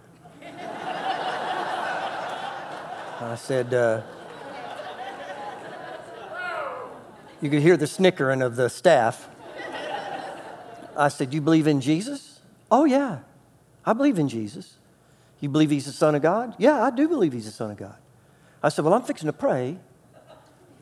I 3.19 3.35
said, 3.35 3.73
uh, 3.73 4.01
You 7.39 7.51
could 7.51 7.61
hear 7.61 7.77
the 7.77 7.85
snickering 7.85 8.41
of 8.41 8.55
the 8.55 8.67
staff. 8.69 9.29
I 10.95 11.09
said, 11.09 11.33
You 11.33 11.41
believe 11.41 11.67
in 11.67 11.79
Jesus? 11.79 12.39
Oh, 12.71 12.85
yeah, 12.85 13.19
I 13.85 13.93
believe 13.93 14.17
in 14.17 14.27
Jesus. 14.27 14.77
You 15.39 15.49
believe 15.49 15.69
he's 15.69 15.85
the 15.85 15.91
Son 15.91 16.15
of 16.15 16.23
God? 16.23 16.55
Yeah, 16.57 16.81
I 16.81 16.89
do 16.89 17.07
believe 17.07 17.33
he's 17.33 17.45
the 17.45 17.51
Son 17.51 17.69
of 17.69 17.77
God. 17.77 17.95
I 18.63 18.69
said, 18.69 18.85
Well, 18.85 18.95
I'm 18.95 19.03
fixing 19.03 19.27
to 19.27 19.33
pray, 19.33 19.77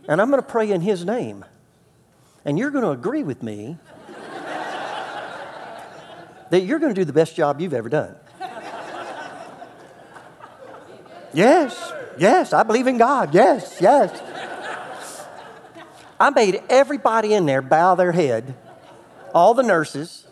and 0.07 0.21
I'm 0.21 0.29
going 0.29 0.41
to 0.41 0.47
pray 0.47 0.71
in 0.71 0.79
his 0.79 1.03
name. 1.03 1.43
And 2.45 2.57
you're 2.57 2.71
going 2.71 2.85
to 2.85 2.91
agree 2.91 3.23
with 3.23 3.43
me 3.43 3.77
that 6.49 6.61
you're 6.61 6.79
going 6.79 6.93
to 6.93 6.99
do 6.99 7.05
the 7.05 7.13
best 7.13 7.35
job 7.35 7.59
you've 7.59 7.73
ever 7.73 7.89
done. 7.89 8.15
yes, 11.33 11.93
yes, 12.17 12.53
I 12.53 12.63
believe 12.63 12.87
in 12.87 12.97
God. 12.97 13.33
Yes, 13.33 13.77
yes. 13.81 14.21
I 16.19 16.29
made 16.29 16.63
everybody 16.69 17.33
in 17.33 17.45
there 17.45 17.61
bow 17.61 17.95
their 17.95 18.13
head, 18.13 18.55
all 19.33 19.53
the 19.53 19.63
nurses, 19.63 20.25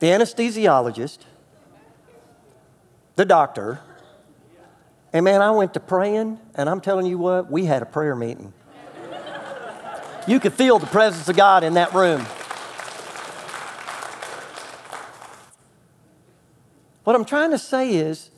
the 0.00 0.08
anesthesiologist, 0.08 1.18
the 3.16 3.24
doctor. 3.24 3.80
And 5.12 5.24
man, 5.24 5.42
I 5.42 5.50
went 5.52 5.74
to 5.74 5.80
praying, 5.80 6.38
and 6.54 6.68
I'm 6.68 6.80
telling 6.80 7.06
you 7.06 7.18
what, 7.18 7.50
we 7.50 7.66
had 7.66 7.82
a 7.82 7.86
prayer 7.86 8.16
meeting. 8.16 8.52
You 10.26 10.38
could 10.40 10.52
feel 10.52 10.78
the 10.78 10.86
presence 10.86 11.28
of 11.28 11.36
God 11.36 11.64
in 11.64 11.74
that 11.74 11.94
room. 11.94 12.26
What 17.10 17.16
I'm 17.16 17.24
trying 17.24 17.50
to 17.50 17.58
say 17.58 17.96
is, 17.96 18.30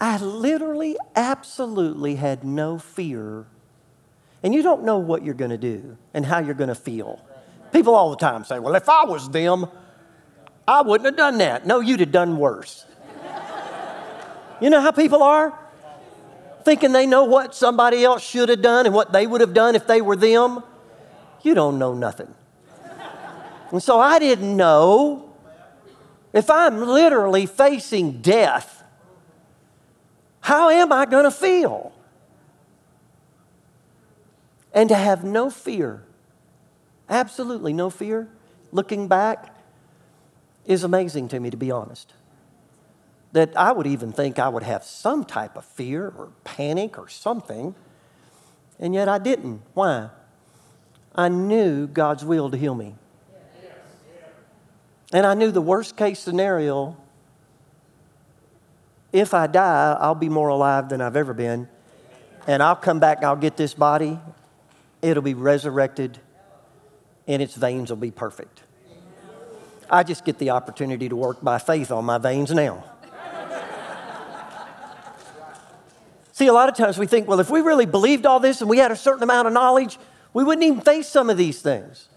I 0.00 0.18
literally, 0.18 0.96
absolutely 1.14 2.16
had 2.16 2.42
no 2.42 2.76
fear. 2.76 3.46
And 4.42 4.52
you 4.52 4.64
don't 4.64 4.82
know 4.82 4.98
what 4.98 5.24
you're 5.24 5.32
going 5.32 5.52
to 5.52 5.56
do 5.56 5.96
and 6.12 6.26
how 6.26 6.40
you're 6.40 6.56
going 6.56 6.66
to 6.66 6.74
feel. 6.74 7.24
People 7.72 7.94
all 7.94 8.10
the 8.10 8.16
time 8.16 8.42
say, 8.42 8.58
Well, 8.58 8.74
if 8.74 8.88
I 8.88 9.04
was 9.04 9.30
them, 9.30 9.66
I 10.66 10.82
wouldn't 10.82 11.06
have 11.06 11.16
done 11.16 11.38
that. 11.38 11.68
No, 11.68 11.78
you'd 11.78 12.00
have 12.00 12.10
done 12.10 12.36
worse. 12.36 12.84
you 14.60 14.70
know 14.70 14.80
how 14.80 14.90
people 14.90 15.22
are? 15.22 15.56
Thinking 16.64 16.90
they 16.90 17.06
know 17.06 17.22
what 17.26 17.54
somebody 17.54 18.02
else 18.02 18.28
should 18.28 18.48
have 18.48 18.60
done 18.60 18.86
and 18.86 18.94
what 18.96 19.12
they 19.12 19.28
would 19.28 19.40
have 19.40 19.54
done 19.54 19.76
if 19.76 19.86
they 19.86 20.00
were 20.00 20.16
them. 20.16 20.64
You 21.44 21.54
don't 21.54 21.78
know 21.78 21.94
nothing. 21.94 22.34
And 23.70 23.80
so 23.80 24.00
I 24.00 24.18
didn't 24.18 24.56
know 24.56 25.25
if 26.36 26.50
I'm 26.50 26.80
literally 26.80 27.46
facing 27.46 28.20
death, 28.20 28.82
how 30.40 30.70
am 30.70 30.92
I 30.92 31.06
going 31.06 31.24
to 31.24 31.30
feel? 31.30 31.92
And 34.72 34.88
to 34.90 34.94
have 34.94 35.24
no 35.24 35.48
fear, 35.50 36.04
absolutely 37.08 37.72
no 37.72 37.90
fear, 37.90 38.28
looking 38.72 39.08
back, 39.08 39.56
is 40.66 40.84
amazing 40.84 41.28
to 41.28 41.40
me, 41.40 41.50
to 41.50 41.56
be 41.56 41.70
honest. 41.70 42.12
That 43.32 43.56
I 43.56 43.72
would 43.72 43.86
even 43.86 44.12
think 44.12 44.38
I 44.38 44.48
would 44.48 44.62
have 44.62 44.84
some 44.84 45.24
type 45.24 45.56
of 45.56 45.64
fear 45.64 46.08
or 46.08 46.30
panic 46.44 46.98
or 46.98 47.08
something, 47.08 47.74
and 48.78 48.94
yet 48.94 49.08
I 49.08 49.18
didn't. 49.18 49.62
Why? 49.74 50.10
I 51.14 51.28
knew 51.28 51.86
God's 51.86 52.24
will 52.24 52.50
to 52.50 52.56
heal 52.56 52.74
me. 52.74 52.94
And 55.12 55.24
I 55.24 55.34
knew 55.34 55.50
the 55.50 55.60
worst 55.60 55.96
case 55.96 56.18
scenario 56.18 56.96
if 59.12 59.32
I 59.32 59.46
die, 59.46 59.96
I'll 59.98 60.14
be 60.14 60.28
more 60.28 60.48
alive 60.48 60.90
than 60.90 61.00
I've 61.00 61.16
ever 61.16 61.32
been. 61.32 61.68
And 62.46 62.62
I'll 62.62 62.76
come 62.76 63.00
back 63.00 63.18
and 63.18 63.26
I'll 63.26 63.34
get 63.36 63.56
this 63.56 63.72
body. 63.72 64.18
It'll 65.00 65.22
be 65.22 65.34
resurrected 65.34 66.18
and 67.26 67.42
its 67.42 67.54
veins 67.54 67.90
will 67.90 67.96
be 67.96 68.10
perfect. 68.10 68.62
I 69.88 70.02
just 70.02 70.24
get 70.24 70.38
the 70.38 70.50
opportunity 70.50 71.08
to 71.08 71.16
work 71.16 71.42
by 71.42 71.58
faith 71.58 71.90
on 71.90 72.04
my 72.04 72.18
veins 72.18 72.50
now. 72.52 72.84
See, 76.32 76.48
a 76.48 76.52
lot 76.52 76.68
of 76.68 76.76
times 76.76 76.98
we 76.98 77.06
think, 77.06 77.26
well, 77.26 77.40
if 77.40 77.48
we 77.48 77.62
really 77.62 77.86
believed 77.86 78.26
all 78.26 78.38
this 78.38 78.60
and 78.60 78.68
we 78.68 78.76
had 78.76 78.90
a 78.90 78.96
certain 78.96 79.22
amount 79.22 79.48
of 79.48 79.54
knowledge, 79.54 79.98
we 80.34 80.44
wouldn't 80.44 80.64
even 80.64 80.82
face 80.82 81.08
some 81.08 81.30
of 81.30 81.38
these 81.38 81.62
things. 81.62 82.08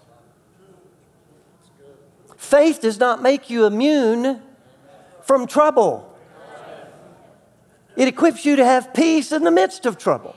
Faith 2.40 2.80
does 2.80 2.98
not 2.98 3.20
make 3.20 3.50
you 3.50 3.66
immune 3.66 4.40
from 5.20 5.46
trouble. 5.46 6.18
It 7.96 8.08
equips 8.08 8.46
you 8.46 8.56
to 8.56 8.64
have 8.64 8.94
peace 8.94 9.30
in 9.30 9.44
the 9.44 9.50
midst 9.50 9.84
of 9.84 9.98
trouble. 9.98 10.34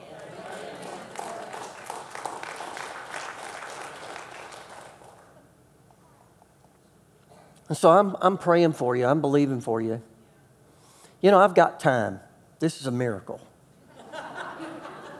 And 7.68 7.76
so 7.76 7.90
I'm, 7.90 8.14
I'm 8.20 8.36
praying 8.36 8.74
for 8.74 8.94
you. 8.94 9.06
I'm 9.06 9.22
believing 9.22 9.62
for 9.62 9.80
you. 9.80 10.02
You 11.22 11.30
know, 11.30 11.40
I've 11.40 11.54
got 11.54 11.80
time. 11.80 12.20
This 12.58 12.82
is 12.82 12.86
a 12.86 12.92
miracle. 12.92 13.40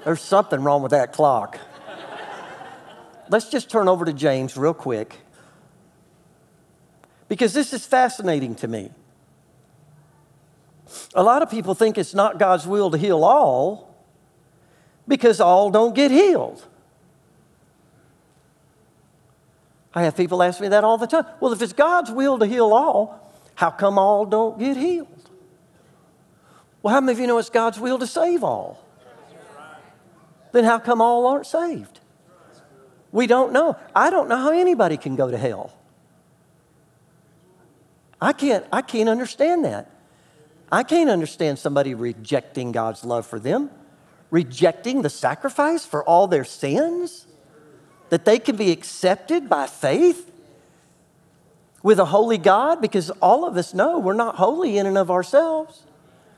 There's 0.04 0.20
something 0.20 0.62
wrong 0.62 0.82
with 0.82 0.90
that 0.90 1.14
clock. 1.14 1.58
Let's 3.30 3.48
just 3.48 3.70
turn 3.70 3.88
over 3.88 4.04
to 4.04 4.12
James 4.12 4.54
real 4.54 4.74
quick 4.74 5.23
because 7.34 7.52
this 7.52 7.72
is 7.72 7.84
fascinating 7.84 8.54
to 8.54 8.68
me. 8.68 8.92
A 11.16 11.22
lot 11.24 11.42
of 11.42 11.50
people 11.50 11.74
think 11.74 11.98
it's 11.98 12.14
not 12.14 12.38
God's 12.38 12.64
will 12.64 12.92
to 12.92 12.96
heal 12.96 13.24
all 13.24 13.92
because 15.08 15.40
all 15.40 15.68
don't 15.72 15.96
get 15.96 16.12
healed. 16.12 16.64
I 19.96 20.04
have 20.04 20.16
people 20.16 20.44
ask 20.44 20.60
me 20.60 20.68
that 20.68 20.84
all 20.84 20.96
the 20.96 21.08
time. 21.08 21.26
Well, 21.40 21.52
if 21.52 21.60
it's 21.60 21.72
God's 21.72 22.12
will 22.12 22.38
to 22.38 22.46
heal 22.46 22.72
all, 22.72 23.34
how 23.56 23.70
come 23.70 23.98
all 23.98 24.26
don't 24.26 24.56
get 24.56 24.76
healed? 24.76 25.08
Well, 26.84 26.94
how 26.94 27.00
many 27.00 27.14
of 27.14 27.18
you 27.18 27.26
know 27.26 27.38
it's 27.38 27.50
God's 27.50 27.80
will 27.80 27.98
to 27.98 28.06
save 28.06 28.44
all? 28.44 28.80
Then 30.52 30.62
how 30.62 30.78
come 30.78 31.00
all 31.00 31.26
aren't 31.26 31.48
saved? 31.48 31.98
We 33.10 33.26
don't 33.26 33.52
know. 33.52 33.76
I 33.92 34.10
don't 34.10 34.28
know 34.28 34.36
how 34.36 34.52
anybody 34.52 34.96
can 34.96 35.16
go 35.16 35.32
to 35.32 35.36
hell. 35.36 35.72
I 38.24 38.32
can't, 38.32 38.64
I 38.72 38.80
can't 38.80 39.10
understand 39.10 39.66
that. 39.66 39.90
I 40.72 40.82
can't 40.82 41.10
understand 41.10 41.58
somebody 41.58 41.92
rejecting 41.92 42.72
God's 42.72 43.04
love 43.04 43.26
for 43.26 43.38
them, 43.38 43.70
rejecting 44.30 45.02
the 45.02 45.10
sacrifice 45.10 45.84
for 45.84 46.02
all 46.02 46.26
their 46.26 46.42
sins, 46.42 47.26
that 48.08 48.24
they 48.24 48.38
can 48.38 48.56
be 48.56 48.70
accepted 48.70 49.50
by 49.50 49.66
faith 49.66 50.32
with 51.82 51.98
a 51.98 52.06
holy 52.06 52.38
God, 52.38 52.80
because 52.80 53.10
all 53.10 53.46
of 53.46 53.58
us 53.58 53.74
know 53.74 53.98
we're 53.98 54.14
not 54.14 54.36
holy 54.36 54.78
in 54.78 54.86
and 54.86 54.96
of 54.96 55.10
ourselves. 55.10 55.82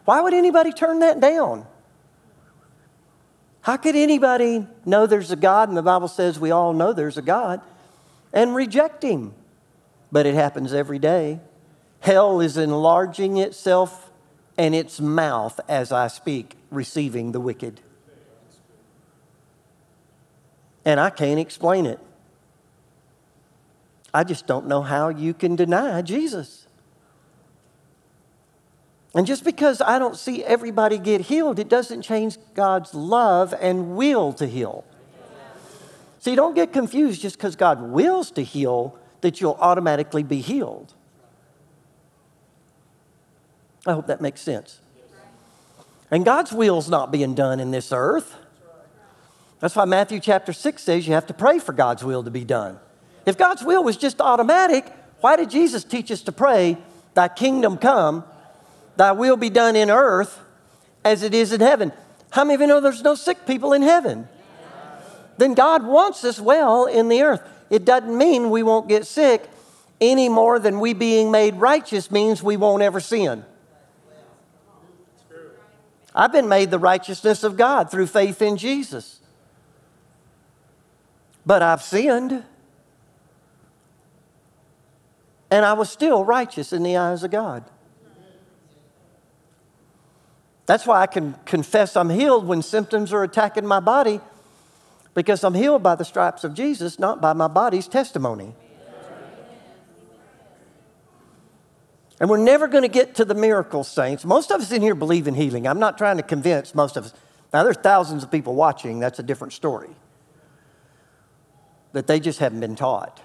Why 0.06 0.20
would 0.20 0.34
anybody 0.34 0.72
turn 0.72 0.98
that 0.98 1.20
down? 1.20 1.66
How 3.60 3.76
could 3.76 3.94
anybody 3.94 4.66
know 4.84 5.06
there's 5.06 5.30
a 5.30 5.36
God, 5.36 5.68
and 5.68 5.78
the 5.78 5.82
Bible 5.82 6.08
says 6.08 6.36
we 6.36 6.50
all 6.50 6.72
know 6.72 6.92
there's 6.92 7.16
a 7.16 7.22
God, 7.22 7.60
and 8.32 8.56
reject 8.56 9.04
Him? 9.04 9.34
But 10.10 10.26
it 10.26 10.34
happens 10.34 10.72
every 10.72 10.98
day. 10.98 11.38
Hell 12.00 12.40
is 12.40 12.56
enlarging 12.56 13.38
itself 13.38 14.10
and 14.58 14.74
its 14.74 15.00
mouth 15.00 15.60
as 15.68 15.92
I 15.92 16.08
speak, 16.08 16.56
receiving 16.70 17.32
the 17.32 17.40
wicked. 17.40 17.80
And 20.84 21.00
I 21.00 21.10
can't 21.10 21.40
explain 21.40 21.84
it. 21.84 21.98
I 24.14 24.24
just 24.24 24.46
don't 24.46 24.66
know 24.66 24.82
how 24.82 25.08
you 25.08 25.34
can 25.34 25.56
deny 25.56 26.00
Jesus. 26.00 26.66
And 29.14 29.26
just 29.26 29.44
because 29.44 29.80
I 29.80 29.98
don't 29.98 30.16
see 30.16 30.44
everybody 30.44 30.98
get 30.98 31.22
healed, 31.22 31.58
it 31.58 31.68
doesn't 31.68 32.02
change 32.02 32.36
God's 32.54 32.94
love 32.94 33.54
and 33.60 33.96
will 33.96 34.32
to 34.34 34.46
heal. 34.46 34.84
See, 36.18 36.34
don't 36.34 36.54
get 36.54 36.72
confused 36.72 37.22
just 37.22 37.36
because 37.36 37.56
God 37.56 37.80
wills 37.80 38.30
to 38.32 38.42
heal 38.42 38.98
that 39.22 39.40
you'll 39.40 39.58
automatically 39.60 40.22
be 40.22 40.40
healed. 40.40 40.92
I 43.86 43.92
hope 43.92 44.08
that 44.08 44.20
makes 44.20 44.40
sense. 44.40 44.80
And 46.10 46.24
God's 46.24 46.52
will's 46.52 46.88
not 46.88 47.10
being 47.10 47.34
done 47.34 47.60
in 47.60 47.70
this 47.70 47.92
earth. 47.92 48.34
That's 49.60 49.74
why 49.74 49.84
Matthew 49.84 50.20
chapter 50.20 50.52
6 50.52 50.82
says 50.82 51.06
you 51.06 51.14
have 51.14 51.26
to 51.26 51.34
pray 51.34 51.58
for 51.58 51.72
God's 51.72 52.04
will 52.04 52.22
to 52.24 52.30
be 52.30 52.44
done. 52.44 52.78
If 53.24 53.38
God's 53.38 53.64
will 53.64 53.82
was 53.82 53.96
just 53.96 54.20
automatic, 54.20 54.92
why 55.20 55.36
did 55.36 55.50
Jesus 55.50 55.82
teach 55.82 56.10
us 56.10 56.22
to 56.22 56.32
pray, 56.32 56.78
Thy 57.14 57.28
kingdom 57.28 57.78
come, 57.78 58.24
Thy 58.96 59.12
will 59.12 59.36
be 59.36 59.50
done 59.50 59.74
in 59.74 59.90
earth 59.90 60.38
as 61.04 61.22
it 61.22 61.34
is 61.34 61.52
in 61.52 61.60
heaven? 61.60 61.92
How 62.30 62.44
many 62.44 62.54
of 62.54 62.60
you 62.60 62.66
know 62.66 62.80
there's 62.80 63.02
no 63.02 63.14
sick 63.14 63.46
people 63.46 63.72
in 63.72 63.82
heaven? 63.82 64.28
Then 65.38 65.54
God 65.54 65.84
wants 65.84 66.24
us 66.24 66.40
well 66.40 66.86
in 66.86 67.08
the 67.08 67.22
earth. 67.22 67.42
It 67.70 67.84
doesn't 67.84 68.16
mean 68.16 68.50
we 68.50 68.62
won't 68.62 68.88
get 68.88 69.06
sick 69.06 69.48
any 70.00 70.28
more 70.28 70.58
than 70.58 70.80
we 70.80 70.92
being 70.92 71.30
made 71.30 71.54
righteous 71.56 72.10
means 72.10 72.42
we 72.42 72.56
won't 72.56 72.82
ever 72.82 73.00
sin. 73.00 73.44
I've 76.16 76.32
been 76.32 76.48
made 76.48 76.70
the 76.70 76.78
righteousness 76.78 77.44
of 77.44 77.58
God 77.58 77.90
through 77.90 78.06
faith 78.06 78.40
in 78.40 78.56
Jesus. 78.56 79.20
But 81.44 81.60
I've 81.60 81.82
sinned. 81.82 82.42
And 85.50 85.64
I 85.64 85.74
was 85.74 85.90
still 85.90 86.24
righteous 86.24 86.72
in 86.72 86.82
the 86.82 86.96
eyes 86.96 87.22
of 87.22 87.30
God. 87.30 87.64
That's 90.64 90.86
why 90.86 91.02
I 91.02 91.06
can 91.06 91.34
confess 91.44 91.96
I'm 91.96 92.10
healed 92.10 92.46
when 92.46 92.62
symptoms 92.62 93.12
are 93.12 93.22
attacking 93.22 93.66
my 93.66 93.78
body 93.78 94.20
because 95.14 95.44
I'm 95.44 95.54
healed 95.54 95.82
by 95.82 95.94
the 95.94 96.04
stripes 96.04 96.44
of 96.44 96.54
Jesus, 96.54 96.98
not 96.98 97.20
by 97.20 97.34
my 97.34 97.46
body's 97.46 97.86
testimony. 97.86 98.54
And 102.18 102.30
we're 102.30 102.38
never 102.38 102.66
going 102.66 102.82
to 102.82 102.88
get 102.88 103.16
to 103.16 103.24
the 103.24 103.34
miracle, 103.34 103.84
saints. 103.84 104.24
Most 104.24 104.50
of 104.50 104.60
us 104.60 104.72
in 104.72 104.80
here 104.80 104.94
believe 104.94 105.28
in 105.28 105.34
healing. 105.34 105.66
I'm 105.66 105.78
not 105.78 105.98
trying 105.98 106.16
to 106.16 106.22
convince 106.22 106.74
most 106.74 106.96
of 106.96 107.04
us. 107.04 107.12
Now, 107.52 107.62
there's 107.62 107.76
thousands 107.76 108.24
of 108.24 108.30
people 108.30 108.54
watching. 108.54 108.98
That's 109.00 109.18
a 109.18 109.22
different 109.22 109.52
story. 109.52 109.90
That 111.92 112.06
they 112.06 112.20
just 112.20 112.38
haven't 112.38 112.60
been 112.60 112.76
taught. 112.76 113.20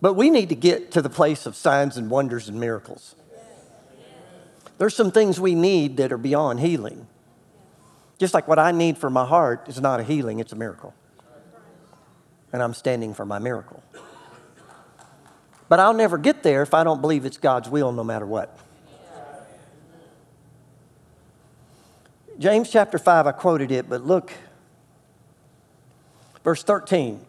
But 0.00 0.14
we 0.14 0.30
need 0.30 0.48
to 0.48 0.56
get 0.56 0.92
to 0.92 1.02
the 1.02 1.10
place 1.10 1.46
of 1.46 1.54
signs 1.54 1.96
and 1.96 2.10
wonders 2.10 2.48
and 2.48 2.58
miracles. 2.58 3.14
There's 4.78 4.96
some 4.96 5.12
things 5.12 5.38
we 5.38 5.54
need 5.54 5.98
that 5.98 6.12
are 6.12 6.18
beyond 6.18 6.58
healing. 6.58 7.06
Just 8.18 8.34
like 8.34 8.48
what 8.48 8.58
I 8.58 8.72
need 8.72 8.98
for 8.98 9.10
my 9.10 9.24
heart 9.24 9.68
is 9.68 9.80
not 9.80 10.00
a 10.00 10.02
healing, 10.02 10.40
it's 10.40 10.52
a 10.52 10.56
miracle. 10.56 10.94
And 12.52 12.62
I'm 12.62 12.74
standing 12.74 13.14
for 13.14 13.24
my 13.24 13.38
miracle. 13.38 13.82
But 15.72 15.80
I'll 15.80 15.94
never 15.94 16.18
get 16.18 16.42
there 16.42 16.60
if 16.60 16.74
I 16.74 16.84
don't 16.84 17.00
believe 17.00 17.24
it's 17.24 17.38
God's 17.38 17.66
will 17.66 17.92
no 17.92 18.04
matter 18.04 18.26
what. 18.26 18.58
James 22.38 22.68
chapter 22.68 22.98
5, 22.98 23.26
I 23.26 23.32
quoted 23.32 23.72
it, 23.72 23.88
but 23.88 24.04
look, 24.06 24.34
verse 26.44 26.62
13. 26.62 27.24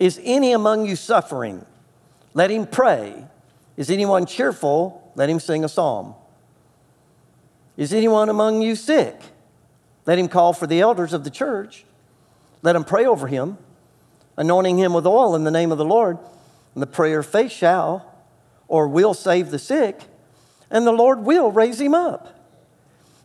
Is 0.00 0.20
any 0.24 0.50
among 0.50 0.86
you 0.86 0.96
suffering? 0.96 1.64
Let 2.34 2.50
him 2.50 2.66
pray. 2.66 3.24
Is 3.76 3.90
anyone 3.90 4.26
cheerful? 4.26 5.12
Let 5.14 5.30
him 5.30 5.38
sing 5.38 5.62
a 5.62 5.68
psalm. 5.68 6.16
Is 7.76 7.92
anyone 7.92 8.28
among 8.28 8.60
you 8.60 8.74
sick? 8.74 9.20
Let 10.04 10.18
him 10.18 10.26
call 10.26 10.52
for 10.52 10.66
the 10.66 10.80
elders 10.80 11.12
of 11.12 11.22
the 11.22 11.30
church. 11.30 11.84
Let 12.62 12.74
him 12.74 12.82
pray 12.82 13.06
over 13.06 13.28
him, 13.28 13.56
anointing 14.36 14.78
him 14.78 14.94
with 14.94 15.06
oil 15.06 15.36
in 15.36 15.44
the 15.44 15.52
name 15.52 15.70
of 15.70 15.78
the 15.78 15.84
Lord. 15.84 16.18
And 16.74 16.82
the 16.82 16.86
prayer 16.86 17.20
of 17.20 17.26
faith 17.26 17.52
shall 17.52 18.14
or 18.68 18.86
will 18.86 19.14
save 19.14 19.50
the 19.50 19.58
sick, 19.58 20.02
and 20.70 20.86
the 20.86 20.92
Lord 20.92 21.20
will 21.20 21.50
raise 21.50 21.80
him 21.80 21.94
up. 21.94 22.38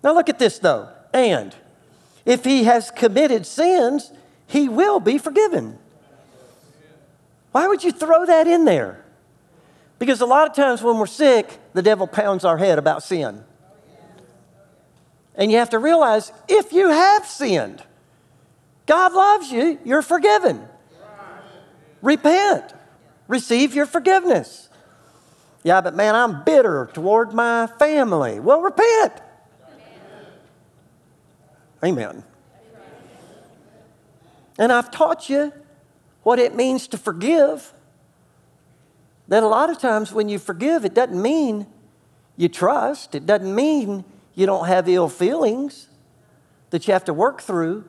Now 0.04 0.14
look 0.14 0.30
at 0.30 0.40
this 0.40 0.60
though. 0.60 0.90
And 1.14 1.56
if 2.26 2.44
he 2.46 2.64
has 2.64 2.90
committed 2.92 3.46
sins, 3.46 4.12
he 4.48 4.70
will 4.70 5.00
be 5.00 5.18
forgiven. 5.18 5.78
Why 7.52 7.68
would 7.68 7.84
you 7.84 7.92
throw 7.92 8.26
that 8.26 8.48
in 8.48 8.66
there? 8.66 9.04
Because 10.00 10.22
a 10.22 10.26
lot 10.26 10.50
of 10.50 10.56
times 10.56 10.82
when 10.82 10.98
we're 10.98 11.06
sick, 11.06 11.60
the 11.74 11.82
devil 11.82 12.08
pounds 12.08 12.44
our 12.44 12.58
head 12.58 12.80
about 12.80 13.04
sin. 13.04 13.44
And 15.36 15.52
you 15.52 15.58
have 15.58 15.70
to 15.72 15.80
realize 15.80 16.32
if 16.48 16.74
you 16.74 16.90
have 16.90 17.26
sinned, 17.26 17.84
God 18.86 19.14
loves 19.14 19.52
you, 19.52 19.80
you're 19.84 20.02
forgiven. 20.02 20.68
Repent 22.02 22.74
receive 23.28 23.74
your 23.74 23.86
forgiveness. 23.86 24.70
Yeah, 25.64 25.82
but 25.82 25.96
man, 25.96 26.16
I'm 26.16 26.44
bitter 26.44 26.90
toward 26.94 27.34
my 27.34 27.68
family. 27.80 28.40
Well, 28.40 28.62
repent. 28.62 29.14
Amen. 31.84 32.24
And 34.58 34.72
I've 34.72 34.92
taught 34.92 35.30
you 35.30 35.52
what 36.24 36.40
it 36.40 36.56
means 36.56 36.88
to 36.90 36.98
forgive. 36.98 37.74
That 39.28 39.44
a 39.44 39.48
lot 39.48 39.70
of 39.70 39.80
times 39.80 40.12
when 40.12 40.30
you 40.30 40.38
forgive, 40.38 40.86
it 40.86 40.94
doesn't 40.94 41.22
mean 41.22 41.66
you 42.36 42.50
trust, 42.50 43.16
it 43.16 43.26
doesn't 43.26 43.54
mean 43.54 44.04
you 44.36 44.46
don't 44.46 44.68
have 44.68 44.90
ill 44.90 45.10
feelings 45.10 45.88
that 46.72 46.88
you 46.88 46.94
have 46.94 47.06
to 47.06 47.14
work 47.14 47.42
through. 47.42 47.86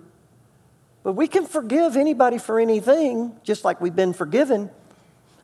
But 1.03 1.13
we 1.15 1.27
can 1.27 1.47
forgive 1.47 1.97
anybody 1.97 2.39
for 2.39 2.59
anything, 2.59 3.39
just 3.43 3.65
like 3.65 3.81
we've 3.81 3.95
been 3.95 4.13
forgiven. 4.13 4.71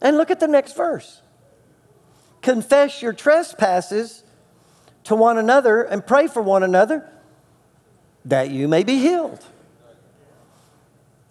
And 0.01 0.17
look 0.17 0.31
at 0.31 0.41
the 0.41 0.49
next 0.49 0.77
verse. 0.77 1.21
Confess 2.43 3.03
your 3.03 3.13
trespasses 3.13 4.25
to 5.05 5.15
one 5.15 5.39
another 5.39 5.83
and 5.83 6.07
pray 6.07 6.27
for 6.27 6.43
one 6.43 6.63
another 6.63 7.09
that 8.25 8.51
you 8.51 8.69
may 8.69 8.83
be 8.83 8.99
healed. 8.99 9.45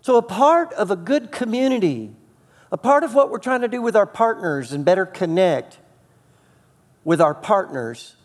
So, 0.02 0.18
a 0.18 0.22
part 0.22 0.72
of 0.74 0.92
a 0.92 0.96
good 0.96 1.32
community, 1.32 2.12
a 2.72 2.78
part 2.78 3.04
of 3.04 3.14
what 3.14 3.30
we're 3.30 3.40
trying 3.40 3.62
to 3.62 3.68
do 3.68 3.82
with 3.82 3.96
our 3.96 4.06
partners 4.06 4.72
and 4.72 4.86
better 4.86 5.06
connect 5.06 5.78
with 7.04 7.22
our 7.22 7.34
partners 7.34 8.16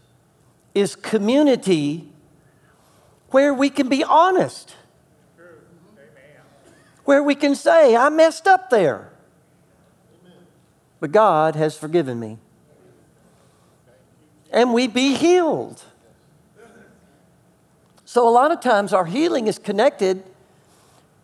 is 0.75 0.95
community 0.97 2.09
where 3.31 3.53
we 3.53 3.71
can 3.71 3.89
be 3.89 4.05
honest, 4.05 4.77
where 7.05 7.23
we 7.23 7.35
can 7.35 7.55
say, 7.55 7.97
I 7.97 8.09
messed 8.09 8.47
up 8.47 8.71
there 8.71 9.14
but 11.01 11.13
God 11.13 11.57
has 11.57 11.77
forgiven 11.77 12.19
me. 12.19 12.39
And 14.51 14.73
we 14.73 14.87
be 14.87 15.15
healed. 15.15 15.83
So, 18.05 18.29
a 18.29 18.31
lot 18.31 18.53
of 18.53 18.61
times, 18.61 18.93
our 18.93 19.07
healing 19.07 19.49
is 19.49 19.59
connected 19.59 20.23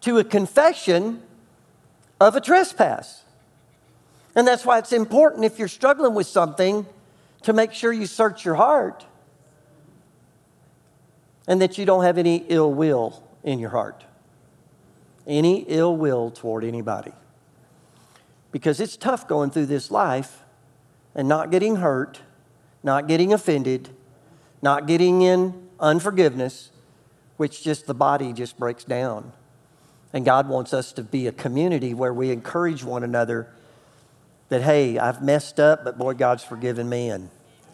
to 0.00 0.18
a 0.18 0.24
confession 0.24 1.22
of 2.20 2.34
a 2.34 2.40
trespass. 2.40 3.22
And 4.34 4.46
that's 4.46 4.64
why 4.64 4.78
it's 4.78 4.92
important 4.92 5.44
if 5.44 5.58
you're 5.58 5.68
struggling 5.68 6.14
with 6.14 6.26
something 6.26 6.86
to 7.42 7.52
make 7.52 7.72
sure 7.72 7.92
you 7.92 8.06
search 8.06 8.44
your 8.44 8.56
heart 8.56 9.06
and 11.46 11.60
that 11.60 11.78
you 11.78 11.84
don't 11.84 12.04
have 12.04 12.18
any 12.18 12.44
ill 12.48 12.72
will 12.72 13.22
in 13.42 13.58
your 13.58 13.70
heart, 13.70 14.04
any 15.26 15.60
ill 15.68 15.96
will 15.96 16.30
toward 16.30 16.64
anybody 16.64 17.12
because 18.52 18.80
it's 18.80 18.96
tough 18.96 19.28
going 19.28 19.50
through 19.50 19.66
this 19.66 19.90
life 19.90 20.42
and 21.14 21.28
not 21.28 21.50
getting 21.50 21.76
hurt, 21.76 22.20
not 22.82 23.06
getting 23.06 23.32
offended, 23.32 23.90
not 24.62 24.86
getting 24.86 25.22
in 25.22 25.68
unforgiveness, 25.78 26.70
which 27.36 27.62
just 27.62 27.86
the 27.86 27.94
body 27.94 28.32
just 28.32 28.58
breaks 28.58 28.84
down. 28.84 29.32
And 30.12 30.24
God 30.24 30.48
wants 30.48 30.74
us 30.74 30.92
to 30.92 31.02
be 31.02 31.26
a 31.26 31.32
community 31.32 31.94
where 31.94 32.12
we 32.12 32.30
encourage 32.30 32.82
one 32.82 33.04
another 33.04 33.48
that, 34.48 34.62
hey, 34.62 34.98
I've 34.98 35.22
messed 35.22 35.60
up, 35.60 35.84
but 35.84 35.96
boy, 35.96 36.14
God's 36.14 36.42
forgiven 36.42 36.88
me 36.88 37.10
and 37.10 37.30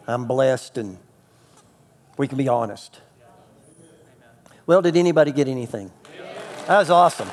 I'm 0.07 0.27
blessed 0.27 0.79
and 0.79 0.99
we 2.19 2.29
can 2.29 2.39
be 2.39 2.49
honest. 2.49 3.01
Well, 4.67 4.83
did 4.83 4.97
anybody 4.97 5.33
get 5.33 5.49
anything? 5.49 5.91
That 6.67 6.79
was 6.79 6.91
awesome. 6.91 7.31